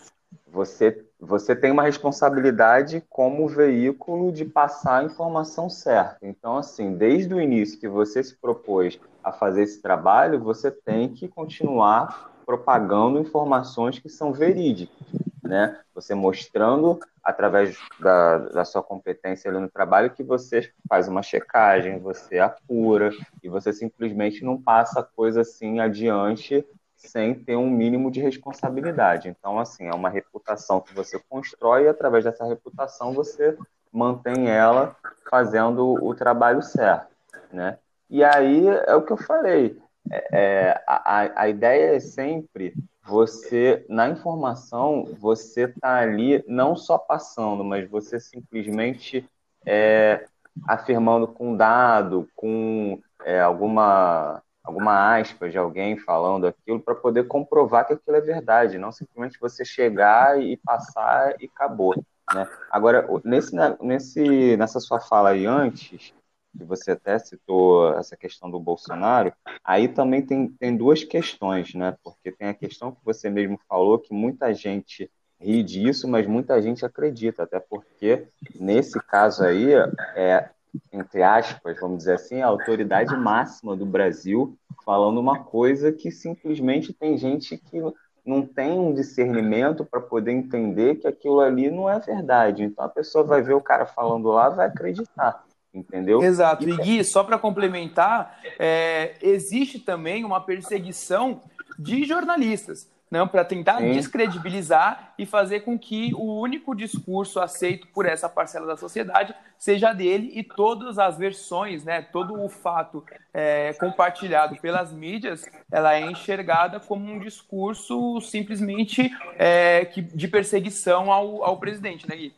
você, 0.47 1.05
você 1.21 1.55
tem 1.55 1.71
uma 1.71 1.83
responsabilidade 1.83 3.05
como 3.09 3.49
veículo 3.49 4.33
de 4.33 4.45
passar 4.45 5.01
a 5.01 5.05
informação 5.05 5.69
certa. 5.69 6.19
Então, 6.23 6.57
assim, 6.57 6.95
desde 6.95 7.35
o 7.35 7.41
início 7.41 7.79
que 7.79 7.89
você 7.89 8.23
se 8.23 8.37
propôs 8.37 8.99
a 9.23 9.33
fazer 9.33 9.63
esse 9.63 9.83
trabalho, 9.83 10.41
você 10.41 10.71
tem 10.71 11.09
que 11.09 11.29
continuar 11.29 12.33
propagando 12.47 13.19
informações 13.19 13.99
que 13.99 14.09
são 14.09 14.33
verídicas 14.33 14.97
né? 15.47 15.79
Você 15.95 16.15
mostrando 16.15 16.99
através 17.23 17.77
da, 17.99 18.39
da 18.39 18.65
sua 18.65 18.83
competência 18.83 19.51
ali 19.51 19.59
no 19.59 19.71
trabalho 19.71 20.11
que 20.11 20.23
você 20.23 20.71
faz 20.89 21.09
uma 21.09 21.23
checagem, 21.23 21.99
você 21.99 22.39
apura 22.39 23.11
e 23.43 23.49
você 23.49 23.73
simplesmente 23.73 24.45
não 24.45 24.61
passa 24.61 25.01
a 25.01 25.03
coisa 25.03 25.41
assim 25.41 25.81
adiante 25.81 26.65
sem 26.97 27.35
ter 27.35 27.57
um 27.57 27.69
mínimo 27.69 28.11
de 28.11 28.21
responsabilidade. 28.21 29.29
Então, 29.29 29.59
assim, 29.59 29.87
é 29.87 29.95
uma 29.95 30.09
reputação 30.09 30.81
que 30.81 30.95
você 30.95 31.21
constrói 31.29 31.85
e 31.85 31.89
através 31.89 32.25
dessa 32.25 32.45
reputação 32.45 33.13
você 33.13 33.57
mantém 33.93 34.49
ela 34.49 34.97
fazendo 35.31 35.95
o 36.05 36.15
trabalho 36.15 36.63
certo, 36.63 37.09
né? 37.53 37.79
E 38.09 38.23
aí 38.23 38.67
é 38.69 38.95
o 38.95 39.03
que 39.03 39.13
eu 39.13 39.17
falei. 39.17 39.79
É, 40.11 40.29
é 40.33 40.83
a, 40.87 41.43
a 41.43 41.49
ideia 41.49 41.97
é 41.97 42.01
sempre 42.01 42.75
você, 43.07 43.87
na 43.89 44.09
informação, 44.09 45.05
você 45.19 45.63
está 45.63 45.99
ali 45.99 46.45
não 46.49 46.75
só 46.75 46.99
passando, 46.99 47.63
mas 47.63 47.89
você 47.89 48.19
simplesmente 48.19 49.29
é, 49.65 50.27
afirmando 50.67 51.29
com 51.29 51.57
dado, 51.57 52.29
com 52.35 53.01
é, 53.25 53.41
alguma, 53.41 54.43
alguma 54.63 55.17
aspas 55.17 55.53
de 55.53 55.59
alguém 55.59 55.97
falando 55.99 56.47
aquilo, 56.47 56.81
para 56.81 56.95
poder 56.95 57.29
comprovar 57.29 57.87
que 57.87 57.93
aquilo 57.93 58.17
é 58.17 58.21
verdade, 58.21 58.79
não 58.79 58.91
simplesmente 58.91 59.39
você 59.41 59.65
chegar 59.65 60.41
e 60.41 60.57
passar 60.57 61.35
e 61.41 61.47
acabou. 61.47 61.95
Né? 62.35 62.49
Agora, 62.71 63.07
nesse, 63.25 63.55
nesse, 63.81 64.57
nessa 64.57 64.81
sua 64.81 64.99
fala 64.99 65.31
aí 65.31 65.47
antes, 65.47 66.13
que 66.57 66.65
você 66.65 66.93
até 66.93 67.19
citou 67.19 67.93
essa 67.99 68.17
questão 68.17 68.51
do 68.51 68.59
Bolsonaro, 68.59 69.33
aí 69.65 69.89
também 69.89 70.23
tem, 70.23 70.49
tem 70.49 70.77
duas 70.77 71.05
questões, 71.05 71.75
né? 71.75 71.97
Porque 72.03 72.33
tem 72.33 72.49
a 72.49 72.55
questão 72.55 72.93
que 72.93 73.05
você 73.05 73.29
mesmo 73.29 73.59
falou, 73.69 73.99
que 73.99 74.13
muita 74.15 74.53
gente 74.55 75.11
ri 75.41 75.63
disso, 75.63 76.09
mas 76.09 76.27
muita 76.27 76.61
gente 76.61 76.85
acredita, 76.85 77.43
até 77.43 77.61
porque 77.61 78.29
nesse 78.59 78.99
caso 79.01 79.45
aí, 79.45 79.73
é, 80.15 80.49
entre 80.93 81.23
aspas, 81.23 81.79
vamos 81.79 81.99
dizer 81.99 82.15
assim, 82.15 82.41
a 82.41 82.47
autoridade 82.47 83.15
máxima 83.17 83.77
do 83.77 83.87
Brasil 83.87 84.57
falando 84.85 85.19
uma 85.21 85.45
coisa 85.45 85.93
que 85.93 86.11
simplesmente 86.11 86.93
tem 86.93 87.19
gente 87.19 87.57
que 87.59 87.81
não 88.25 88.45
tem 88.45 88.73
um 88.73 88.93
discernimento 88.93 89.85
para 89.85 90.01
poder 90.01 90.33
entender 90.33 90.97
que 90.97 91.07
aquilo 91.07 91.41
ali 91.41 91.71
não 91.71 91.89
é 91.89 91.99
verdade. 92.01 92.65
Então 92.65 92.85
a 92.85 92.89
pessoa 92.89 93.23
vai 93.23 93.41
ver 93.41 93.55
o 93.55 93.61
cara 93.61 93.87
falando 93.87 94.29
lá, 94.29 94.49
vai 94.49 94.67
acreditar 94.67 95.46
entendeu? 95.77 96.23
Exato. 96.23 96.69
E 96.69 96.77
Gui, 96.77 97.05
só 97.05 97.23
para 97.23 97.39
complementar, 97.39 98.41
é, 98.59 99.15
existe 99.21 99.79
também 99.79 100.25
uma 100.25 100.41
perseguição 100.41 101.41
de 101.79 102.05
jornalistas. 102.05 102.89
Não, 103.09 103.25
né, 103.25 103.31
para 103.31 103.45
tentar 103.45 103.79
Sim. 103.79 103.93
descredibilizar 103.93 105.15
e 105.17 105.25
fazer 105.25 105.61
com 105.61 105.79
que 105.79 106.13
o 106.15 106.41
único 106.41 106.75
discurso 106.75 107.39
aceito 107.39 107.87
por 107.95 108.05
essa 108.05 108.29
parcela 108.29 108.67
da 108.67 108.77
sociedade 108.77 109.33
seja 109.57 109.93
dele 109.93 110.33
e 110.35 110.43
todas 110.43 110.99
as 110.99 111.17
versões, 111.17 111.85
né, 111.85 112.03
todo 112.03 112.43
o 112.43 112.49
fato 112.49 113.05
é, 113.33 113.73
compartilhado 113.75 114.57
pelas 114.57 114.93
mídias, 114.93 115.49
ela 115.71 115.95
é 115.95 116.01
enxergada 116.01 116.81
como 116.81 117.09
um 117.09 117.21
discurso 117.21 118.21
simplesmente 118.21 119.09
é, 119.39 119.85
que, 119.85 120.03
de 120.03 120.27
perseguição 120.27 121.13
ao, 121.13 121.45
ao 121.45 121.59
presidente, 121.59 122.09
né, 122.09 122.17
Gui? 122.17 122.35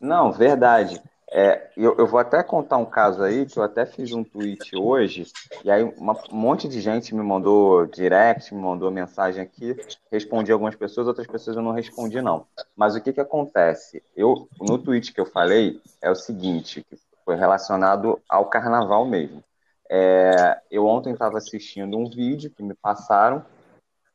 Não, 0.00 0.32
verdade. 0.32 1.02
É, 1.30 1.70
eu, 1.76 1.94
eu, 1.98 2.06
vou 2.06 2.18
até 2.18 2.42
contar 2.42 2.78
um 2.78 2.86
caso 2.86 3.22
aí, 3.22 3.44
que 3.44 3.58
eu 3.58 3.62
até 3.62 3.84
fiz 3.84 4.12
um 4.12 4.24
tweet 4.24 4.74
hoje, 4.74 5.26
e 5.62 5.70
aí 5.70 5.82
uma, 5.82 6.14
um 6.32 6.36
monte 6.36 6.66
de 6.66 6.80
gente 6.80 7.14
me 7.14 7.22
mandou 7.22 7.84
direct, 7.84 8.54
me 8.54 8.60
mandou 8.60 8.90
mensagem 8.90 9.42
aqui, 9.42 9.76
respondi 10.10 10.50
algumas 10.50 10.74
pessoas, 10.74 11.06
outras 11.06 11.26
pessoas 11.26 11.56
eu 11.56 11.62
não 11.62 11.72
respondi 11.72 12.22
não. 12.22 12.46
Mas 12.74 12.94
o 12.94 13.00
que 13.00 13.12
que 13.12 13.20
acontece? 13.20 14.02
Eu, 14.16 14.48
no 14.58 14.78
tweet 14.78 15.12
que 15.12 15.20
eu 15.20 15.26
falei, 15.26 15.82
é 16.00 16.10
o 16.10 16.14
seguinte, 16.14 16.82
que 16.88 16.96
foi 17.26 17.36
relacionado 17.36 18.18
ao 18.26 18.46
carnaval 18.46 19.04
mesmo. 19.04 19.44
É, 19.90 20.58
eu 20.70 20.86
ontem 20.86 21.12
estava 21.12 21.36
assistindo 21.36 21.98
um 21.98 22.08
vídeo 22.08 22.50
que 22.50 22.62
me 22.62 22.74
passaram, 22.74 23.44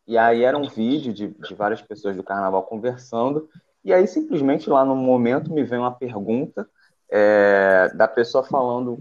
e 0.07 0.17
aí 0.17 0.43
era 0.43 0.57
um 0.57 0.67
vídeo 0.67 1.13
de, 1.13 1.27
de 1.27 1.53
várias 1.53 1.81
pessoas 1.81 2.15
do 2.15 2.23
carnaval 2.23 2.63
conversando, 2.63 3.47
e 3.85 3.93
aí 3.93 4.07
simplesmente 4.07 4.67
lá 4.67 4.83
no 4.83 4.95
momento 4.95 5.53
me 5.53 5.63
vem 5.63 5.77
uma 5.77 5.91
pergunta, 5.91 6.67
é, 7.15 7.91
da 7.93 8.07
pessoa 8.07 8.43
falando 8.43 8.97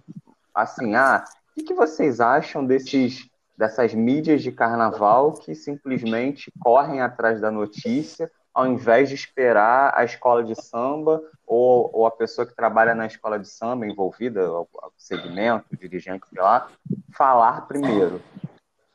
assim, 0.54 0.94
ah, 0.94 1.24
o 1.56 1.64
que, 1.64 1.72
vocês 1.72 2.20
acham 2.20 2.62
desses 2.62 3.26
dessas 3.56 3.94
mídias 3.94 4.42
de 4.42 4.52
carnaval 4.52 5.32
que 5.32 5.54
simplesmente 5.54 6.52
correm 6.60 7.00
atrás 7.00 7.40
da 7.40 7.50
notícia 7.50 8.30
ao 8.52 8.66
invés 8.66 9.08
de 9.08 9.14
esperar 9.14 9.94
a 9.96 10.04
escola 10.04 10.44
de 10.44 10.54
samba 10.60 11.22
ou, 11.46 11.90
ou 11.94 12.06
a 12.06 12.10
pessoa 12.10 12.46
que 12.46 12.54
trabalha 12.54 12.94
na 12.94 13.06
escola 13.06 13.38
de 13.38 13.48
samba 13.48 13.86
envolvida, 13.86 14.50
o 14.50 14.68
segmento, 14.98 15.66
o 15.72 15.76
dirigente 15.76 16.26
lá, 16.36 16.68
falar 17.14 17.62
primeiro. 17.62 18.20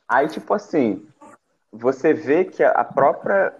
Aí, 0.07 0.27
tipo 0.27 0.53
assim, 0.53 1.07
você 1.71 2.13
vê 2.13 2.45
que 2.45 2.61
a 2.61 2.83
própria 2.83 3.53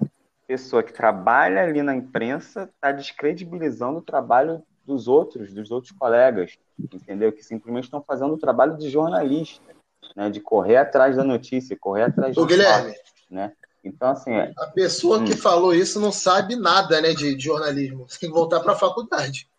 pessoa 0.46 0.84
que 0.84 0.94
trabalha 0.94 1.64
ali 1.64 1.82
na 1.82 1.96
imprensa 1.96 2.70
está 2.76 2.92
descredibilizando 2.92 4.00
o 4.00 4.04
trabalho 4.04 4.62
dos 4.88 5.08
outros, 5.08 5.54
dos 5.54 5.70
outros 5.70 5.92
colegas, 5.92 6.58
entendeu? 6.80 7.32
Que 7.34 7.44
simplesmente 7.44 7.84
estão 7.84 8.02
fazendo 8.02 8.34
o 8.34 8.38
trabalho 8.38 8.78
de 8.78 8.90
jornalista, 8.90 9.76
né? 10.16 10.30
De 10.30 10.40
correr 10.40 10.78
atrás 10.78 11.18
da 11.18 11.24
notícia, 11.26 11.78
correr 11.78 12.04
atrás 12.04 12.34
do 12.34 12.46
Guilherme, 12.46 12.94
fato, 12.94 13.04
né? 13.30 13.52
Então, 13.84 14.10
assim... 14.10 14.32
É... 14.32 14.54
A 14.58 14.68
pessoa 14.68 15.20
hum. 15.20 15.26
que 15.26 15.36
falou 15.36 15.76
isso 15.76 16.00
não 16.00 16.12
sabe 16.12 16.56
nada, 16.56 17.02
né, 17.02 17.14
de, 17.14 17.36
de 17.36 17.44
jornalismo. 17.44 18.08
Você 18.08 18.20
tem 18.20 18.30
que 18.30 18.36
voltar 18.36 18.62
para 18.62 18.72
a 18.72 18.78
faculdade. 18.78 19.50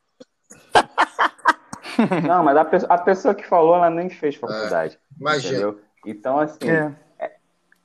Não, 2.28 2.44
mas 2.44 2.56
a, 2.56 2.64
pe 2.64 2.76
a, 2.88 2.98
pessoa 2.98 3.34
que 3.34 3.44
falou, 3.44 3.74
ela 3.74 3.90
nem 3.90 4.08
fez 4.08 4.36
faculdade. 4.36 4.94
É, 4.94 5.20
imagina. 5.20 5.54
Entendeu? 5.54 5.80
Então, 6.06 6.38
assim... 6.38 6.70
É. 6.70 6.94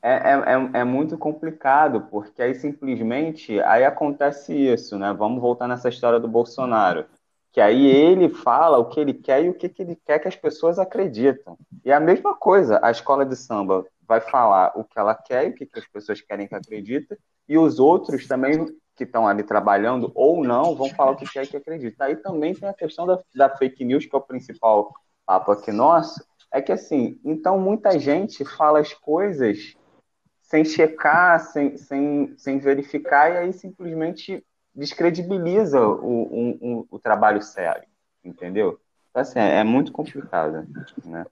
É, 0.05 0.11
é, 0.11 0.33
é, 0.33 0.79
é, 0.81 0.83
muito 0.83 1.17
complicado, 1.17 2.01
porque 2.11 2.41
aí 2.41 2.53
simplesmente 2.53 3.61
aí 3.61 3.85
acontece 3.85 4.53
isso, 4.53 4.99
né? 4.99 5.13
Vamos 5.17 5.41
voltar 5.41 5.65
nessa 5.65 5.87
história 5.87 6.19
do 6.19 6.27
Bolsonaro 6.27 7.05
que 7.53 7.61
aí 7.61 7.85
ele 7.85 8.29
fala 8.29 8.79
o 8.79 8.89
que 8.89 8.99
ele 8.99 9.13
quer 9.13 9.45
e 9.45 9.49
o 9.49 9.53
que, 9.53 9.69
que 9.69 9.83
ele 9.83 9.95
quer 9.95 10.17
que 10.17 10.27
as 10.27 10.35
pessoas 10.35 10.79
acreditam. 10.79 11.55
E 11.85 11.91
a 11.91 11.99
mesma 11.99 12.35
coisa, 12.35 12.79
a 12.81 12.89
escola 12.89 13.23
de 13.23 13.35
samba 13.35 13.85
vai 14.07 14.19
falar 14.19 14.73
o 14.75 14.83
que 14.83 14.97
ela 14.97 15.13
quer 15.13 15.45
e 15.45 15.49
o 15.51 15.53
que, 15.53 15.67
que 15.67 15.77
as 15.77 15.87
pessoas 15.87 16.19
querem 16.19 16.47
que 16.47 16.55
acredita, 16.55 17.15
e 17.47 17.55
os 17.55 17.77
outros 17.77 18.27
também 18.27 18.65
que 18.95 19.03
estão 19.03 19.27
ali 19.27 19.43
trabalhando 19.43 20.11
ou 20.15 20.43
não 20.43 20.75
vão 20.75 20.89
falar 20.89 21.11
o 21.11 21.15
que 21.15 21.31
quer 21.31 21.47
que 21.47 21.55
acredita. 21.55 22.05
Aí 22.05 22.15
também 22.15 22.55
tem 22.55 22.67
a 22.67 22.73
questão 22.73 23.05
da, 23.05 23.19
da 23.35 23.49
fake 23.55 23.85
news, 23.85 24.07
que 24.07 24.15
é 24.15 24.17
o 24.17 24.21
principal 24.21 24.91
papo 25.23 25.51
aqui 25.51 25.71
nosso, 25.71 26.25
é 26.51 26.59
que 26.59 26.71
assim, 26.71 27.19
então 27.23 27.59
muita 27.59 27.99
gente 27.99 28.43
fala 28.43 28.79
as 28.79 28.93
coisas 28.93 29.75
sem 30.41 30.65
checar, 30.65 31.39
sem, 31.39 31.77
sem, 31.77 32.33
sem 32.35 32.57
verificar, 32.57 33.31
e 33.31 33.37
aí 33.37 33.53
simplesmente 33.53 34.43
descredibiliza 34.75 35.79
o, 35.79 36.57
o, 36.61 36.87
o, 36.91 36.99
trabalho 36.99 37.41
sério, 37.41 37.87
entendeu? 38.23 38.79
Então, 39.09 39.21
assim, 39.21 39.39
é 39.39 39.63
muito 39.63 39.91
complicado, 39.91 40.67
né? 41.05 41.25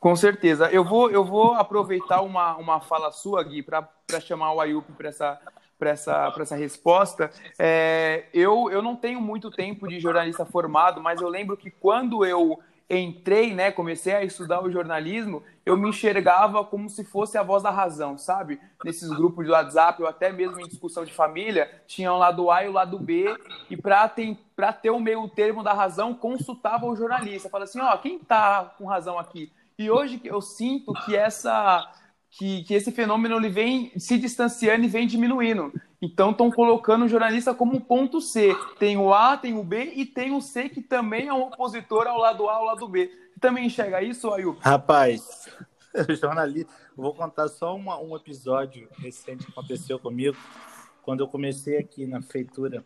Com 0.00 0.14
certeza. 0.14 0.70
Eu 0.70 0.84
vou, 0.84 1.10
eu 1.10 1.24
vou 1.24 1.54
aproveitar 1.54 2.22
uma, 2.22 2.56
uma 2.56 2.80
fala 2.80 3.10
sua, 3.10 3.42
Gui, 3.42 3.62
para 3.62 3.88
chamar 4.20 4.52
o 4.52 4.60
Ayup 4.60 4.90
para 4.92 5.08
essa, 5.08 5.40
essa, 5.80 6.34
essa 6.38 6.56
resposta. 6.56 7.30
É, 7.58 8.26
eu, 8.32 8.70
eu 8.70 8.80
não 8.80 8.94
tenho 8.94 9.20
muito 9.20 9.50
tempo 9.50 9.88
de 9.88 9.98
jornalista 9.98 10.44
formado, 10.46 11.02
mas 11.02 11.20
eu 11.20 11.28
lembro 11.28 11.56
que 11.56 11.70
quando 11.70 12.24
eu 12.24 12.60
entrei, 12.90 13.54
né, 13.54 13.70
comecei 13.70 14.14
a 14.14 14.24
estudar 14.24 14.62
o 14.62 14.70
jornalismo, 14.70 15.42
eu 15.66 15.76
me 15.76 15.90
enxergava 15.90 16.64
como 16.64 16.88
se 16.88 17.04
fosse 17.04 17.36
a 17.36 17.42
voz 17.42 17.62
da 17.62 17.70
razão, 17.70 18.16
sabe? 18.16 18.58
Nesses 18.82 19.10
grupos 19.10 19.44
de 19.44 19.50
WhatsApp, 19.50 20.00
ou 20.02 20.08
até 20.08 20.32
mesmo 20.32 20.58
em 20.60 20.66
discussão 20.66 21.04
de 21.04 21.12
família, 21.12 21.70
tinha 21.86 22.10
o 22.12 22.16
lado 22.16 22.50
A 22.50 22.64
e 22.64 22.68
o 22.68 22.72
lado 22.72 22.98
B, 22.98 23.26
e 23.68 23.76
para 23.76 24.08
ter, 24.08 24.90
o 24.90 25.00
meio 25.00 25.28
termo 25.28 25.62
da 25.62 25.74
razão, 25.74 26.14
consultava 26.14 26.86
o 26.86 26.96
jornalista. 26.96 27.50
Fala 27.50 27.64
assim, 27.64 27.80
ó, 27.80 27.94
oh, 27.94 27.98
quem 27.98 28.18
tá 28.18 28.74
com 28.78 28.86
razão 28.86 29.18
aqui? 29.18 29.52
E 29.78 29.90
hoje 29.90 30.20
eu 30.24 30.40
sinto 30.40 30.92
que 31.04 31.14
essa 31.14 31.86
que, 32.30 32.62
que 32.64 32.74
esse 32.74 32.92
fenômeno 32.92 33.36
ele 33.36 33.48
vem 33.48 33.92
se 33.98 34.18
distanciando 34.18 34.84
e 34.84 34.88
vem 34.88 35.06
diminuindo. 35.06 35.72
Então 36.00 36.30
estão 36.30 36.50
colocando 36.50 37.04
o 37.04 37.08
jornalista 37.08 37.54
como 37.54 37.80
ponto 37.80 38.20
C. 38.20 38.54
Tem 38.78 38.96
o 38.96 39.12
A, 39.12 39.36
tem 39.36 39.58
o 39.58 39.64
B 39.64 39.92
e 39.96 40.06
tem 40.06 40.32
o 40.32 40.40
C 40.40 40.68
que 40.68 40.80
também 40.80 41.28
é 41.28 41.32
um 41.32 41.42
opositor 41.42 42.06
ao 42.06 42.18
lado 42.18 42.48
A, 42.48 42.54
ao 42.54 42.64
lado 42.64 42.88
B. 42.88 43.10
Você 43.32 43.40
também 43.40 43.66
enxerga 43.66 44.02
isso, 44.02 44.32
Ayup? 44.32 44.60
Rapaz, 44.60 45.48
jornalista, 46.20 46.72
vou 46.96 47.14
contar 47.14 47.48
só 47.48 47.74
uma, 47.74 47.98
um 47.98 48.14
episódio 48.14 48.88
recente 48.98 49.46
que 49.46 49.52
aconteceu 49.52 49.98
comigo 49.98 50.36
quando 51.02 51.20
eu 51.20 51.28
comecei 51.28 51.78
aqui 51.78 52.06
na 52.06 52.20
feitura. 52.20 52.84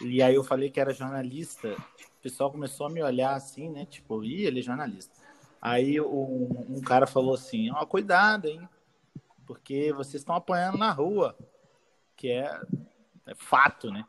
E 0.00 0.22
aí 0.22 0.34
eu 0.34 0.44
falei 0.44 0.70
que 0.70 0.78
era 0.78 0.92
jornalista. 0.92 1.68
O 1.68 2.22
pessoal 2.22 2.50
começou 2.50 2.86
a 2.86 2.90
me 2.90 3.02
olhar 3.02 3.34
assim, 3.34 3.70
né? 3.70 3.86
Tipo, 3.86 4.22
ih, 4.22 4.44
ele 4.44 4.60
é 4.60 4.62
jornalista. 4.62 5.23
Aí 5.64 5.98
um, 5.98 6.66
um 6.68 6.80
cara 6.82 7.06
falou 7.06 7.34
assim: 7.34 7.70
ó, 7.70 7.80
oh, 7.80 7.86
cuidado, 7.86 8.46
hein? 8.46 8.68
Porque 9.46 9.94
vocês 9.94 10.20
estão 10.20 10.34
apanhando 10.34 10.76
na 10.76 10.90
rua, 10.90 11.34
que 12.14 12.28
é, 12.28 12.60
é 13.26 13.34
fato, 13.34 13.90
né? 13.90 14.04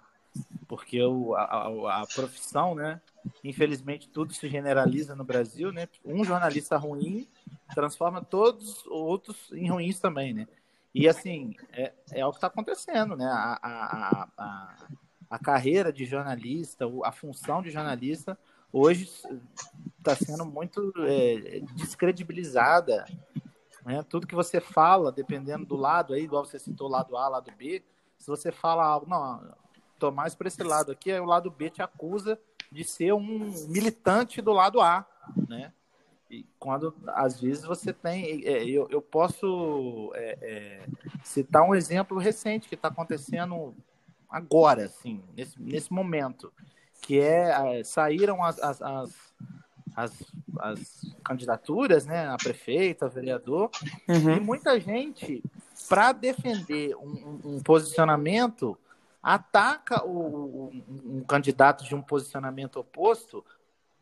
Porque 0.68 1.02
o, 1.02 1.34
a, 1.34 2.02
a, 2.02 2.08
profissão, 2.14 2.76
né? 2.76 3.02
Infelizmente, 3.42 4.10
tudo 4.10 4.34
se 4.34 4.50
generaliza 4.50 5.16
no 5.16 5.24
Brasil, 5.24 5.72
né? 5.72 5.88
Um 6.04 6.26
jornalista 6.26 6.76
ruim 6.76 7.26
transforma 7.74 8.22
todos 8.22 8.82
os 8.82 8.88
outros 8.88 9.50
em 9.54 9.70
ruins 9.70 9.98
também, 9.98 10.34
né? 10.34 10.48
E 10.94 11.08
assim, 11.08 11.56
é, 11.72 11.94
é 12.12 12.26
o 12.26 12.32
que 12.32 12.38
está 12.38 12.48
acontecendo, 12.48 13.16
né? 13.16 13.28
A, 13.28 13.60
a, 13.64 14.28
a, 14.38 14.88
a 15.30 15.40
carreira 15.40 15.92
de 15.92 16.04
jornalista, 16.04 16.86
a 17.06 17.14
função 17.14 17.62
de 17.62 17.72
jornalista 17.72 18.38
hoje 18.76 19.10
está 19.98 20.14
sendo 20.16 20.46
muito 20.46 20.92
é, 20.98 21.62
descredibilizada. 21.76 23.06
Né? 23.86 24.04
Tudo 24.04 24.28
que 24.28 24.36
você 24.36 24.60
fala, 24.60 25.14
dependendo 25.14 25.66
do 25.66 25.78
lado 25.78 26.14
aí, 26.14 26.24
igual 26.24 26.44
você 26.44 26.60
citou 26.60 26.90
lado 26.90 27.16
A, 27.16 27.30
lado 27.30 27.50
B, 27.58 27.82
se 28.18 28.28
você 28.28 28.52
fala 28.52 28.86
algo, 28.86 29.08
não, 29.08 29.56
tô 29.98 30.12
mais 30.12 30.36
para 30.36 30.50
esse 30.50 30.62
lado 30.62 30.92
aqui, 30.92 31.10
aí 31.12 31.20
o 31.20 31.26
lado 31.26 31.50
B 31.50 31.70
te 31.70 31.82
acusa 31.82 32.38
de 32.70 32.84
ser 32.84 33.14
um 33.14 33.54
militante 33.70 34.42
do 34.42 34.52
lado 34.52 34.82
A, 34.82 35.06
né? 35.48 35.72
E 36.30 36.44
quando 36.60 36.94
às 37.08 37.40
vezes 37.40 37.64
você 37.64 37.94
tem, 37.94 38.44
é, 38.46 38.66
eu, 38.66 38.88
eu 38.90 39.02
posso 39.02 40.12
é, 40.16 40.38
é, 40.42 40.88
citar 41.24 41.64
um 41.64 41.76
exemplo 41.76 42.18
recente 42.18 42.68
que 42.68 42.76
está 42.76 42.90
acontecendo 42.90 43.74
agora, 44.28 44.86
assim, 44.86 45.24
nesse, 45.36 45.62
nesse 45.62 45.94
momento 45.94 46.52
que 47.06 47.20
é, 47.20 47.84
saíram 47.84 48.44
as, 48.44 48.60
as, 48.60 48.82
as, 48.82 49.34
as, 49.96 50.24
as 50.58 51.16
candidaturas, 51.24 52.08
né, 52.08 52.28
a 52.28 52.36
prefeita, 52.36 53.06
a 53.06 53.10
vereador, 53.10 53.70
uhum. 54.10 54.38
e 54.38 54.40
muita 54.40 54.80
gente, 54.80 55.44
para 55.88 56.12
defender 56.12 56.96
um, 56.96 57.40
um, 57.46 57.62
posicionamento, 57.62 58.76
ataca 59.22 60.04
o, 60.04 60.72
um, 60.88 61.18
um 61.18 61.24
candidato 61.24 61.86
de 61.86 61.94
um 61.94 62.02
posicionamento 62.02 62.78
oposto, 62.78 63.46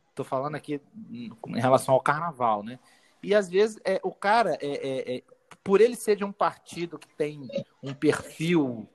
estou 0.10 0.24
falando 0.24 0.56
aqui 0.56 0.80
em 1.12 1.60
relação 1.60 1.94
ao 1.94 2.00
carnaval, 2.00 2.64
né, 2.64 2.80
e 3.22 3.36
às 3.36 3.50
vezes 3.50 3.82
é, 3.84 4.00
o 4.02 4.14
cara, 4.14 4.58
é, 4.62 4.68
é, 4.68 5.18
é 5.18 5.24
por 5.62 5.82
ele 5.82 5.98
ser 5.98 6.16
de 6.16 6.24
um 6.24 6.32
partido 6.32 6.98
que 6.98 7.08
tem 7.10 7.50
um 7.82 7.94
perfil 7.94 8.88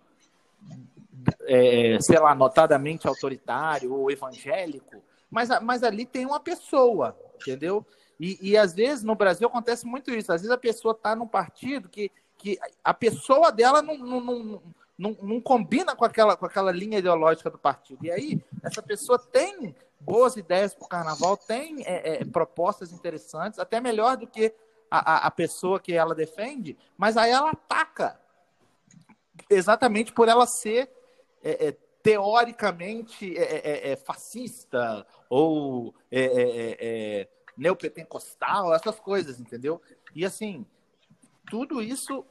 é, 1.43 1.99
sei 2.01 2.19
lá, 2.19 2.35
notadamente 2.35 3.07
autoritário 3.07 3.95
ou 3.95 4.11
evangélico, 4.11 5.03
mas, 5.31 5.49
mas 5.63 5.83
ali 5.83 6.07
tem 6.07 6.27
uma 6.27 6.41
pessoa, 6.41 7.19
entendeu? 7.37 7.85
E, 8.19 8.51
e 8.51 8.57
às 8.57 8.75
vezes 8.75 9.05
no 9.05 9.15
Brasil 9.15 9.47
acontece 9.47 9.87
muito 9.87 10.11
isso. 10.11 10.33
Às 10.33 10.41
vezes 10.43 10.55
a 10.55 10.59
pessoa 10.59 10.93
está 10.93 11.15
num 11.15 11.27
partido 11.27 11.89
que, 11.89 12.11
que 12.37 12.59
a 12.83 12.93
pessoa 12.93 13.53
dela 13.53 13.81
não, 13.81 13.97
não, 13.97 14.21
não, 14.21 14.63
não, 14.99 15.17
não 15.23 15.41
combina 15.41 15.95
com 15.95 16.05
aquela, 16.05 16.37
com 16.37 16.47
aquela 16.47 16.73
linha 16.73 16.99
ideológica 16.99 17.51
do 17.51 17.59
partido. 17.59 18.05
E 18.05 18.11
aí 18.11 18.43
essa 18.63 18.83
pessoa 18.83 19.19
tem 19.19 19.75
boas 20.01 20.37
ideias 20.37 20.75
para 20.75 20.85
o 20.85 20.89
carnaval, 20.89 21.37
tem 21.37 21.83
é, 21.85 22.21
é, 22.21 22.25
propostas 22.25 22.93
interessantes, 22.93 23.59
até 23.59 23.81
melhor 23.81 24.17
do 24.17 24.27
que 24.27 24.55
a, 24.91 25.15
a, 25.15 25.27
a 25.27 25.31
pessoa 25.31 25.79
que 25.79 25.93
ela 25.93 26.15
defende, 26.15 26.77
mas 26.97 27.17
aí 27.17 27.31
ela 27.31 27.51
ataca 27.51 28.19
exatamente 29.51 30.13
por 30.13 30.29
ela 30.29 30.47
ser 30.47 30.91
é, 31.43 31.69
é, 31.69 31.77
teoricamente 32.03 33.37
é, 33.37 33.43
é, 33.43 33.71
é, 33.71 33.93
é 33.93 33.97
fascista 33.97 35.07
ou 35.29 35.95
neopentecostal, 37.57 38.75
essas 38.75 38.99
coisas, 39.01 39.41
entendeu? 39.41 39.81
E 40.15 40.25
assim, 40.25 40.65
tudo 41.51 41.83
isso 41.83 42.25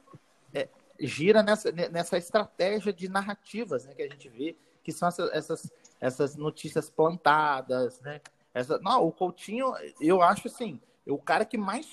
gira 0.99 1.43
nessa, 1.43 1.71
nessa 1.71 2.17
estratégia 2.17 2.91
de 2.91 3.07
narrativas 3.07 3.85
né, 3.85 3.93
que 3.93 4.01
a 4.01 4.07
gente 4.07 4.29
vê, 4.29 4.55
que 4.83 4.91
são 4.91 5.07
essas, 5.07 5.31
essas, 5.31 5.71
essas 5.99 6.35
notícias 6.35 6.89
plantadas, 6.89 7.99
né? 8.01 8.21
Essa, 8.53 8.79
não, 8.79 9.05
o 9.05 9.11
Coutinho, 9.11 9.73
eu 10.01 10.21
acho 10.21 10.47
assim, 10.47 10.81
o 11.05 11.17
cara 11.17 11.45
que 11.45 11.57
mais 11.57 11.85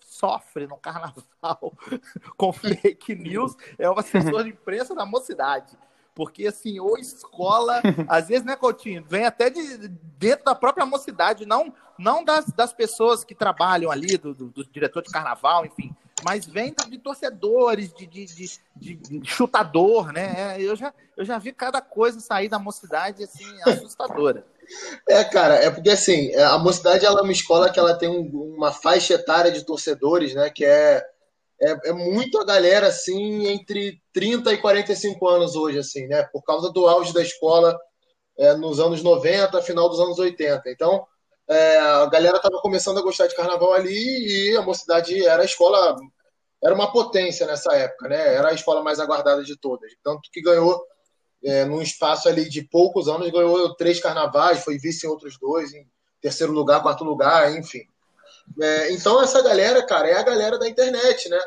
sofre 0.00 0.66
no 0.66 0.76
carnaval 0.78 1.72
com 2.36 2.52
fake 2.52 3.14
news 3.14 3.56
é 3.78 3.88
o 3.88 3.98
assessor 3.98 4.44
de 4.44 4.50
imprensa 4.50 4.94
da 4.94 5.06
mocidade. 5.06 5.76
Porque, 6.14 6.46
assim, 6.46 6.78
ou 6.78 6.96
escola, 6.96 7.82
às 8.08 8.28
vezes, 8.28 8.44
né, 8.44 8.54
Coutinho, 8.54 9.04
vem 9.08 9.24
até 9.24 9.50
de 9.50 9.88
dentro 10.18 10.44
da 10.44 10.54
própria 10.54 10.86
mocidade, 10.86 11.44
não, 11.44 11.74
não 11.98 12.24
das, 12.24 12.46
das 12.46 12.72
pessoas 12.72 13.24
que 13.24 13.34
trabalham 13.34 13.90
ali, 13.90 14.16
do, 14.16 14.32
do, 14.32 14.46
do 14.48 14.64
diretor 14.66 15.02
de 15.02 15.10
carnaval, 15.10 15.66
enfim, 15.66 15.94
mas 16.22 16.46
vem 16.46 16.74
de 16.88 16.98
torcedores, 16.98 17.92
de, 17.92 18.06
de, 18.06 18.26
de, 18.26 18.94
de, 18.96 19.20
chutador, 19.24 20.12
né? 20.12 20.56
É, 20.56 20.62
eu 20.62 20.76
já, 20.76 20.94
eu 21.16 21.24
já 21.24 21.38
vi 21.38 21.52
cada 21.52 21.80
coisa 21.80 22.20
sair 22.20 22.48
da 22.48 22.58
mocidade, 22.58 23.24
assim, 23.24 23.44
assustadora. 23.66 24.46
É, 25.06 25.22
cara, 25.24 25.56
é 25.56 25.70
porque, 25.70 25.90
assim, 25.90 26.34
a 26.36 26.56
mocidade 26.58 27.04
ela 27.04 27.20
é 27.20 27.22
uma 27.22 27.32
escola 27.32 27.70
que 27.70 27.78
ela 27.78 27.94
tem 27.94 28.08
um, 28.08 28.54
uma 28.56 28.72
faixa 28.72 29.14
etária 29.14 29.50
de 29.50 29.64
torcedores, 29.64 30.34
né, 30.34 30.48
que 30.48 30.64
é 30.64 31.04
é, 31.60 31.90
é 31.90 31.92
muito 31.92 32.38
a 32.38 32.44
galera 32.44 32.88
assim 32.88 33.46
entre 33.46 34.00
30 34.12 34.52
e 34.52 34.58
45 34.58 35.28
anos 35.28 35.56
hoje, 35.56 35.78
assim, 35.78 36.06
né? 36.06 36.22
Por 36.32 36.42
causa 36.42 36.70
do 36.70 36.86
auge 36.86 37.12
da 37.12 37.22
escola 37.22 37.78
é, 38.38 38.54
nos 38.54 38.80
anos 38.80 39.02
90, 39.02 39.62
final 39.62 39.88
dos 39.88 40.00
anos 40.00 40.18
80. 40.18 40.62
Então, 40.70 41.06
é, 41.48 41.78
a 41.78 42.06
galera 42.06 42.36
estava 42.36 42.60
começando 42.60 42.98
a 42.98 43.02
gostar 43.02 43.26
de 43.26 43.36
carnaval 43.36 43.72
ali 43.72 44.52
e 44.52 44.56
a 44.56 44.62
mocidade 44.62 45.24
era 45.26 45.42
a 45.42 45.46
escola, 45.46 45.96
era 46.62 46.74
uma 46.74 46.90
potência 46.90 47.46
nessa 47.46 47.72
época, 47.74 48.08
né? 48.08 48.34
Era 48.34 48.48
a 48.48 48.54
escola 48.54 48.82
mais 48.82 48.98
aguardada 48.98 49.44
de 49.44 49.56
todas. 49.56 49.92
Tanto 50.02 50.30
que 50.32 50.42
ganhou, 50.42 50.82
é, 51.44 51.64
num 51.64 51.82
espaço 51.82 52.28
ali 52.28 52.48
de 52.48 52.62
poucos 52.62 53.08
anos, 53.08 53.30
ganhou 53.30 53.74
três 53.76 54.00
carnavais, 54.00 54.64
foi 54.64 54.78
vice 54.78 55.06
em 55.06 55.10
outros 55.10 55.38
dois, 55.38 55.72
em 55.72 55.86
terceiro 56.20 56.52
lugar, 56.52 56.82
quarto 56.82 57.04
lugar, 57.04 57.56
enfim. 57.56 57.82
É, 58.60 58.92
então, 58.92 59.22
essa 59.22 59.42
galera, 59.42 59.82
cara, 59.84 60.08
é 60.08 60.14
a 60.14 60.22
galera 60.22 60.58
da 60.58 60.68
internet, 60.68 61.28
né? 61.28 61.40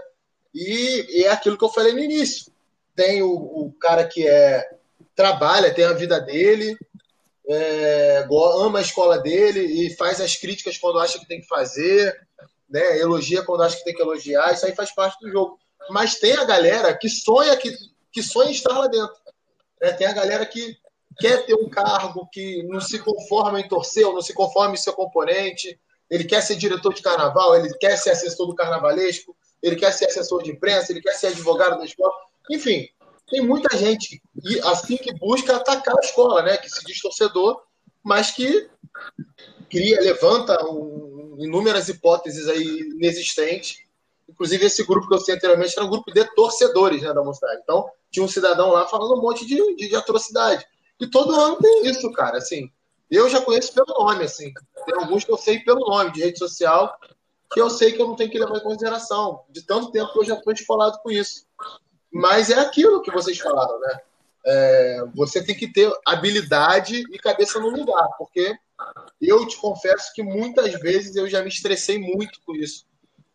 E, 0.54 1.20
e 1.20 1.24
é 1.24 1.32
aquilo 1.32 1.58
que 1.58 1.64
eu 1.64 1.70
falei 1.70 1.94
no 1.94 2.00
início. 2.00 2.52
Tem 2.96 3.22
o, 3.22 3.32
o 3.32 3.74
cara 3.80 4.06
que 4.06 4.28
é 4.28 4.70
trabalha, 5.16 5.74
tem 5.74 5.86
a 5.86 5.94
vida 5.94 6.20
dele, 6.20 6.78
é, 7.50 8.28
ama 8.60 8.80
a 8.80 8.82
escola 8.82 9.18
dele 9.18 9.62
e 9.62 9.96
faz 9.96 10.20
as 10.20 10.36
críticas 10.36 10.78
quando 10.78 11.00
acha 11.00 11.18
que 11.18 11.28
tem 11.28 11.42
que 11.42 11.48
fazer, 11.48 12.16
né? 12.70 13.00
elogia 13.00 13.44
quando 13.44 13.64
acha 13.64 13.78
que 13.78 13.84
tem 13.84 13.96
que 13.96 14.02
elogiar, 14.02 14.54
isso 14.54 14.66
aí 14.66 14.76
faz 14.76 14.94
parte 14.94 15.20
do 15.20 15.32
jogo. 15.32 15.58
Mas 15.90 16.16
tem 16.16 16.34
a 16.34 16.44
galera 16.44 16.96
que 16.96 17.10
sonha 17.10 17.56
que, 17.56 17.76
que 18.12 18.22
sonha 18.22 18.52
estar 18.52 18.78
lá 18.78 18.88
dentro. 18.88 19.16
Né? 19.82 19.94
Tem 19.94 20.06
a 20.06 20.14
galera 20.14 20.46
que 20.46 20.78
quer 21.20 21.46
ter 21.46 21.56
um 21.56 21.70
cargo, 21.70 22.28
que 22.32 22.64
não 22.64 22.82
se 22.82 23.00
conforma 23.00 23.60
em 23.60 23.68
torcer, 23.68 24.06
ou 24.06 24.14
não 24.14 24.22
se 24.22 24.34
conforma 24.34 24.74
em 24.74 24.78
seu 24.78 24.94
componente, 24.94 25.80
ele 26.10 26.24
quer 26.24 26.42
ser 26.42 26.56
diretor 26.56 26.94
de 26.94 27.02
carnaval, 27.02 27.56
ele 27.56 27.74
quer 27.78 27.98
ser 27.98 28.12
assessor 28.12 28.48
do 28.48 28.56
carnavalesco, 28.56 29.36
ele 29.62 29.76
quer 29.76 29.92
ser 29.92 30.06
assessor 30.06 30.44
de 30.44 30.52
imprensa, 30.52 30.92
ele 30.92 31.02
quer 31.02 31.14
ser 31.14 31.28
advogado 31.28 31.78
da 31.78 31.86
escola. 31.86 32.14
Enfim, 32.50 32.88
tem 33.30 33.42
muita 33.42 33.76
gente 33.78 34.22
assim 34.64 34.98
que 34.98 35.14
busca 35.14 35.58
atacar 35.58 35.96
a 35.98 36.06
escola, 36.06 36.42
né? 36.44 36.58
Que 36.58 36.70
se 36.70 36.84
diz 36.86 37.02
torcedor, 37.02 37.62
mas 38.04 38.32
que 38.32 38.70
cria, 39.70 40.00
levanta 40.00 40.64
um, 40.66 41.36
inúmeras 41.40 41.90
hipóteses 41.90 42.48
aí 42.48 42.80
inexistentes. 42.96 43.80
Inclusive, 44.30 44.66
esse 44.66 44.84
grupo 44.86 45.08
que 45.08 45.14
eu 45.14 45.20
citei 45.20 45.36
anteriormente 45.36 45.74
era 45.76 45.86
um 45.86 45.90
grupo 45.90 46.12
de 46.12 46.24
torcedores 46.36 47.02
né, 47.02 47.14
da 47.14 47.24
mocidade. 47.24 47.62
Então, 47.64 47.90
tinha 48.12 48.24
um 48.24 48.30
cidadão 48.30 48.72
lá 48.72 48.88
falando 48.88 49.18
um 49.18 49.22
monte 49.22 49.46
de, 49.46 49.56
de, 49.76 49.90
de 49.90 49.96
atrocidade. 49.96 50.66
E 51.00 51.08
todo 51.08 51.36
ano 51.36 51.58
tem 51.58 51.88
isso, 51.88 52.12
cara. 52.12 52.38
Assim, 52.38 52.70
eu 53.10 53.30
já 53.30 53.42
conheço 53.42 53.74
pelo 53.74 53.98
nome, 54.00 54.24
assim. 54.24 54.54
Tem 54.88 54.96
alguns 54.96 55.26
que 55.26 55.32
eu 55.32 55.38
sei 55.38 55.60
pelo 55.60 55.82
nome 55.82 56.14
de 56.14 56.22
rede 56.22 56.40
social, 56.40 56.98
que 57.52 57.60
eu 57.60 57.70
sei 57.70 57.92
que 57.92 58.02
eu 58.02 58.08
não 58.08 58.16
tenho 58.16 58.32
que 58.32 58.40
levar 58.40 58.56
em 58.56 58.64
consideração, 58.64 59.44
de 59.50 59.62
tanto 59.62 59.92
tempo 59.92 60.14
que 60.14 60.20
eu 60.20 60.24
já 60.24 60.36
estou 60.36 60.54
esfolado 60.54 60.98
com 61.04 61.12
isso. 61.12 61.46
Mas 62.10 62.50
é 62.50 62.58
aquilo 62.58 63.02
que 63.02 63.12
vocês 63.12 63.38
falaram, 63.38 63.78
né? 63.82 64.00
É, 64.46 65.04
você 65.14 65.44
tem 65.44 65.54
que 65.54 65.68
ter 65.68 65.92
habilidade 66.06 67.04
e 67.12 67.20
cabeça 67.20 67.60
no 67.60 67.70
lugar, 67.70 68.08
porque 68.18 68.58
eu 69.22 69.46
te 69.46 69.58
confesso 69.58 70.14
que 70.14 70.24
muitas 70.24 70.72
vezes 70.80 71.18
eu 71.18 71.28
já 71.28 71.42
me 71.42 71.50
estressei 71.50 72.00
muito 72.00 72.40
com 72.46 72.56
isso. 72.56 72.86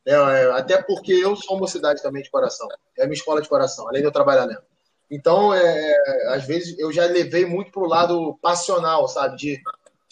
É, 0.06 0.14
é, 0.14 0.50
até 0.52 0.82
porque 0.82 1.12
eu 1.12 1.36
sou 1.36 1.58
mocidade 1.58 2.02
também 2.02 2.22
de 2.22 2.30
coração. 2.30 2.66
É 2.96 3.02
a 3.02 3.06
minha 3.06 3.14
escola 3.16 3.42
de 3.42 3.48
coração, 3.48 3.86
além 3.86 4.00
de 4.00 4.08
eu 4.08 4.12
trabalhar 4.12 4.46
nela. 4.46 4.64
Então, 5.10 5.52
é, 5.52 5.94
às 6.28 6.46
vezes, 6.46 6.78
eu 6.78 6.90
já 6.90 7.04
levei 7.04 7.44
muito 7.44 7.70
para 7.70 7.82
o 7.82 7.86
lado 7.86 8.38
passional, 8.40 9.06
sabe? 9.06 9.36
De, 9.36 9.62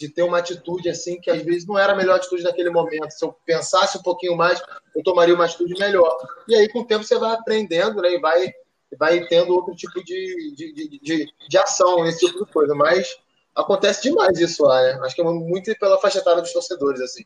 de 0.01 0.09
ter 0.09 0.23
uma 0.23 0.39
atitude 0.39 0.89
assim 0.89 1.21
que 1.21 1.29
às 1.29 1.43
vezes 1.43 1.67
não 1.67 1.77
era 1.77 1.93
a 1.93 1.95
melhor 1.95 2.15
atitude 2.15 2.41
naquele 2.41 2.71
momento. 2.71 3.11
Se 3.11 3.23
eu 3.23 3.35
pensasse 3.45 3.99
um 3.99 4.01
pouquinho 4.01 4.35
mais, 4.35 4.59
eu 4.95 5.03
tomaria 5.03 5.35
uma 5.35 5.45
atitude 5.45 5.79
melhor. 5.79 6.17
E 6.47 6.55
aí, 6.55 6.67
com 6.69 6.79
o 6.79 6.85
tempo, 6.85 7.03
você 7.03 7.19
vai 7.19 7.35
aprendendo 7.35 8.01
né? 8.01 8.13
e 8.13 8.19
vai, 8.19 8.51
vai 8.97 9.27
tendo 9.27 9.53
outro 9.53 9.75
tipo 9.75 10.03
de, 10.03 10.55
de, 10.55 10.73
de, 10.73 10.99
de, 10.99 11.33
de 11.47 11.57
ação, 11.59 12.03
esse 12.07 12.25
tipo 12.25 12.43
de 12.43 12.51
coisa. 12.51 12.73
Mas 12.73 13.15
acontece 13.55 14.01
demais 14.01 14.39
isso 14.39 14.63
lá, 14.63 14.81
né? 14.81 14.99
Acho 15.03 15.13
que 15.13 15.21
é 15.21 15.23
muito 15.23 15.77
pela 15.77 15.99
faixa 15.99 16.17
etária 16.17 16.41
dos 16.41 16.51
torcedores, 16.51 16.99
assim. 16.99 17.23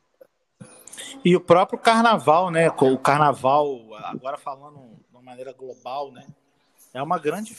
E 1.23 1.33
o 1.33 1.39
próprio 1.39 1.79
carnaval, 1.79 2.51
né? 2.51 2.69
O 2.69 2.97
carnaval, 2.97 3.79
agora 4.03 4.37
falando 4.37 4.79
de 4.79 5.13
uma 5.13 5.21
maneira 5.21 5.53
global, 5.53 6.11
né? 6.11 6.25
É 6.93 7.01
uma 7.01 7.17
grande. 7.17 7.55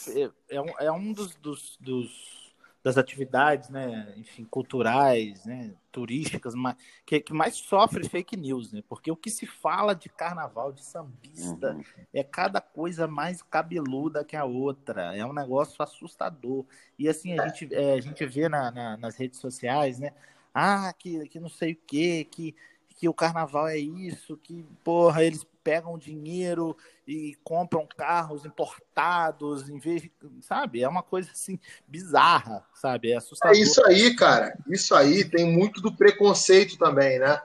É 0.51 0.61
um, 0.61 0.69
é 0.79 0.93
um 0.93 1.11
dos, 1.11 1.35
dos, 1.37 1.79
dos 1.81 2.46
das 2.87 2.97
atividades, 2.97 3.69
né, 3.69 4.15
enfim, 4.17 4.45
culturais, 4.45 5.45
né, 5.45 5.75
turísticas, 5.91 6.55
mas, 6.55 6.77
que, 7.05 7.19
que, 7.19 7.33
mais 7.33 7.57
sofre 7.57 8.09
fake 8.09 8.37
news, 8.37 8.73
né? 8.73 8.81
Porque 8.89 9.11
o 9.11 9.17
que 9.17 9.29
se 9.29 9.45
fala 9.45 9.93
de 9.93 10.09
carnaval, 10.09 10.71
de 10.71 10.85
sambista, 10.85 11.73
uhum. 11.73 11.83
é 12.15 12.23
cada 12.23 12.61
coisa 12.61 13.09
mais 13.09 13.43
cabeluda 13.43 14.25
que 14.25 14.37
a 14.37 14.45
outra. 14.45 15.17
É 15.17 15.27
um 15.27 15.33
negócio 15.33 15.83
assustador. 15.83 16.65
E 16.97 17.09
assim, 17.09 17.37
a 17.37 17.49
gente, 17.49 17.75
é, 17.75 17.95
a 17.95 18.01
gente 18.01 18.25
vê 18.25 18.49
na, 18.49 18.71
na, 18.71 18.97
nas 18.97 19.17
redes 19.17 19.41
sociais, 19.41 19.99
né? 19.99 20.13
Ah, 20.55 20.95
que, 20.97 21.27
que 21.29 21.41
não 21.41 21.49
sei 21.49 21.73
o 21.73 21.79
quê, 21.89 22.25
que 22.31 22.55
que 22.99 23.09
o 23.09 23.13
carnaval 23.13 23.69
é 23.69 23.77
isso, 23.77 24.39
que, 24.39 24.65
porra, 24.83 25.23
eles 25.23 25.47
pegam 25.67 25.99
dinheiro 25.99 26.77
e 27.09 27.37
compram 27.43 27.89
carros 27.97 28.45
importados, 28.45 29.69
em 29.69 29.81
vez 29.81 30.03
de, 30.03 30.13
sabe? 30.41 30.81
É 30.81 30.89
uma 30.89 31.03
coisa 31.03 31.29
assim 31.33 31.59
bizarra, 31.89 32.65
sabe? 32.73 33.11
É 33.11 33.17
assustador. 33.17 33.57
É 33.57 33.61
isso 33.61 33.85
aí, 33.85 34.15
cara. 34.15 34.57
Isso 34.71 34.95
aí 34.95 35.29
tem 35.29 35.45
muito 35.45 35.81
do 35.81 35.93
preconceito 35.93 36.79
também, 36.79 37.19
né? 37.19 37.43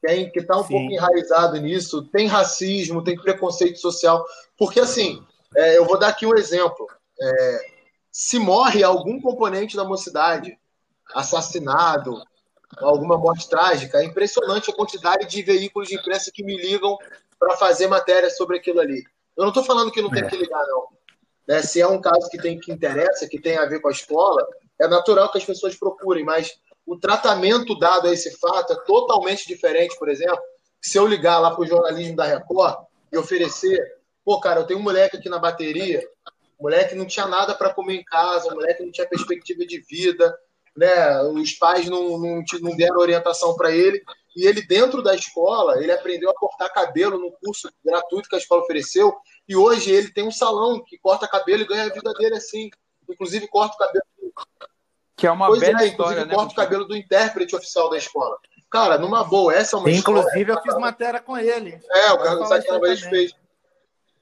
Tem 0.00 0.30
que 0.30 0.40
tá 0.40 0.56
um 0.56 0.62
Sim. 0.62 0.68
pouco 0.68 0.92
enraizado 0.92 1.60
nisso. 1.60 2.04
Tem 2.04 2.28
racismo, 2.28 3.02
tem 3.02 3.16
preconceito 3.16 3.80
social. 3.80 4.24
Porque 4.56 4.78
assim, 4.78 5.20
é, 5.56 5.76
eu 5.76 5.84
vou 5.84 5.98
dar 5.98 6.10
aqui 6.10 6.24
um 6.24 6.36
exemplo. 6.36 6.86
É, 7.20 7.58
se 8.12 8.38
morre 8.38 8.84
algum 8.84 9.20
componente 9.20 9.76
da 9.76 9.82
mocidade 9.82 10.56
assassinado, 11.12 12.22
alguma 12.78 13.16
morte 13.18 13.48
trágica. 13.48 13.98
É 13.98 14.04
impressionante 14.04 14.70
a 14.70 14.74
quantidade 14.74 15.26
de 15.26 15.42
veículos 15.42 15.88
de 15.88 15.96
imprensa 15.96 16.30
que 16.32 16.42
me 16.42 16.56
ligam 16.56 16.96
para 17.38 17.56
fazer 17.56 17.86
matéria 17.86 18.30
sobre 18.30 18.56
aquilo 18.58 18.80
ali. 18.80 19.02
Eu 19.36 19.42
não 19.42 19.48
estou 19.48 19.64
falando 19.64 19.90
que 19.90 20.02
não 20.02 20.10
tem 20.10 20.24
é. 20.24 20.28
que 20.28 20.36
ligar, 20.36 20.64
não. 20.66 20.88
Né? 21.46 21.62
Se 21.62 21.80
é 21.80 21.86
um 21.86 22.00
caso 22.00 22.28
que 22.30 22.38
tem 22.38 22.58
que 22.58 22.72
interessa, 22.72 23.28
que 23.28 23.40
tem 23.40 23.56
a 23.56 23.66
ver 23.66 23.80
com 23.80 23.88
a 23.88 23.92
escola, 23.92 24.46
é 24.80 24.88
natural 24.88 25.30
que 25.30 25.38
as 25.38 25.44
pessoas 25.44 25.76
procurem, 25.76 26.24
mas 26.24 26.58
o 26.86 26.98
tratamento 26.98 27.78
dado 27.78 28.08
a 28.08 28.12
esse 28.12 28.38
fato 28.38 28.72
é 28.72 28.76
totalmente 28.84 29.46
diferente, 29.46 29.98
por 29.98 30.08
exemplo, 30.08 30.40
se 30.80 30.98
eu 30.98 31.06
ligar 31.06 31.38
lá 31.38 31.50
para 31.50 31.62
o 31.62 31.66
jornalismo 31.66 32.16
da 32.16 32.24
Record 32.24 32.76
e 33.10 33.16
oferecer, 33.16 33.80
pô, 34.24 34.38
cara, 34.38 34.60
eu 34.60 34.66
tenho 34.66 34.80
um 34.80 34.82
moleque 34.82 35.16
aqui 35.16 35.28
na 35.28 35.38
bateria, 35.38 36.06
o 36.58 36.64
moleque 36.64 36.94
não 36.94 37.06
tinha 37.06 37.26
nada 37.26 37.54
para 37.54 37.72
comer 37.72 37.94
em 37.94 38.04
casa, 38.04 38.48
o 38.48 38.54
moleque 38.54 38.82
não 38.82 38.92
tinha 38.92 39.08
perspectiva 39.08 39.64
de 39.64 39.80
vida, 39.80 40.36
né? 40.76 41.22
Os 41.22 41.52
pais 41.54 41.88
não, 41.88 42.18
não, 42.18 42.42
não 42.60 42.76
deram 42.76 42.98
orientação 42.98 43.56
para 43.56 43.70
ele. 43.70 44.02
E 44.36 44.46
ele, 44.46 44.62
dentro 44.62 45.02
da 45.02 45.14
escola, 45.14 45.80
ele 45.82 45.92
aprendeu 45.92 46.30
a 46.30 46.34
cortar 46.34 46.68
cabelo 46.68 47.18
no 47.18 47.30
curso 47.32 47.70
gratuito 47.84 48.28
que 48.28 48.34
a 48.34 48.38
escola 48.38 48.62
ofereceu. 48.62 49.14
E 49.48 49.54
hoje 49.54 49.90
ele 49.90 50.10
tem 50.10 50.26
um 50.26 50.32
salão 50.32 50.82
que 50.84 50.98
corta 50.98 51.28
cabelo 51.28 51.62
e 51.62 51.66
ganha 51.66 51.84
a 51.84 51.92
vida 51.92 52.12
dele 52.14 52.36
assim. 52.36 52.70
Inclusive, 53.08 53.46
corta 53.48 53.74
o 53.74 53.78
cabelo. 53.78 54.04
Que 55.16 55.26
é 55.26 55.30
uma 55.30 55.46
pois 55.46 55.60
bela 55.60 55.82
é, 55.82 55.86
história, 55.86 56.24
né? 56.24 56.34
corta 56.34 56.52
o 56.52 56.56
cabelo 56.56 56.84
do 56.84 56.96
intérprete 56.96 57.54
oficial 57.54 57.88
da 57.88 57.96
escola. 57.96 58.36
Cara, 58.70 58.98
numa 58.98 59.22
boa, 59.22 59.54
essa 59.54 59.76
é 59.76 59.78
uma 59.78 59.88
história. 59.88 60.20
Inclusive, 60.20 60.52
eu 60.52 60.60
fiz 60.62 60.74
matéria 60.76 61.20
com 61.20 61.38
ele. 61.38 61.80
É, 61.90 62.12
o 62.12 62.18
Carlos 62.18 62.48
Sá 62.48 62.60
fez. 63.08 63.32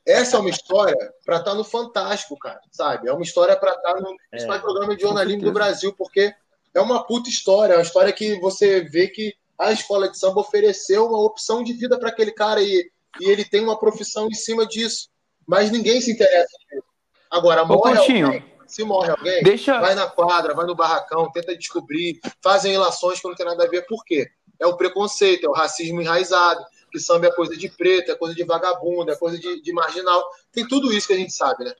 Essa 0.06 0.36
é 0.36 0.40
uma 0.40 0.50
história 0.50 1.14
para 1.24 1.36
estar 1.36 1.52
tá 1.52 1.56
no 1.56 1.64
Fantástico, 1.64 2.36
cara, 2.36 2.60
sabe? 2.70 3.08
É 3.08 3.12
uma 3.12 3.22
história 3.22 3.56
para 3.56 3.72
estar 3.72 3.94
tá 3.94 4.00
no 4.00 4.16
é, 4.32 4.58
programa 4.58 4.96
de 4.96 5.02
jornalismo 5.02 5.42
do 5.42 5.52
Brasil, 5.52 5.94
porque 5.96 6.34
é 6.74 6.80
uma 6.80 7.04
puta 7.06 7.28
história, 7.30 7.74
é 7.74 7.76
uma 7.76 7.82
história 7.82 8.12
que 8.12 8.38
você 8.40 8.80
vê 8.80 9.08
que 9.08 9.34
a 9.62 9.72
escola 9.72 10.08
de 10.08 10.18
samba 10.18 10.40
ofereceu 10.40 11.06
uma 11.06 11.22
opção 11.22 11.62
de 11.62 11.72
vida 11.72 11.98
para 11.98 12.08
aquele 12.08 12.32
cara 12.32 12.60
e, 12.60 12.90
e 13.20 13.30
ele 13.30 13.44
tem 13.44 13.62
uma 13.62 13.78
profissão 13.78 14.26
em 14.26 14.34
cima 14.34 14.66
disso. 14.66 15.08
Mas 15.46 15.70
ninguém 15.70 16.00
se 16.00 16.12
interessa 16.12 16.56
nisso. 16.70 16.84
Agora, 17.30 17.64
morre 17.64 17.96
alguém, 17.96 18.44
se 18.66 18.84
morre 18.84 19.10
alguém, 19.10 19.42
Deixa... 19.42 19.80
vai 19.80 19.94
na 19.94 20.06
quadra, 20.06 20.54
vai 20.54 20.66
no 20.66 20.74
barracão, 20.74 21.30
tenta 21.32 21.56
descobrir, 21.56 22.20
fazem 22.42 22.72
relações 22.72 23.20
que 23.20 23.28
não 23.28 23.34
tem 23.34 23.46
nada 23.46 23.64
a 23.64 23.68
ver. 23.68 23.86
Por 23.86 24.04
quê? 24.04 24.28
É 24.60 24.66
o 24.66 24.76
preconceito, 24.76 25.46
é 25.46 25.48
o 25.48 25.52
racismo 25.54 26.00
enraizado, 26.00 26.62
que 26.90 26.98
samba 26.98 27.26
é 27.26 27.32
coisa 27.32 27.56
de 27.56 27.68
preto, 27.70 28.12
é 28.12 28.14
coisa 28.14 28.34
de 28.34 28.44
vagabundo, 28.44 29.10
é 29.10 29.16
coisa 29.16 29.38
de, 29.38 29.62
de 29.62 29.72
marginal. 29.72 30.22
Tem 30.52 30.66
tudo 30.66 30.92
isso 30.92 31.06
que 31.06 31.14
a 31.14 31.16
gente 31.16 31.32
sabe, 31.32 31.64
né? 31.64 31.74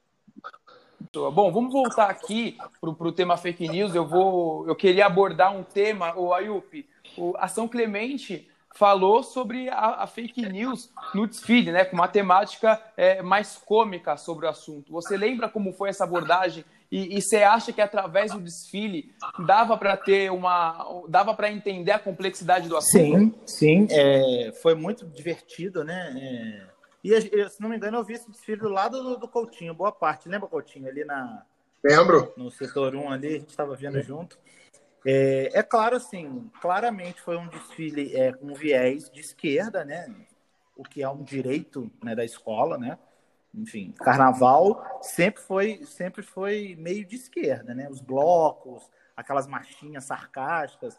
Bom, 1.15 1.53
vamos 1.53 1.73
voltar 1.73 2.09
aqui 2.09 2.57
para 2.81 2.89
o 2.89 3.13
tema 3.13 3.37
fake 3.37 3.69
news. 3.69 3.95
Eu 3.95 4.07
vou, 4.07 4.67
eu 4.67 4.75
queria 4.75 5.05
abordar 5.05 5.55
um 5.55 5.63
tema, 5.63 6.19
o 6.19 6.33
Ayup, 6.33 6.89
o 7.17 7.35
Ação 7.37 7.69
Clemente 7.69 8.49
falou 8.75 9.23
sobre 9.23 9.69
a, 9.69 10.03
a, 10.03 10.07
fake 10.07 10.49
news 10.49 10.91
no 11.15 11.27
desfile, 11.27 11.71
né, 11.71 11.85
com 11.85 11.95
uma 11.95 12.09
temática 12.09 12.81
é, 12.97 13.21
mais 13.21 13.59
cômica 13.59 14.17
sobre 14.17 14.47
o 14.47 14.49
assunto. 14.49 14.93
Você 14.93 15.17
lembra 15.17 15.49
como 15.49 15.73
foi 15.75 15.91
essa 15.91 16.05
abordagem? 16.05 16.65
E, 16.91 17.17
e 17.17 17.23
você 17.23 17.43
acha 17.43 17.73
que 17.73 17.81
através 17.81 18.33
do 18.33 18.41
desfile 18.41 19.15
dava 19.47 19.77
para 19.77 19.97
ter 19.97 20.31
uma, 20.31 21.05
dava 21.09 21.35
para 21.35 21.51
entender 21.51 21.91
a 21.91 21.99
complexidade 21.99 22.69
do 22.69 22.77
assunto? 22.77 23.39
Sim, 23.47 23.87
sim, 23.87 23.87
é, 23.91 24.53
foi 24.63 24.75
muito 24.75 25.07
divertido, 25.07 25.85
né? 25.85 26.67
É 26.69 26.73
e, 27.03 27.49
se 27.49 27.61
não 27.61 27.69
me 27.69 27.77
engano, 27.77 27.99
eu 27.99 28.05
vi 28.05 28.15
esse 28.15 28.31
desfile 28.31 28.61
do 28.61 28.69
lado 28.69 29.03
do, 29.03 29.17
do 29.17 29.27
Coutinho, 29.27 29.75
boa 29.75 29.91
parte. 29.91 30.29
Lembra, 30.29 30.49
Coutinho? 30.49 30.87
Ali 30.87 31.05
na. 31.05 31.45
Lembro. 31.83 32.33
No 32.37 32.49
setor 32.51 32.95
1 32.95 33.11
ali, 33.11 33.27
a 33.27 33.39
gente 33.39 33.51
estava 33.51 33.75
vendo 33.75 33.99
é. 33.99 34.03
junto. 34.03 34.39
É, 35.05 35.51
é, 35.59 35.63
claro, 35.63 35.97
assim, 35.97 36.51
claramente 36.61 37.21
foi 37.21 37.37
um 37.37 37.49
desfile 37.49 38.15
é, 38.17 38.33
com 38.33 38.55
viés 38.55 39.11
de 39.11 39.21
esquerda, 39.21 39.85
né? 39.85 40.15
O 40.77 40.85
que 40.85 41.03
é 41.03 41.09
um 41.09 41.23
direito 41.23 41.91
né, 42.03 42.15
da 42.15 42.25
escola, 42.25 42.79
né? 42.79 42.99
Enfim, 43.55 43.93
carnaval 43.93 45.01
sempre 45.03 45.43
foi, 45.43 45.85
sempre 45.85 46.23
foi 46.23 46.75
meio 46.79 47.05
de 47.05 47.17
esquerda, 47.17 47.75
né? 47.75 47.89
Os 47.91 48.01
blocos, 48.01 48.89
aquelas 49.17 49.47
marchinhas 49.47 50.05
sarcásticas, 50.05 50.99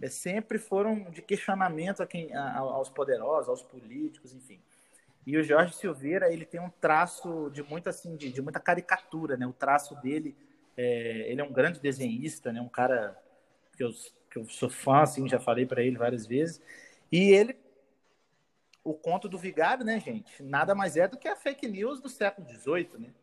é, 0.00 0.08
sempre 0.08 0.58
foram 0.58 1.10
de 1.10 1.22
questionamento 1.22 2.02
a 2.02 2.06
quem, 2.06 2.32
a, 2.34 2.58
aos 2.58 2.90
poderosos, 2.90 3.48
aos 3.48 3.62
políticos, 3.62 4.34
enfim. 4.34 4.60
E 5.26 5.36
o 5.36 5.42
Jorge 5.42 5.74
Silveira, 5.74 6.32
ele 6.32 6.44
tem 6.44 6.60
um 6.60 6.70
traço 6.70 7.50
de 7.50 7.62
muita, 7.62 7.90
assim, 7.90 8.16
de, 8.16 8.30
de 8.30 8.42
muita 8.42 8.60
caricatura, 8.60 9.36
né? 9.36 9.46
O 9.46 9.52
traço 9.52 9.94
dele, 9.96 10.36
é, 10.76 11.30
ele 11.30 11.40
é 11.40 11.44
um 11.44 11.52
grande 11.52 11.80
desenhista, 11.80 12.52
né? 12.52 12.60
Um 12.60 12.68
cara 12.68 13.16
que 13.80 13.84
eu, 13.84 13.90
que 14.30 14.38
eu 14.38 14.44
sou 14.44 14.68
fã, 14.68 15.00
assim, 15.00 15.26
já 15.26 15.40
falei 15.40 15.64
para 15.64 15.82
ele 15.82 15.96
várias 15.96 16.26
vezes. 16.26 16.60
E 17.10 17.32
ele, 17.32 17.56
o 18.84 18.92
conto 18.92 19.26
do 19.26 19.38
vigário, 19.38 19.84
né, 19.84 19.98
gente? 19.98 20.42
Nada 20.42 20.74
mais 20.74 20.98
é 20.98 21.08
do 21.08 21.16
que 21.16 21.26
a 21.26 21.34
fake 21.34 21.66
news 21.66 21.98
do 21.98 22.08
século 22.08 22.46
XVIII, 22.46 22.98
né? 22.98 23.14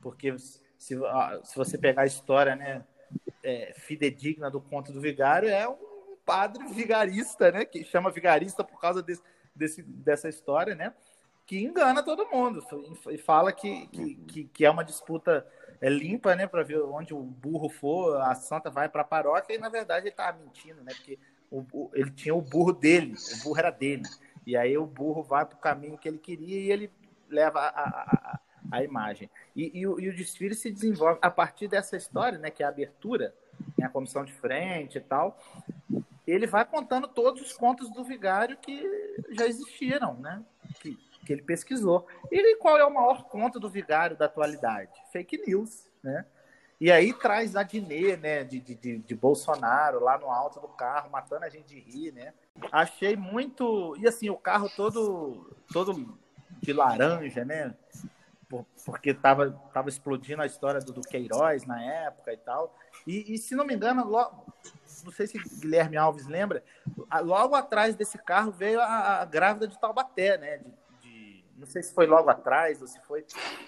Porque 0.00 0.36
se, 0.38 0.62
se 0.78 1.56
você 1.56 1.76
pegar 1.76 2.02
a 2.02 2.06
história, 2.06 2.56
né, 2.56 2.84
é, 3.42 3.74
fidedigna 3.74 4.50
do 4.50 4.62
conto 4.62 4.92
do 4.92 5.00
vigário, 5.00 5.48
é 5.50 5.68
um 5.68 6.16
padre 6.24 6.66
vigarista, 6.68 7.52
né? 7.52 7.66
Que 7.66 7.84
chama 7.84 8.10
vigarista 8.10 8.64
por 8.64 8.80
causa 8.80 9.02
desse, 9.02 9.22
desse, 9.54 9.82
dessa 9.82 10.28
história, 10.28 10.74
né? 10.74 10.94
que 11.46 11.58
engana 11.64 12.02
todo 12.02 12.28
mundo 12.28 12.62
e 13.10 13.16
fala 13.16 13.50
que, 13.54 13.86
que, 13.86 14.44
que, 14.44 14.66
é 14.66 14.70
uma 14.70 14.84
disputa 14.84 15.46
é 15.80 15.88
limpa, 15.88 16.34
né, 16.34 16.46
para 16.46 16.62
ver 16.62 16.80
onde 16.82 17.14
o 17.14 17.20
burro 17.20 17.68
for, 17.68 18.20
a 18.20 18.34
santa 18.34 18.70
vai 18.70 18.88
para 18.88 19.02
a 19.02 19.04
paróquia 19.04 19.54
e 19.54 19.58
na 19.58 19.68
verdade 19.68 20.04
ele 20.04 20.10
estava 20.10 20.38
mentindo, 20.38 20.82
né, 20.82 20.92
porque 20.94 21.18
o, 21.50 21.64
o, 21.72 21.90
ele 21.94 22.10
tinha 22.10 22.34
o 22.34 22.42
burro 22.42 22.72
dele, 22.72 23.14
o 23.34 23.42
burro 23.42 23.58
era 23.58 23.70
dele, 23.70 24.02
e 24.46 24.56
aí 24.56 24.76
o 24.76 24.86
burro 24.86 25.22
vai 25.22 25.44
para 25.44 25.56
o 25.56 25.60
caminho 25.60 25.98
que 25.98 26.08
ele 26.08 26.18
queria 26.18 26.58
e 26.58 26.70
ele 26.70 26.90
leva 27.28 27.60
a, 27.60 27.68
a, 27.68 28.40
a, 28.72 28.82
imagem. 28.82 29.30
E, 29.54 29.78
e, 29.78 29.86
o, 29.86 30.00
e, 30.00 30.08
o, 30.08 30.16
desfile 30.16 30.54
se 30.54 30.70
desenvolve 30.70 31.18
a 31.22 31.30
partir 31.30 31.68
dessa 31.68 31.96
história, 31.96 32.38
né, 32.38 32.50
que 32.50 32.62
é 32.62 32.66
a 32.66 32.70
abertura, 32.70 33.34
né, 33.76 33.86
a 33.86 33.90
comissão 33.90 34.24
de 34.24 34.32
frente 34.32 34.98
e 34.98 35.00
tal, 35.00 35.38
ele 36.26 36.46
vai 36.46 36.64
contando 36.64 37.08
todos 37.08 37.40
os 37.40 37.52
contos 37.52 37.90
do 37.90 38.04
vigário 38.04 38.56
que 38.58 38.82
já 39.30 39.46
existiram, 39.46 40.14
né? 40.14 40.42
Que, 40.80 40.98
que 41.24 41.32
ele 41.32 41.42
pesquisou. 41.42 42.06
E 42.30 42.56
qual 42.56 42.78
é 42.78 42.84
o 42.84 42.92
maior 42.92 43.24
conto 43.24 43.60
do 43.60 43.68
vigário 43.68 44.16
da 44.16 44.26
atualidade? 44.26 44.92
Fake 45.12 45.38
news, 45.46 45.88
né? 46.02 46.24
E 46.80 46.92
aí 46.92 47.12
traz 47.12 47.56
a 47.56 47.64
Dinê, 47.64 48.16
né, 48.16 48.44
de, 48.44 48.60
de, 48.60 48.98
de, 48.98 49.14
Bolsonaro 49.16 49.98
lá 49.98 50.16
no 50.16 50.30
alto 50.30 50.60
do 50.60 50.68
carro, 50.68 51.10
matando 51.10 51.44
a 51.44 51.48
gente 51.48 51.66
de 51.66 51.80
rir, 51.80 52.12
né? 52.12 52.32
Achei 52.70 53.16
muito. 53.16 53.96
E 53.98 54.06
assim, 54.06 54.30
o 54.30 54.36
carro 54.36 54.70
todo, 54.76 55.56
todo 55.72 56.16
de 56.62 56.72
laranja, 56.72 57.44
né? 57.44 57.74
Porque 58.84 59.12
tava, 59.12 59.50
tava 59.74 59.88
explodindo 59.88 60.40
a 60.40 60.46
história 60.46 60.80
do, 60.80 60.92
do 60.92 61.00
Queiroz 61.00 61.66
na 61.66 61.82
época 61.82 62.32
e 62.32 62.36
tal. 62.36 62.74
E, 63.06 63.34
e 63.34 63.38
se 63.38 63.56
não 63.56 63.66
me 63.66 63.74
engano, 63.74 64.06
logo, 64.06 64.46
não 65.04 65.12
sei 65.12 65.26
se 65.26 65.38
Guilherme 65.60 65.96
Alves 65.96 66.26
lembra, 66.26 66.62
logo 67.22 67.56
atrás 67.56 67.96
desse 67.96 68.18
carro 68.18 68.52
veio 68.52 68.80
a, 68.80 69.20
a 69.20 69.24
grávida 69.24 69.66
de 69.66 69.78
Taubaté, 69.78 70.38
né? 70.38 70.58
De, 70.58 70.77
não 71.58 71.66
sei 71.66 71.82
se 71.82 71.92
foi 71.92 72.06
logo 72.06 72.30
atrás 72.30 72.80
ou 72.80 72.86
se 72.86 73.00
foi. 73.02 73.24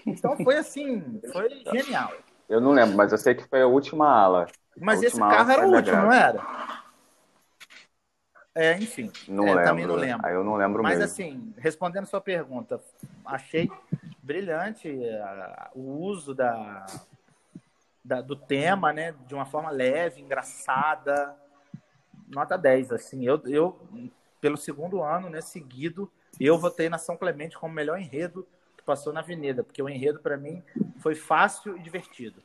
Então 0.06 0.36
foi 0.36 0.56
assim, 0.56 1.20
foi 1.32 1.62
genial. 1.74 2.12
Eu 2.48 2.60
não 2.60 2.72
lembro, 2.72 2.96
mas 2.96 3.12
eu 3.12 3.18
sei 3.18 3.34
que 3.34 3.46
foi 3.46 3.62
a 3.62 3.66
última 3.66 4.08
ala. 4.08 4.46
Mas 4.78 5.02
esse 5.02 5.18
carro 5.18 5.50
era 5.50 5.66
o 5.66 5.72
último, 5.72 5.96
não 5.96 6.12
era? 6.12 6.42
É, 8.54 8.76
enfim. 8.76 9.10
Não 9.28 9.44
é, 9.44 9.50
lembro. 9.50 9.64
Também 9.64 9.86
não 9.86 9.94
lembro. 9.94 10.26
Aí 10.26 10.34
eu 10.34 10.42
não 10.42 10.56
lembro 10.56 10.82
Mas 10.82 10.98
mesmo. 10.98 11.04
assim, 11.04 11.54
respondendo 11.56 12.06
sua 12.06 12.20
pergunta, 12.20 12.80
achei 13.24 13.70
brilhante 14.22 14.88
uh, 14.88 15.78
o 15.78 16.00
uso 16.00 16.34
da, 16.34 16.86
da, 18.04 18.20
do 18.20 18.34
tema, 18.34 18.92
né? 18.92 19.14
De 19.26 19.34
uma 19.34 19.46
forma 19.46 19.70
leve, 19.70 20.20
engraçada. 20.20 21.36
Nota 22.28 22.56
10, 22.56 22.92
assim. 22.92 23.24
Eu, 23.24 23.40
eu 23.46 23.78
pelo 24.40 24.56
segundo 24.56 25.02
ano, 25.02 25.28
né, 25.28 25.40
seguido, 25.40 26.10
eu 26.38 26.58
votei 26.58 26.88
na 26.88 26.98
São 26.98 27.16
Clemente 27.16 27.58
como 27.58 27.74
melhor 27.74 27.98
enredo 27.98 28.46
que 28.76 28.84
passou 28.84 29.12
na 29.12 29.20
Avenida, 29.20 29.64
porque 29.64 29.82
o 29.82 29.88
enredo, 29.88 30.20
para 30.20 30.36
mim, 30.36 30.62
foi 30.98 31.14
fácil 31.14 31.76
e 31.76 31.80
divertido. 31.80 32.42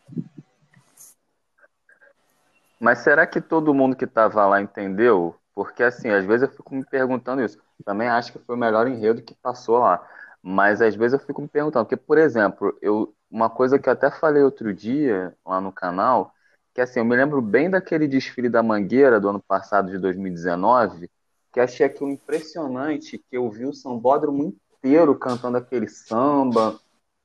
Mas 2.80 3.00
será 3.00 3.26
que 3.26 3.40
todo 3.40 3.74
mundo 3.74 3.96
que 3.96 4.06
estava 4.06 4.46
lá 4.46 4.62
entendeu? 4.62 5.36
Porque, 5.54 5.82
assim, 5.82 6.10
às 6.10 6.26
vezes 6.26 6.50
eu 6.50 6.56
fico 6.56 6.76
me 6.76 6.86
perguntando 6.86 7.42
isso. 7.42 7.58
Também 7.86 8.10
acho 8.10 8.34
que 8.34 8.40
foi 8.40 8.56
o 8.56 8.60
melhor 8.60 8.88
enredo 8.88 9.22
que 9.22 9.34
passou 9.36 9.80
lá. 9.80 10.06
Mas 10.44 10.82
às 10.82 10.96
vezes 10.96 11.14
eu 11.20 11.26
fico 11.26 11.42
me 11.42 11.48
perguntando, 11.48 11.86
porque, 11.86 11.98
por 11.98 12.18
exemplo, 12.18 12.78
eu, 12.82 13.16
uma 13.32 13.50
coisa 13.50 13.80
que 13.80 13.90
eu 13.90 13.94
até 13.94 14.12
falei 14.12 14.44
outro 14.44 14.74
dia 14.74 15.36
lá 15.46 15.60
no 15.60 15.72
canal, 15.72 16.34
que 16.74 16.82
assim, 16.82 17.00
eu 17.00 17.06
me 17.06 17.16
lembro 17.16 17.42
bem 17.42 17.70
daquele 17.70 18.08
desfile 18.08 18.50
da 18.50 18.62
Mangueira 18.62 19.20
do 19.20 19.30
ano 19.30 19.42
passado, 19.42 19.90
de 19.90 19.98
2019, 19.98 21.10
que 21.56 21.60
achei 21.62 21.86
aquilo 21.86 22.12
impressionante, 22.12 23.18
que 23.18 23.38
eu 23.38 23.50
vi 23.50 23.66
o 23.66 23.72
sambódromo 23.72 24.44
inteiro 24.44 25.16
cantando 25.16 25.56
aquele 25.56 25.88
samba. 25.88 26.78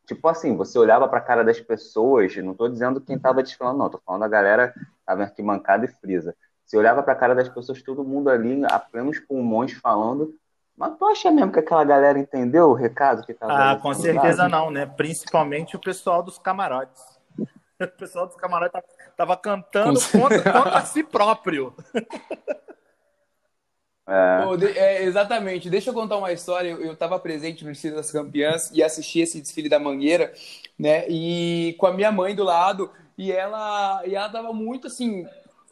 Tipo 0.07 0.29
assim, 0.29 0.57
você 0.57 0.79
olhava 0.79 1.09
para 1.09 1.19
a 1.19 1.21
cara 1.21 1.43
das 1.43 1.59
pessoas, 1.59 2.37
não 2.37 2.53
estou 2.53 2.69
dizendo 2.69 3.01
quem 3.01 3.17
estava 3.17 3.43
desfilando, 3.43 3.79
não, 3.79 3.87
estou 3.87 4.01
falando 4.07 4.21
da 4.21 4.29
galera 4.29 4.69
que 4.69 4.81
estava 5.01 5.25
aqui 5.25 5.43
mancada 5.43 5.85
e 5.85 5.89
frisa. 5.89 6.37
Você 6.65 6.79
olhava 6.79 7.03
para 7.03 7.13
a 7.13 7.17
cara 7.17 7.35
das 7.35 7.49
pessoas, 7.49 7.83
todo 7.83 8.05
mundo 8.05 8.31
ali, 8.31 8.65
a 8.67 8.79
plenos 8.79 9.19
pulmões, 9.19 9.73
falando. 9.73 10.33
Mas 10.77 10.97
tu 10.97 11.05
acha 11.07 11.29
mesmo 11.33 11.51
que 11.51 11.59
aquela 11.59 11.83
galera 11.83 12.17
entendeu 12.17 12.69
o 12.69 12.75
recado 12.75 13.27
que 13.27 13.33
estava 13.33 13.73
Ah, 13.73 13.77
com 13.81 13.93
certeza 13.95 14.49
não, 14.49 14.71
né? 14.71 14.87
Principalmente 14.87 15.75
o 15.75 15.81
pessoal 15.81 16.23
dos 16.23 16.39
camarotes. 16.39 17.03
O 17.81 17.89
pessoal 17.89 18.27
dos 18.27 18.37
camarotes 18.37 18.79
estava 19.09 19.35
cantando 19.39 19.99
contra, 20.13 20.53
contra 20.53 20.81
si 20.83 21.03
próprio. 21.03 21.75
É. 24.11 24.57
De, 24.57 24.67
é, 24.77 25.05
exatamente. 25.05 25.71
Deixa 25.71 25.91
eu 25.91 25.95
contar 25.95 26.17
uma 26.17 26.33
história. 26.33 26.71
Eu 26.71 26.95
estava 26.95 27.17
presente 27.19 27.65
no 27.65 27.71
desfile 27.71 27.95
das 27.95 28.11
campeãs 28.11 28.69
e 28.75 28.83
assisti 28.83 29.21
esse 29.21 29.41
desfile 29.41 29.69
da 29.69 29.79
Mangueira, 29.79 30.33
né? 30.77 31.09
E 31.09 31.77
com 31.79 31.87
a 31.87 31.93
minha 31.93 32.11
mãe 32.11 32.35
do 32.35 32.43
lado 32.43 32.91
e 33.17 33.31
ela 33.31 34.03
e 34.05 34.17
ela 34.17 34.29
tava 34.29 34.53
muito 34.53 34.89
assim 34.89 35.25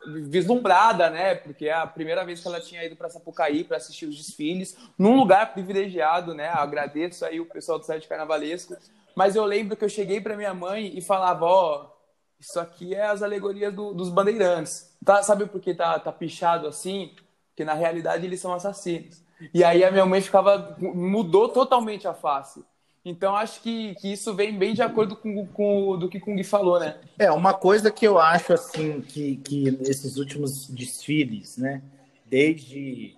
vislumbrada, 0.06 1.10
né? 1.10 1.34
Porque 1.34 1.66
é 1.66 1.72
a 1.72 1.86
primeira 1.86 2.24
vez 2.24 2.40
que 2.40 2.46
ela 2.46 2.60
tinha 2.60 2.84
ido 2.84 2.94
para 2.94 3.10
Sapucaí 3.10 3.64
para 3.64 3.76
assistir 3.76 4.06
os 4.06 4.16
desfiles, 4.16 4.76
num 4.96 5.16
lugar 5.16 5.52
privilegiado, 5.52 6.32
né? 6.32 6.48
Agradeço 6.48 7.24
aí 7.24 7.40
o 7.40 7.46
pessoal 7.46 7.80
do 7.80 7.84
site 7.84 8.06
carnavalesco. 8.06 8.76
Mas 9.16 9.34
eu 9.34 9.44
lembro 9.44 9.76
que 9.76 9.84
eu 9.84 9.88
cheguei 9.88 10.20
para 10.20 10.36
minha 10.36 10.54
mãe 10.54 10.96
e 10.96 11.00
falava, 11.00 11.44
ó, 11.44 11.82
oh, 11.82 11.98
isso 12.38 12.60
aqui 12.60 12.94
é 12.94 13.06
as 13.06 13.20
alegorias 13.20 13.74
do, 13.74 13.92
dos 13.92 14.10
bandeirantes. 14.10 14.96
Tá, 15.04 15.24
sabe 15.24 15.46
por 15.46 15.60
que 15.60 15.74
tá, 15.74 15.98
tá 15.98 16.12
pichado 16.12 16.68
assim? 16.68 17.12
Porque 17.58 17.64
na 17.64 17.74
realidade 17.74 18.24
eles 18.24 18.38
são 18.38 18.54
assassinos. 18.54 19.20
E 19.52 19.64
aí 19.64 19.82
a 19.82 19.90
minha 19.90 20.06
mãe 20.06 20.20
ficava. 20.20 20.76
mudou 20.78 21.48
totalmente 21.48 22.06
a 22.06 22.14
face. 22.14 22.64
Então 23.04 23.34
acho 23.34 23.60
que, 23.62 23.96
que 23.96 24.12
isso 24.12 24.32
vem 24.32 24.56
bem 24.56 24.74
de 24.74 24.82
acordo 24.82 25.16
com, 25.16 25.44
com 25.48 25.98
do 25.98 26.08
que 26.08 26.20
Kung 26.20 26.40
falou, 26.44 26.78
né? 26.78 27.00
É, 27.18 27.32
uma 27.32 27.52
coisa 27.52 27.90
que 27.90 28.06
eu 28.06 28.16
acho 28.16 28.52
assim 28.52 29.00
que, 29.00 29.38
que 29.38 29.72
nesses 29.72 30.18
últimos 30.18 30.68
desfiles, 30.68 31.56
né? 31.56 31.82
Desde. 32.24 33.16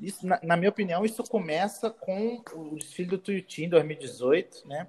Isso, 0.00 0.24
na, 0.24 0.38
na 0.44 0.56
minha 0.56 0.70
opinião, 0.70 1.04
isso 1.04 1.24
começa 1.24 1.90
com 1.90 2.40
o 2.54 2.76
desfile 2.76 3.08
do 3.08 3.18
Tuiuti 3.18 3.64
em 3.64 3.68
2018, 3.68 4.68
né? 4.68 4.86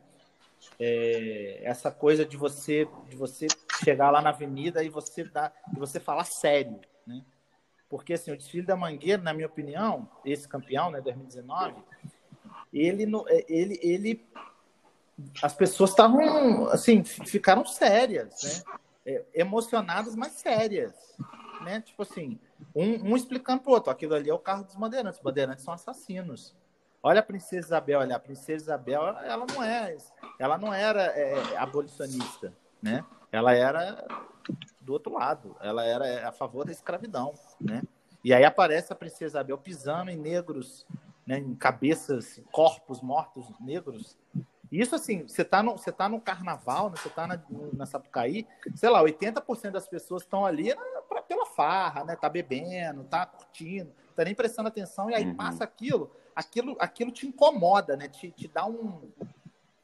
É, 0.80 1.62
essa 1.64 1.90
coisa 1.90 2.24
de 2.24 2.38
você 2.38 2.88
de 3.10 3.16
você 3.16 3.48
chegar 3.84 4.12
lá 4.12 4.22
na 4.22 4.30
avenida 4.30 4.84
e 4.84 4.90
você 4.90 5.24
dar, 5.24 5.52
e 5.76 5.80
você 5.80 6.00
falar 6.00 6.26
sério, 6.26 6.80
né? 7.08 7.24
Porque 7.94 8.14
assim, 8.14 8.32
o 8.32 8.36
desfile 8.36 8.66
da 8.66 8.76
Mangueira, 8.76 9.22
na 9.22 9.36
minha 9.36 9.46
opinião, 9.46 10.10
esse 10.26 10.48
campeão, 10.48 10.90
né, 10.90 11.00
2019, 11.00 11.76
ele 12.74 13.04
é, 13.28 13.46
ele 13.48 13.80
ele 13.84 14.28
as 15.40 15.54
pessoas 15.54 15.92
estavam 15.92 16.70
assim, 16.70 17.04
ficaram 17.04 17.64
sérias, 17.68 18.64
né? 18.66 18.78
É, 19.06 19.24
emocionadas, 19.36 20.16
mas 20.16 20.32
sérias, 20.32 21.16
né? 21.62 21.82
Tipo 21.82 22.02
assim, 22.02 22.40
um, 22.76 23.12
um 23.12 23.16
explicando 23.16 23.62
pro 23.62 23.74
outro, 23.74 23.92
aquilo 23.92 24.16
ali 24.16 24.28
é 24.28 24.34
o 24.34 24.40
carro 24.40 24.64
dos 24.64 24.74
bandeirantes, 24.74 25.20
os 25.20 25.24
bandeirantes 25.24 25.64
são 25.64 25.72
assassinos. 25.72 26.56
Olha 27.04 27.20
a 27.20 27.24
princesa 27.24 27.68
Isabel, 27.68 28.00
olha, 28.00 28.16
a 28.16 28.20
princesa 28.20 28.64
Isabel, 28.64 29.04
ela 29.04 29.46
não 29.48 29.64
é, 29.64 29.96
ela 30.40 30.58
não 30.58 30.74
era 30.74 31.04
é, 31.16 31.58
abolicionista, 31.58 32.52
né? 32.82 33.06
Ela 33.32 33.54
era 33.54 34.04
do 34.84 34.94
outro 34.94 35.14
lado. 35.14 35.56
Ela 35.62 35.86
era 35.86 36.28
a 36.28 36.32
favor 36.32 36.66
da 36.66 36.72
escravidão, 36.72 37.34
né? 37.60 37.82
E 38.24 38.34
aí 38.34 38.46
aparece 38.46 38.94
a 38.94 38.96
princesa 38.96 39.38
Isabel 39.40 39.58
pisando 39.58 40.10
em 40.10 40.16
negros, 40.16 40.86
né, 41.28 41.38
em 41.38 41.54
cabeças, 41.56 42.42
corpos 42.52 43.02
mortos 43.02 43.46
negros. 43.60 44.18
E 44.72 44.80
isso 44.80 44.96
assim, 44.96 45.28
você 45.28 45.44
tá 45.44 45.62
no, 45.62 45.78
você 45.78 45.92
tá 45.92 46.08
no 46.08 46.22
carnaval, 46.22 46.90
né, 46.90 46.96
você 46.98 47.10
tá 47.10 47.28
na, 47.28 47.40
na 47.74 47.86
Sapucaí, 47.86 48.48
sei 48.76 48.90
lá, 48.90 49.04
80% 49.04 49.72
das 49.72 49.88
pessoas 49.88 50.24
estão 50.24 50.46
ali 50.46 50.74
pra, 51.08 51.22
pela 51.22 51.46
farra, 51.46 52.04
né? 52.06 52.16
Tá 52.16 52.30
bebendo, 52.30 53.04
tá 53.04 53.26
curtindo, 53.26 53.92
tá 54.16 54.24
nem 54.24 54.34
prestando 54.34 54.70
atenção, 54.70 55.10
e 55.10 55.16
aí 55.16 55.26
uhum. 55.26 55.36
passa 55.36 55.64
aquilo, 55.64 56.10
aquilo, 56.36 56.76
aquilo 56.80 57.12
te 57.12 57.28
incomoda, 57.28 57.98
né? 57.98 58.08
Te, 58.08 58.32
te 58.32 58.48
dá 58.48 58.66
um. 58.66 59.12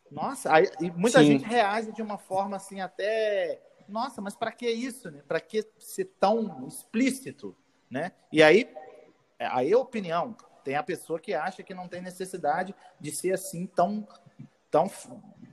Nossa, 0.09 0.51
aí, 0.51 0.67
e 0.79 0.89
muita 0.89 1.19
Sim. 1.19 1.25
gente 1.25 1.45
reage 1.45 1.91
de 1.91 2.01
uma 2.01 2.17
forma 2.17 2.55
assim, 2.55 2.81
até 2.81 3.61
nossa, 3.89 4.21
mas 4.21 4.35
para 4.35 4.51
que 4.51 4.69
isso, 4.69 5.09
né? 5.11 5.21
Para 5.27 5.39
que 5.39 5.67
ser 5.77 6.05
tão 6.19 6.67
explícito, 6.67 7.55
né? 7.89 8.11
E 8.31 8.41
aí, 8.41 8.69
é, 9.37 9.47
aí 9.47 9.73
a 9.73 9.77
opinião, 9.77 10.35
tem 10.63 10.75
a 10.75 10.83
pessoa 10.83 11.19
que 11.19 11.33
acha 11.33 11.63
que 11.63 11.73
não 11.73 11.87
tem 11.87 12.01
necessidade 12.01 12.75
de 12.99 13.11
ser 13.11 13.33
assim 13.33 13.65
tão, 13.65 14.07
tão 14.69 14.89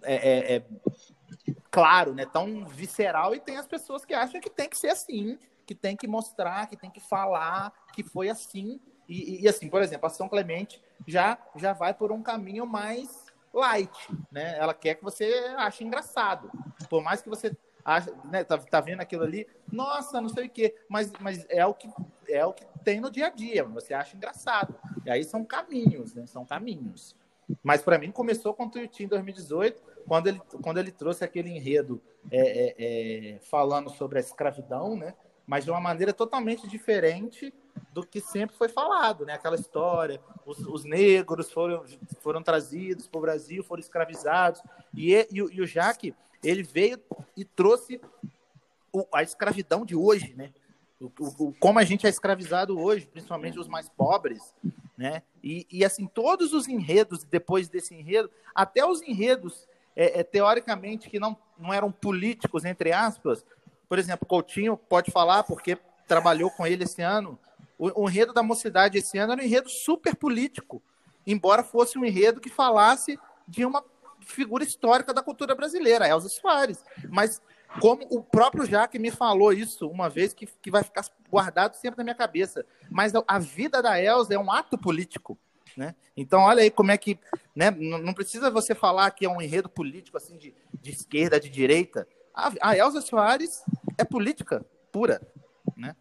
é, 0.03 0.15
é, 0.15 0.57
é, 0.57 0.63
claro, 1.71 2.15
né? 2.15 2.27
Tão 2.27 2.67
visceral 2.67 3.35
e 3.35 3.41
tem 3.41 3.57
as 3.57 3.67
pessoas 3.67 4.05
que 4.05 4.15
acham 4.15 4.41
que 4.41 4.51
tem 4.51 4.69
que 4.69 4.77
ser 4.77 4.91
assim, 4.91 5.39
que 5.67 5.75
tem 5.75 5.97
que 5.97 6.07
mostrar, 6.07 6.67
que 6.67 6.77
tem 6.77 6.91
que 6.91 7.01
falar, 7.01 7.73
que 7.93 8.03
foi 8.03 8.29
assim 8.29 8.81
e, 9.09 9.43
e 9.43 9.49
assim, 9.49 9.69
por 9.69 9.83
exemplo, 9.83 10.07
a 10.07 10.11
São 10.11 10.29
Clemente 10.29 10.83
já 11.07 11.39
já 11.55 11.73
vai 11.73 11.95
por 11.95 12.11
um 12.11 12.23
caminho 12.23 12.67
mais 12.67 13.27
light, 13.53 13.97
né? 14.31 14.59
Ela 14.59 14.75
quer 14.75 14.97
que 14.97 15.05
você 15.05 15.25
ache 15.57 15.83
engraçado. 15.83 16.51
Por 16.91 17.03
mais 17.03 17.23
que 17.23 17.29
você 17.29 17.57
acha, 17.87 18.13
né, 18.25 18.43
tá, 18.43 18.59
tá 18.59 18.81
vendo 18.81 19.01
aquilo 19.01 19.23
ali, 19.23 19.47
nossa, 19.71 20.21
não 20.21 20.29
sei 20.29 20.47
o 20.47 20.51
quê, 20.51 20.75
mas, 20.89 21.13
mas 21.21 21.47
é 21.49 21.65
o 21.65 21.73
que 21.73 21.89
é 22.29 22.45
o 22.45 22.53
que 22.53 22.67
tem 22.83 23.01
no 23.01 23.09
dia 23.09 23.29
a 23.29 23.31
dia, 23.31 23.63
você 23.63 23.95
acha 23.95 24.17
engraçado. 24.17 24.75
E 25.05 25.11
aí 25.11 25.23
são 25.23 25.45
caminhos, 25.45 26.13
né? 26.13 26.27
São 26.27 26.45
caminhos. 26.45 27.15
Mas 27.63 27.83
para 27.83 27.97
mim 27.97 28.11
começou 28.11 28.53
com 28.53 28.65
o 28.65 28.71
Tuiuti 28.71 29.05
em 29.05 29.07
2018, 29.07 29.81
quando 30.09 30.27
ele, 30.27 30.41
quando 30.61 30.79
ele 30.79 30.91
trouxe 30.91 31.23
aquele 31.23 31.49
enredo 31.51 32.03
é, 32.29 32.41
é, 32.41 32.75
é, 32.79 33.39
falando 33.39 33.89
sobre 33.91 34.19
a 34.19 34.21
escravidão, 34.21 34.97
né? 34.97 35.15
Mas 35.47 35.65
de 35.65 35.71
uma 35.71 35.81
maneira 35.81 36.13
totalmente 36.13 36.67
diferente 36.67 37.55
do 37.97 38.07
que 38.07 38.21
sempre 38.21 38.55
foi 38.55 38.69
falado, 38.69 39.25
né? 39.25 39.33
Aquela 39.33 39.57
história, 39.57 40.21
os, 40.45 40.59
os 40.59 40.85
negros 40.85 41.51
foram, 41.51 41.83
foram 42.21 42.43
trazidos 42.43 43.07
para 43.07 43.17
o 43.17 43.23
Brasil, 43.23 43.65
foram 43.65 43.81
escravizados, 43.81 44.61
e, 44.95 45.15
e, 45.15 45.29
e 45.31 45.63
o 45.63 45.67
Jaque 45.67 46.15
ele 46.45 46.63
veio 46.63 47.01
e 47.35 47.43
trouxe 47.43 47.99
o, 48.93 49.07
a 49.11 49.23
escravidão 49.23 49.87
de 49.87 49.97
hoje, 49.97 50.35
né? 50.37 50.53
O, 51.01 51.11
o, 51.19 51.55
como 51.59 51.79
a 51.79 51.85
gente 51.85 52.07
é 52.07 52.11
escravizado 52.11 52.79
hoje, 52.79 53.07
principalmente 53.07 53.59
os 53.59 53.67
mais 53.67 53.89
pobres, 53.89 54.55
né? 54.95 55.23
E, 55.43 55.67
e 55.73 55.83
assim, 55.83 56.07
todos 56.07 56.53
os 56.53 56.69
enredos, 56.69 57.25
depois 57.25 57.67
desse 57.71 57.95
enredo, 57.95 58.31
até 58.55 58.85
os 58.85 59.01
enredos, 59.01 59.67
é, 59.97 60.21
é, 60.21 60.23
teoricamente, 60.23 61.09
que 61.09 61.19
não, 61.19 61.35
não 61.59 61.73
eram 61.73 61.91
políticos, 61.91 62.67
entre 62.67 62.93
aspas, 62.93 63.43
por 63.89 63.99
exemplo, 63.99 64.29
Coutinho 64.29 64.77
pode 64.77 65.11
falar, 65.11 65.45
porque 65.45 65.79
trabalhou 66.07 66.51
com 66.51 66.67
ele 66.67 66.85
esse 66.85 67.01
ano, 67.01 67.39
o, 67.79 68.05
o 68.05 68.09
enredo 68.09 68.33
da 68.33 68.43
mocidade 68.43 68.99
esse 68.99 69.19
ano 69.19 69.33
era 69.33 69.43
um 69.43 69.45
enredo 69.45 69.69
super 69.69 70.15
político, 70.15 70.83
embora 71.27 71.63
fosse 71.63 71.99
um 71.99 72.05
enredo 72.05 72.41
que 72.41 72.49
falasse 72.49 73.19
de 73.47 73.65
uma 73.65 73.85
figura 74.21 74.65
histórica 74.65 75.13
da 75.15 75.23
cultura 75.23 75.55
brasileira, 75.55 76.09
Elza 76.09 76.29
Soares. 76.29 76.85
Mas 77.09 77.41
como 77.81 78.07
o 78.11 78.23
próprio 78.23 78.65
Jaque 78.65 78.99
me 78.99 79.11
falou 79.11 79.53
isso 79.53 79.89
uma 79.89 80.09
vez, 80.09 80.33
que, 80.33 80.47
que 80.47 80.71
vai 80.71 80.83
ficar 80.83 81.05
guardado 81.31 81.75
sempre 81.75 81.99
na 81.99 82.05
minha 82.05 82.15
cabeça. 82.15 82.65
Mas 82.91 83.13
a 83.27 83.39
vida 83.39 83.83
da 83.83 84.01
Elza 84.01 84.35
é 84.35 84.39
um 84.39 84.51
ato 84.51 84.79
político. 84.79 85.39
Né? 85.77 85.95
Então, 86.17 86.41
olha 86.41 86.63
aí 86.63 86.71
como 86.71 86.91
é 86.91 86.97
que. 86.97 87.19
Né, 87.55 87.71
não 87.71 88.15
precisa 88.15 88.51
você 88.51 88.75
falar 88.75 89.11
que 89.11 89.27
é 89.27 89.29
um 89.29 89.41
enredo 89.41 89.69
político 89.69 90.17
assim 90.17 90.37
de, 90.37 90.55
de 90.81 90.91
esquerda, 90.91 91.39
de 91.39 91.49
direita. 91.49 92.07
A, 92.35 92.53
a 92.63 92.77
Elza 92.77 93.01
Soares 93.01 93.63
é 93.99 94.05
política 94.05 94.65
pura. 94.91 95.21
Né? 95.77 95.95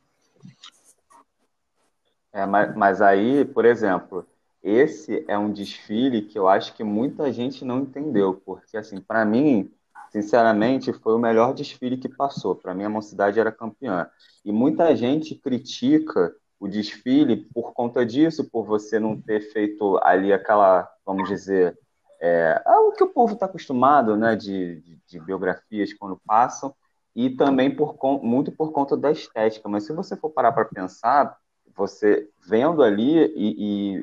É, 2.36 2.46
mas, 2.46 2.76
mas 2.76 3.02
aí, 3.02 3.46
por 3.46 3.64
exemplo, 3.64 4.28
esse 4.62 5.24
é 5.26 5.38
um 5.38 5.54
desfile 5.54 6.22
que 6.22 6.38
eu 6.38 6.50
acho 6.50 6.76
que 6.76 6.84
muita 6.84 7.32
gente 7.32 7.64
não 7.64 7.80
entendeu, 7.80 8.42
porque, 8.46 8.76
assim, 8.76 9.00
para 9.00 9.24
mim, 9.24 9.72
sinceramente, 10.10 10.92
foi 10.92 11.16
o 11.16 11.18
melhor 11.18 11.54
desfile 11.54 11.96
que 11.96 12.10
passou. 12.10 12.54
Para 12.54 12.76
mim, 12.76 12.84
a 12.84 12.90
Mocidade 12.90 13.40
era 13.40 13.54
campeã. 13.54 14.10
E 14.44 14.52
muita 14.52 14.94
gente 14.98 15.34
critica 15.34 16.36
o 16.60 16.68
desfile 16.68 17.38
por 17.54 17.74
conta 17.74 18.06
disso, 18.06 18.50
por 18.52 18.66
você 18.66 19.00
não 19.00 19.20
ter 19.20 19.40
feito 19.54 19.98
ali 20.04 20.34
aquela, 20.34 20.92
vamos 21.06 21.30
dizer, 21.30 21.78
é, 22.20 22.62
o 22.68 22.92
que 22.92 23.04
o 23.04 23.14
povo 23.14 23.36
está 23.36 23.46
acostumado, 23.46 24.18
né, 24.18 24.36
de, 24.36 24.82
de, 24.82 25.00
de, 25.08 25.20
biografias 25.22 25.94
quando 25.94 26.20
passam, 26.26 26.76
e 27.16 27.30
também 27.30 27.74
por, 27.74 27.98
muito 28.22 28.52
por 28.52 28.74
conta 28.74 28.98
da 28.98 29.10
estética. 29.10 29.70
Mas 29.70 29.86
se 29.86 29.94
você 29.94 30.18
for 30.18 30.32
parar 30.32 30.52
para 30.52 30.66
pensar, 30.66 31.38
você 31.76 32.30
vendo 32.48 32.82
ali 32.82 33.26
e, 33.36 33.56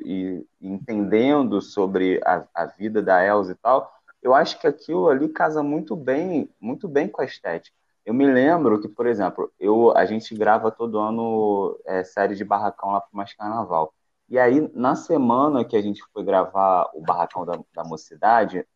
e, 0.04 0.46
e 0.60 0.68
entendendo 0.68 1.60
sobre 1.60 2.20
a, 2.24 2.44
a, 2.54 2.66
vida 2.66 3.02
da 3.02 3.24
Elsa 3.24 3.52
e 3.52 3.54
tal, 3.56 3.92
eu 4.22 4.34
acho 4.34 4.60
que 4.60 4.66
aquilo 4.66 5.08
ali 5.08 5.28
casa 5.28 5.62
muito 5.62 5.96
bem, 5.96 6.50
muito 6.60 6.86
bem 6.86 7.08
com 7.08 7.22
a 7.22 7.24
estética. 7.24 7.76
Eu 8.04 8.14
me 8.14 8.26
lembro 8.26 8.80
que, 8.80 8.88
por 8.88 9.06
exemplo, 9.06 9.52
eu, 9.58 9.96
a 9.96 10.04
gente 10.04 10.34
grava 10.34 10.70
todo 10.70 10.98
ano 10.98 11.78
é, 11.86 12.04
série 12.04 12.34
de 12.34 12.44
barracão 12.44 12.90
lá 12.90 13.00
para 13.00 13.10
mais 13.12 13.32
carnaval. 13.32 13.94
E 14.28 14.38
aí, 14.38 14.70
na 14.74 14.94
semana 14.96 15.64
que 15.64 15.76
a 15.76 15.82
gente 15.82 16.02
foi 16.12 16.24
gravar 16.24 16.90
o 16.94 17.00
barracão 17.00 17.44
da, 17.44 17.58
da 17.74 17.84
mocidade, 17.84 18.66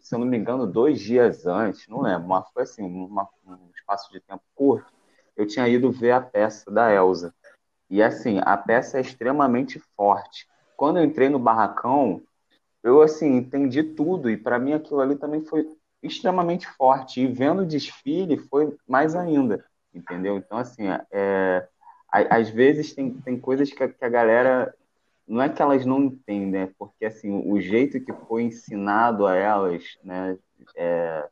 se 0.00 0.14
eu 0.14 0.18
não 0.18 0.26
me 0.26 0.36
engano, 0.36 0.66
dois 0.66 1.00
dias 1.00 1.46
antes, 1.46 1.86
não 1.88 2.02
lembro, 2.02 2.28
mas 2.28 2.48
foi 2.52 2.62
assim, 2.62 2.82
uma, 2.82 3.28
um 3.46 3.70
espaço 3.74 4.10
de 4.12 4.20
tempo 4.20 4.42
curto, 4.54 4.92
eu 5.36 5.46
tinha 5.46 5.68
ido 5.68 5.90
ver 5.90 6.12
a 6.12 6.20
peça 6.20 6.70
da 6.70 6.92
Elsa. 6.92 7.34
E 7.90 8.00
assim, 8.00 8.40
a 8.42 8.56
peça 8.56 8.98
é 8.98 9.00
extremamente 9.00 9.80
forte. 9.96 10.46
Quando 10.76 10.98
eu 10.98 11.04
entrei 11.04 11.28
no 11.28 11.38
barracão, 11.38 12.22
eu 12.82 13.02
assim 13.02 13.36
entendi 13.36 13.82
tudo 13.82 14.30
e 14.30 14.36
para 14.36 14.58
mim 14.58 14.72
aquilo 14.72 15.00
ali 15.00 15.16
também 15.16 15.44
foi 15.44 15.66
extremamente 16.02 16.66
forte. 16.68 17.20
E 17.20 17.26
vendo 17.26 17.62
o 17.62 17.66
desfile 17.66 18.38
foi 18.38 18.74
mais 18.86 19.14
ainda, 19.16 19.64
entendeu? 19.92 20.36
Então 20.36 20.56
assim, 20.56 20.84
é, 21.10 21.68
às 22.10 22.48
vezes 22.48 22.94
tem, 22.94 23.12
tem 23.12 23.38
coisas 23.38 23.72
que 23.72 23.82
a, 23.82 23.88
que 23.88 24.04
a 24.04 24.08
galera 24.08 24.72
não 25.26 25.42
é 25.42 25.48
que 25.48 25.60
elas 25.60 25.84
não 25.84 26.02
entendem, 26.02 26.62
é 26.62 26.70
porque 26.78 27.04
assim 27.04 27.42
o 27.46 27.60
jeito 27.60 28.00
que 28.00 28.12
foi 28.12 28.44
ensinado 28.44 29.26
a 29.26 29.34
elas, 29.36 29.98
né, 30.02 30.36
é, 30.76 31.28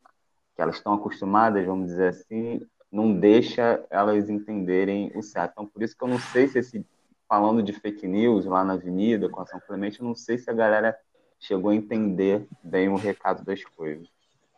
que 0.55 0.63
elas 0.63 0.77
estão 0.77 0.93
acostumadas, 0.95 1.65
vamos 1.65 1.87
dizer 1.87 2.09
assim, 2.09 2.67
não 2.91 3.13
deixa 3.13 3.85
elas 3.91 4.29
entenderem 4.31 5.13
o 5.15 5.23
certo. 5.23 5.53
Então, 5.53 5.67
por 5.67 5.83
isso 5.83 5.97
que 5.97 6.03
eu 6.03 6.09
não 6.09 6.19
sei 6.19 6.49
se 6.49 6.59
esse, 6.59 6.87
falando 7.29 7.63
de 7.63 7.73
fake 7.73 8.07
news 8.07 8.47
lá 8.47 8.65
na 8.65 8.75
avenida, 8.75 9.29
com 9.29 9.41
a 9.41 9.47
São 9.47 9.61
Clemente, 9.61 10.01
eu 10.01 10.07
não 10.07 10.15
sei 10.15 10.39
se 10.39 10.51
a 10.51 10.55
galera 10.55 10.97
chegou 11.39 11.71
a 11.71 11.75
entender 11.75 12.47
bem 12.63 12.89
o 12.89 12.97
recado 12.97 13.45
das 13.45 13.63
coisas. 13.63 14.09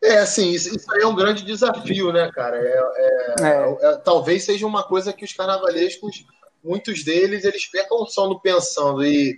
É, 0.03 0.19
assim, 0.19 0.51
isso, 0.51 0.75
isso 0.75 0.91
aí 0.93 1.03
é 1.03 1.07
um 1.07 1.15
grande 1.15 1.45
desafio, 1.45 2.11
né, 2.13 2.31
cara? 2.33 2.57
É, 2.57 2.83
é, 2.97 3.43
é. 3.43 3.79
é 3.83 3.97
talvez 3.99 4.45
seja 4.45 4.67
uma 4.67 4.83
coisa 4.83 5.13
que 5.13 5.25
os 5.25 5.33
carnavalescos, 5.33 6.25
muitos 6.65 7.05
deles, 7.05 7.45
eles 7.45 7.71
percam 7.71 7.99
o 7.99 8.07
sono 8.07 8.41
pensando. 8.41 9.05
E 9.05 9.37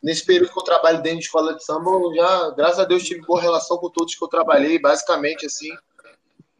nesse 0.00 0.24
período 0.24 0.52
que 0.52 0.58
eu 0.58 0.62
trabalho 0.62 1.02
dentro 1.02 1.18
de 1.18 1.24
escola 1.24 1.54
de 1.54 1.64
samba, 1.64 1.90
eu 1.90 2.14
já, 2.14 2.50
graças 2.50 2.78
a 2.78 2.84
Deus, 2.84 3.02
tive 3.02 3.22
boa 3.22 3.40
relação 3.40 3.76
com 3.78 3.90
todos 3.90 4.14
que 4.14 4.22
eu 4.22 4.28
trabalhei, 4.28 4.78
basicamente, 4.78 5.46
assim, 5.46 5.70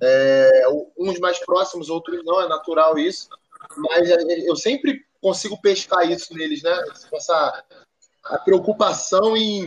é, 0.04 0.62
uns 0.98 1.18
mais 1.18 1.38
próximos, 1.38 1.88
outros 1.88 2.24
não, 2.24 2.40
é 2.40 2.48
natural 2.48 2.98
isso. 2.98 3.28
Mas 3.76 4.08
eu 4.44 4.56
sempre 4.56 5.04
consigo 5.20 5.60
pescar 5.60 6.10
isso 6.10 6.34
neles, 6.34 6.62
né? 6.62 6.84
Essa 7.12 7.64
a 8.24 8.38
preocupação 8.38 9.36
em, 9.36 9.66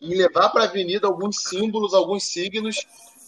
em 0.00 0.14
levar 0.14 0.50
para 0.50 0.64
a 0.64 0.68
avenida 0.68 1.06
alguns 1.06 1.42
símbolos, 1.42 1.94
alguns 1.94 2.24
signos 2.24 2.76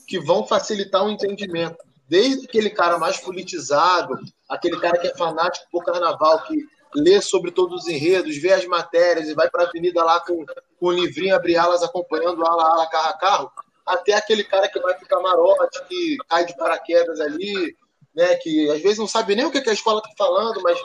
que 0.07 0.19
vão 0.21 0.47
facilitar 0.47 1.05
o 1.05 1.11
entendimento. 1.11 1.79
Desde 2.09 2.47
aquele 2.47 2.71
cara 2.71 2.99
mais 2.99 3.19
politizado, 3.19 4.19
aquele 4.49 4.79
cara 4.79 4.99
que 4.99 5.09
é 5.09 5.17
fanático 5.17 5.67
por 5.73 5.85
carnaval, 5.85 6.43
que 6.45 6.67
lê 6.95 7.21
sobre 7.21 7.51
todos 7.51 7.83
os 7.83 7.89
enredos, 7.89 8.37
vê 8.37 8.53
as 8.53 8.65
matérias 8.67 9.29
e 9.29 9.35
vai 9.35 9.51
para 9.51 9.65
a 9.65 9.69
avenida 9.69 10.05
lá 10.05 10.21
com, 10.21 10.45
com 10.79 10.87
o 10.87 10.93
livrinho, 10.93 11.35
abrir 11.35 11.57
alas 11.57 11.83
acompanhando 11.83 12.47
ala, 12.47 12.65
ala, 12.65 12.87
carro 12.87 13.09
a 13.09 13.19
carro, 13.19 13.53
até 13.87 14.15
aquele 14.15 14.45
cara 14.45 14.69
que 14.69 14.81
vai 14.81 14.95
pro 14.95 15.07
camarote, 15.07 15.85
que 15.89 16.17
cai 16.29 16.45
de 16.47 16.57
paraquedas 16.57 17.21
ali, 17.21 17.77
né? 18.15 18.35
Que 18.37 18.71
às 18.71 18.81
vezes 18.81 18.99
não 18.99 19.07
sabe 19.07 19.35
nem 19.35 19.45
o 19.45 19.51
que 19.51 19.69
a 19.69 19.73
escola 19.73 20.01
está 20.01 20.11
falando, 20.17 20.63
mas 20.63 20.79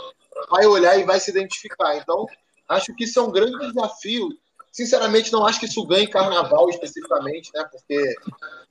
vai 0.50 0.66
olhar 0.66 0.98
e 1.00 1.04
vai 1.04 1.20
se 1.20 1.32
identificar. 1.32 1.96
Então, 1.96 2.26
acho 2.68 2.94
que 2.96 3.06
isso 3.06 3.20
é 3.20 3.24
um 3.24 3.32
grande 3.32 3.58
desafio. 3.68 4.30
Sinceramente, 4.72 5.32
não 5.32 5.46
acho 5.46 5.60
que 5.60 5.66
isso 5.66 5.86
ganhe 5.86 6.08
carnaval 6.08 6.70
especificamente, 6.70 7.50
né? 7.54 7.68
Porque 7.72 8.16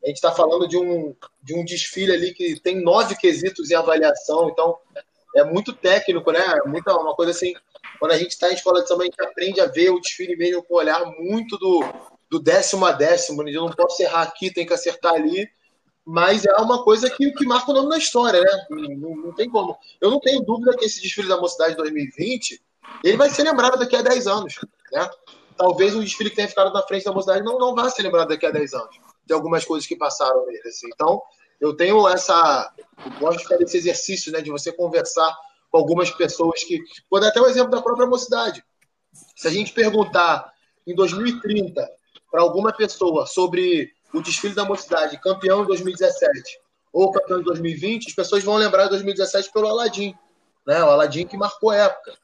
a 0.03 0.07
gente 0.07 0.17
está 0.17 0.33
falando 0.33 0.69
de 0.69 0.77
um, 0.77 1.15
de 1.43 1.55
um 1.55 1.65
desfile 1.65 2.13
ali 2.13 2.33
que 2.33 2.61
tem 2.61 2.81
nove 2.81 3.17
quesitos 3.17 3.71
em 3.71 3.75
avaliação, 3.75 4.49
então 4.49 4.79
é 5.35 5.43
muito 5.45 5.73
técnico, 5.73 6.31
né? 6.31 6.41
É 6.65 6.69
muita, 6.69 6.97
uma 6.97 7.15
coisa 7.15 7.33
assim. 7.33 7.53
Quando 7.99 8.13
a 8.13 8.19
gente 8.19 8.31
está 8.31 8.51
em 8.51 8.55
escola 8.55 8.83
de 8.83 8.89
samba, 8.89 9.03
a 9.03 9.07
gente 9.07 9.21
aprende 9.21 9.61
a 9.61 9.67
ver 9.67 9.91
o 9.91 10.01
desfile 10.01 10.37
mesmo 10.37 10.63
com 10.63 10.75
um 10.75 10.79
olhar 10.79 11.05
muito 11.19 11.59
do, 11.59 11.81
do 12.31 12.39
décimo 12.39 12.85
a 12.85 12.93
décimo, 12.93 13.47
eu 13.49 13.63
não 13.63 13.71
posso 13.71 14.03
errar 14.03 14.23
aqui, 14.23 14.53
tem 14.53 14.67
que 14.67 14.75
acertar 14.75 15.15
ali, 15.15 15.49
mas 16.05 16.45
é 16.45 16.53
uma 16.57 16.83
coisa 16.83 17.11
que, 17.11 17.31
que 17.33 17.47
marca 17.47 17.71
o 17.71 17.75
nome 17.75 17.89
na 17.89 17.99
história, 17.99 18.41
né? 18.41 18.67
Não, 18.71 19.15
não, 19.15 19.35
tem 19.35 19.49
como. 19.49 19.77
Eu 20.01 20.11
não 20.11 20.19
tenho 20.21 20.41
dúvida 20.41 20.77
que 20.77 20.85
esse 20.87 21.03
desfile 21.03 21.29
da 21.29 21.39
Mocidade 21.39 21.77
2020 21.77 22.63
ele 23.05 23.17
vai 23.17 23.29
ser 23.29 23.43
lembrado 23.43 23.79
daqui 23.79 23.95
a 23.95 24.03
10 24.03 24.27
anos, 24.27 24.55
né? 24.91 25.09
Talvez 25.57 25.95
um 25.95 26.01
desfile 26.01 26.31
que 26.31 26.37
tenha 26.37 26.49
ficado 26.49 26.73
na 26.73 26.83
frente 26.83 27.05
da 27.05 27.13
Mocidade 27.13 27.45
não, 27.45 27.59
não 27.59 27.75
vá 27.75 27.91
ser 27.91 28.03
lembrado 28.03 28.29
daqui 28.29 28.47
a 28.47 28.51
10 28.51 28.73
anos. 28.75 28.97
Tem 29.27 29.35
algumas 29.35 29.65
coisas 29.65 29.87
que 29.87 29.97
passaram 29.97 30.47
nele, 30.47 30.67
assim. 30.67 30.89
Então, 30.95 31.21
eu 31.61 31.77
tenho 31.77 32.09
essa... 32.09 32.73
Eu 33.05 33.19
gosto 33.19 33.41
de 33.41 33.49
fazer 33.49 33.65
esse 33.65 33.77
exercício, 33.77 34.33
né? 34.33 34.41
De 34.41 34.51
você 34.51 34.73
conversar 34.73 35.37
com 35.71 35.79
algumas 35.79 36.11
pessoas 36.11 36.63
que... 36.65 36.81
Vou 37.11 37.21
dar 37.21 37.29
até 37.29 37.41
o 37.41 37.47
exemplo 37.47 37.71
da 37.71 37.83
própria 37.83 38.07
Mocidade. 38.07 38.65
Se 39.37 39.49
a 39.49 39.51
gente 39.51 39.73
perguntar 39.73 40.51
em 40.87 40.95
2030 40.95 41.98
para 42.31 42.43
alguma 42.43 42.73
pessoa 42.73 43.27
sobre 43.27 43.93
o 44.13 44.21
desfile 44.21 44.55
da 44.55 44.65
mocidade, 44.65 45.21
campeão 45.21 45.63
em 45.63 45.67
2017 45.67 46.61
ou 46.93 47.13
campeão 47.13 47.41
em 47.41 47.45
2020, 47.45 48.09
as 48.09 48.15
pessoas 48.15 48.43
vão 48.43 48.57
lembrar 48.57 48.85
de 48.85 48.91
2017 48.91 49.53
pelo 49.53 49.69
Aladim, 49.69 50.15
né? 50.67 50.83
O 50.83 50.91
Aladim 50.91 51.27
que 51.27 51.37
marcou 51.37 51.73
época. 51.73 52.15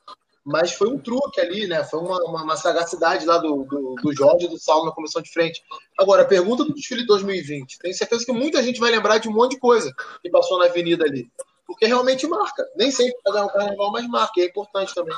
Mas 0.45 0.73
foi 0.73 0.89
um 0.89 0.99
truque 0.99 1.41
ali, 1.41 1.67
né? 1.67 1.83
Foi 1.85 2.01
uma, 2.01 2.23
uma, 2.25 2.43
uma 2.43 2.57
sagacidade 2.57 3.25
lá 3.25 3.39
do, 3.39 3.65
do, 3.65 3.95
do 3.95 4.13
Jorge 4.15 4.47
do 4.47 4.59
Saulo 4.59 4.85
na 4.85 4.93
comissão 4.93 5.23
de 5.23 5.33
frente. 5.33 5.63
Agora, 5.99 6.23
a 6.23 6.27
pergunta 6.27 6.65
do 6.65 6.75
desfile 6.75 7.01
de 7.01 7.07
2020. 7.07 7.79
Tenho 7.79 7.95
certeza 7.95 8.27
que 8.27 8.33
muita 8.33 8.63
gente 8.63 8.79
vai 8.79 8.91
lembrar 8.91 9.19
de 9.19 9.29
um 9.29 9.33
monte 9.33 9.53
de 9.53 9.59
coisa 9.59 9.91
que 10.23 10.29
passou 10.29 10.59
na 10.59 10.67
avenida 10.67 11.05
ali. 11.05 11.31
Porque 11.67 11.87
realmente 11.87 12.27
marca. 12.27 12.63
Nem 12.77 12.91
sempre 12.91 13.17
vai 13.25 13.33
ganhar 13.33 13.47
um 13.47 13.49
carnaval, 13.49 13.93
mas 13.93 14.07
marca. 14.07 14.33
E 14.37 14.43
é 14.43 14.47
importante 14.47 14.95
também. 14.95 15.17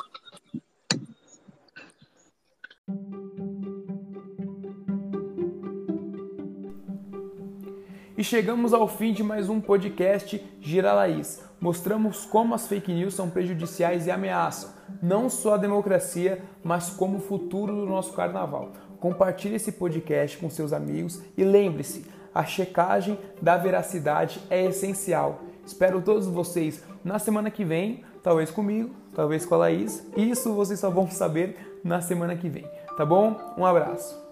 E 8.17 8.25
chegamos 8.25 8.73
ao 8.73 8.89
fim 8.89 9.13
de 9.13 9.23
mais 9.23 9.51
um 9.51 9.61
podcast 9.61 10.43
Gira 10.59 10.95
Laís. 10.95 11.43
Mostramos 11.61 12.25
como 12.25 12.55
as 12.55 12.67
fake 12.67 12.91
news 12.91 13.13
são 13.13 13.29
prejudiciais 13.29 14.07
e 14.07 14.11
ameaçam 14.11 14.71
não 15.03 15.29
só 15.29 15.55
a 15.55 15.59
democracia, 15.59 16.43
mas 16.65 16.89
como 16.89 17.19
o 17.19 17.21
futuro 17.21 17.75
do 17.75 17.85
nosso 17.85 18.15
carnaval. 18.15 18.73
Compartilhe 19.01 19.57
esse 19.57 19.73
podcast 19.73 20.39
com 20.39 20.49
seus 20.49 20.73
amigos 20.73 21.21
e 21.37 21.45
lembre-se, 21.45 22.07
a 22.35 22.43
checagem 22.43 23.19
da 23.43 23.59
veracidade 23.59 24.41
é 24.49 24.65
essencial. 24.65 25.43
Espero 25.67 26.01
todos 26.01 26.27
vocês 26.27 26.83
na 27.05 27.19
semana 27.19 27.51
que 27.51 27.65
vem, 27.65 28.03
talvez 28.23 28.51
comigo, 28.51 28.95
talvez 29.15 29.45
com 29.45 29.57
a 29.57 29.59
Laís. 29.59 30.07
Isso 30.17 30.55
vocês 30.55 30.81
só 30.81 30.89
vão 30.89 31.11
saber 31.11 31.81
na 31.85 32.01
semana 32.01 32.35
que 32.35 32.49
vem, 32.49 32.67
tá 32.97 33.05
bom? 33.05 33.37
Um 33.59 33.67
abraço. 33.67 34.25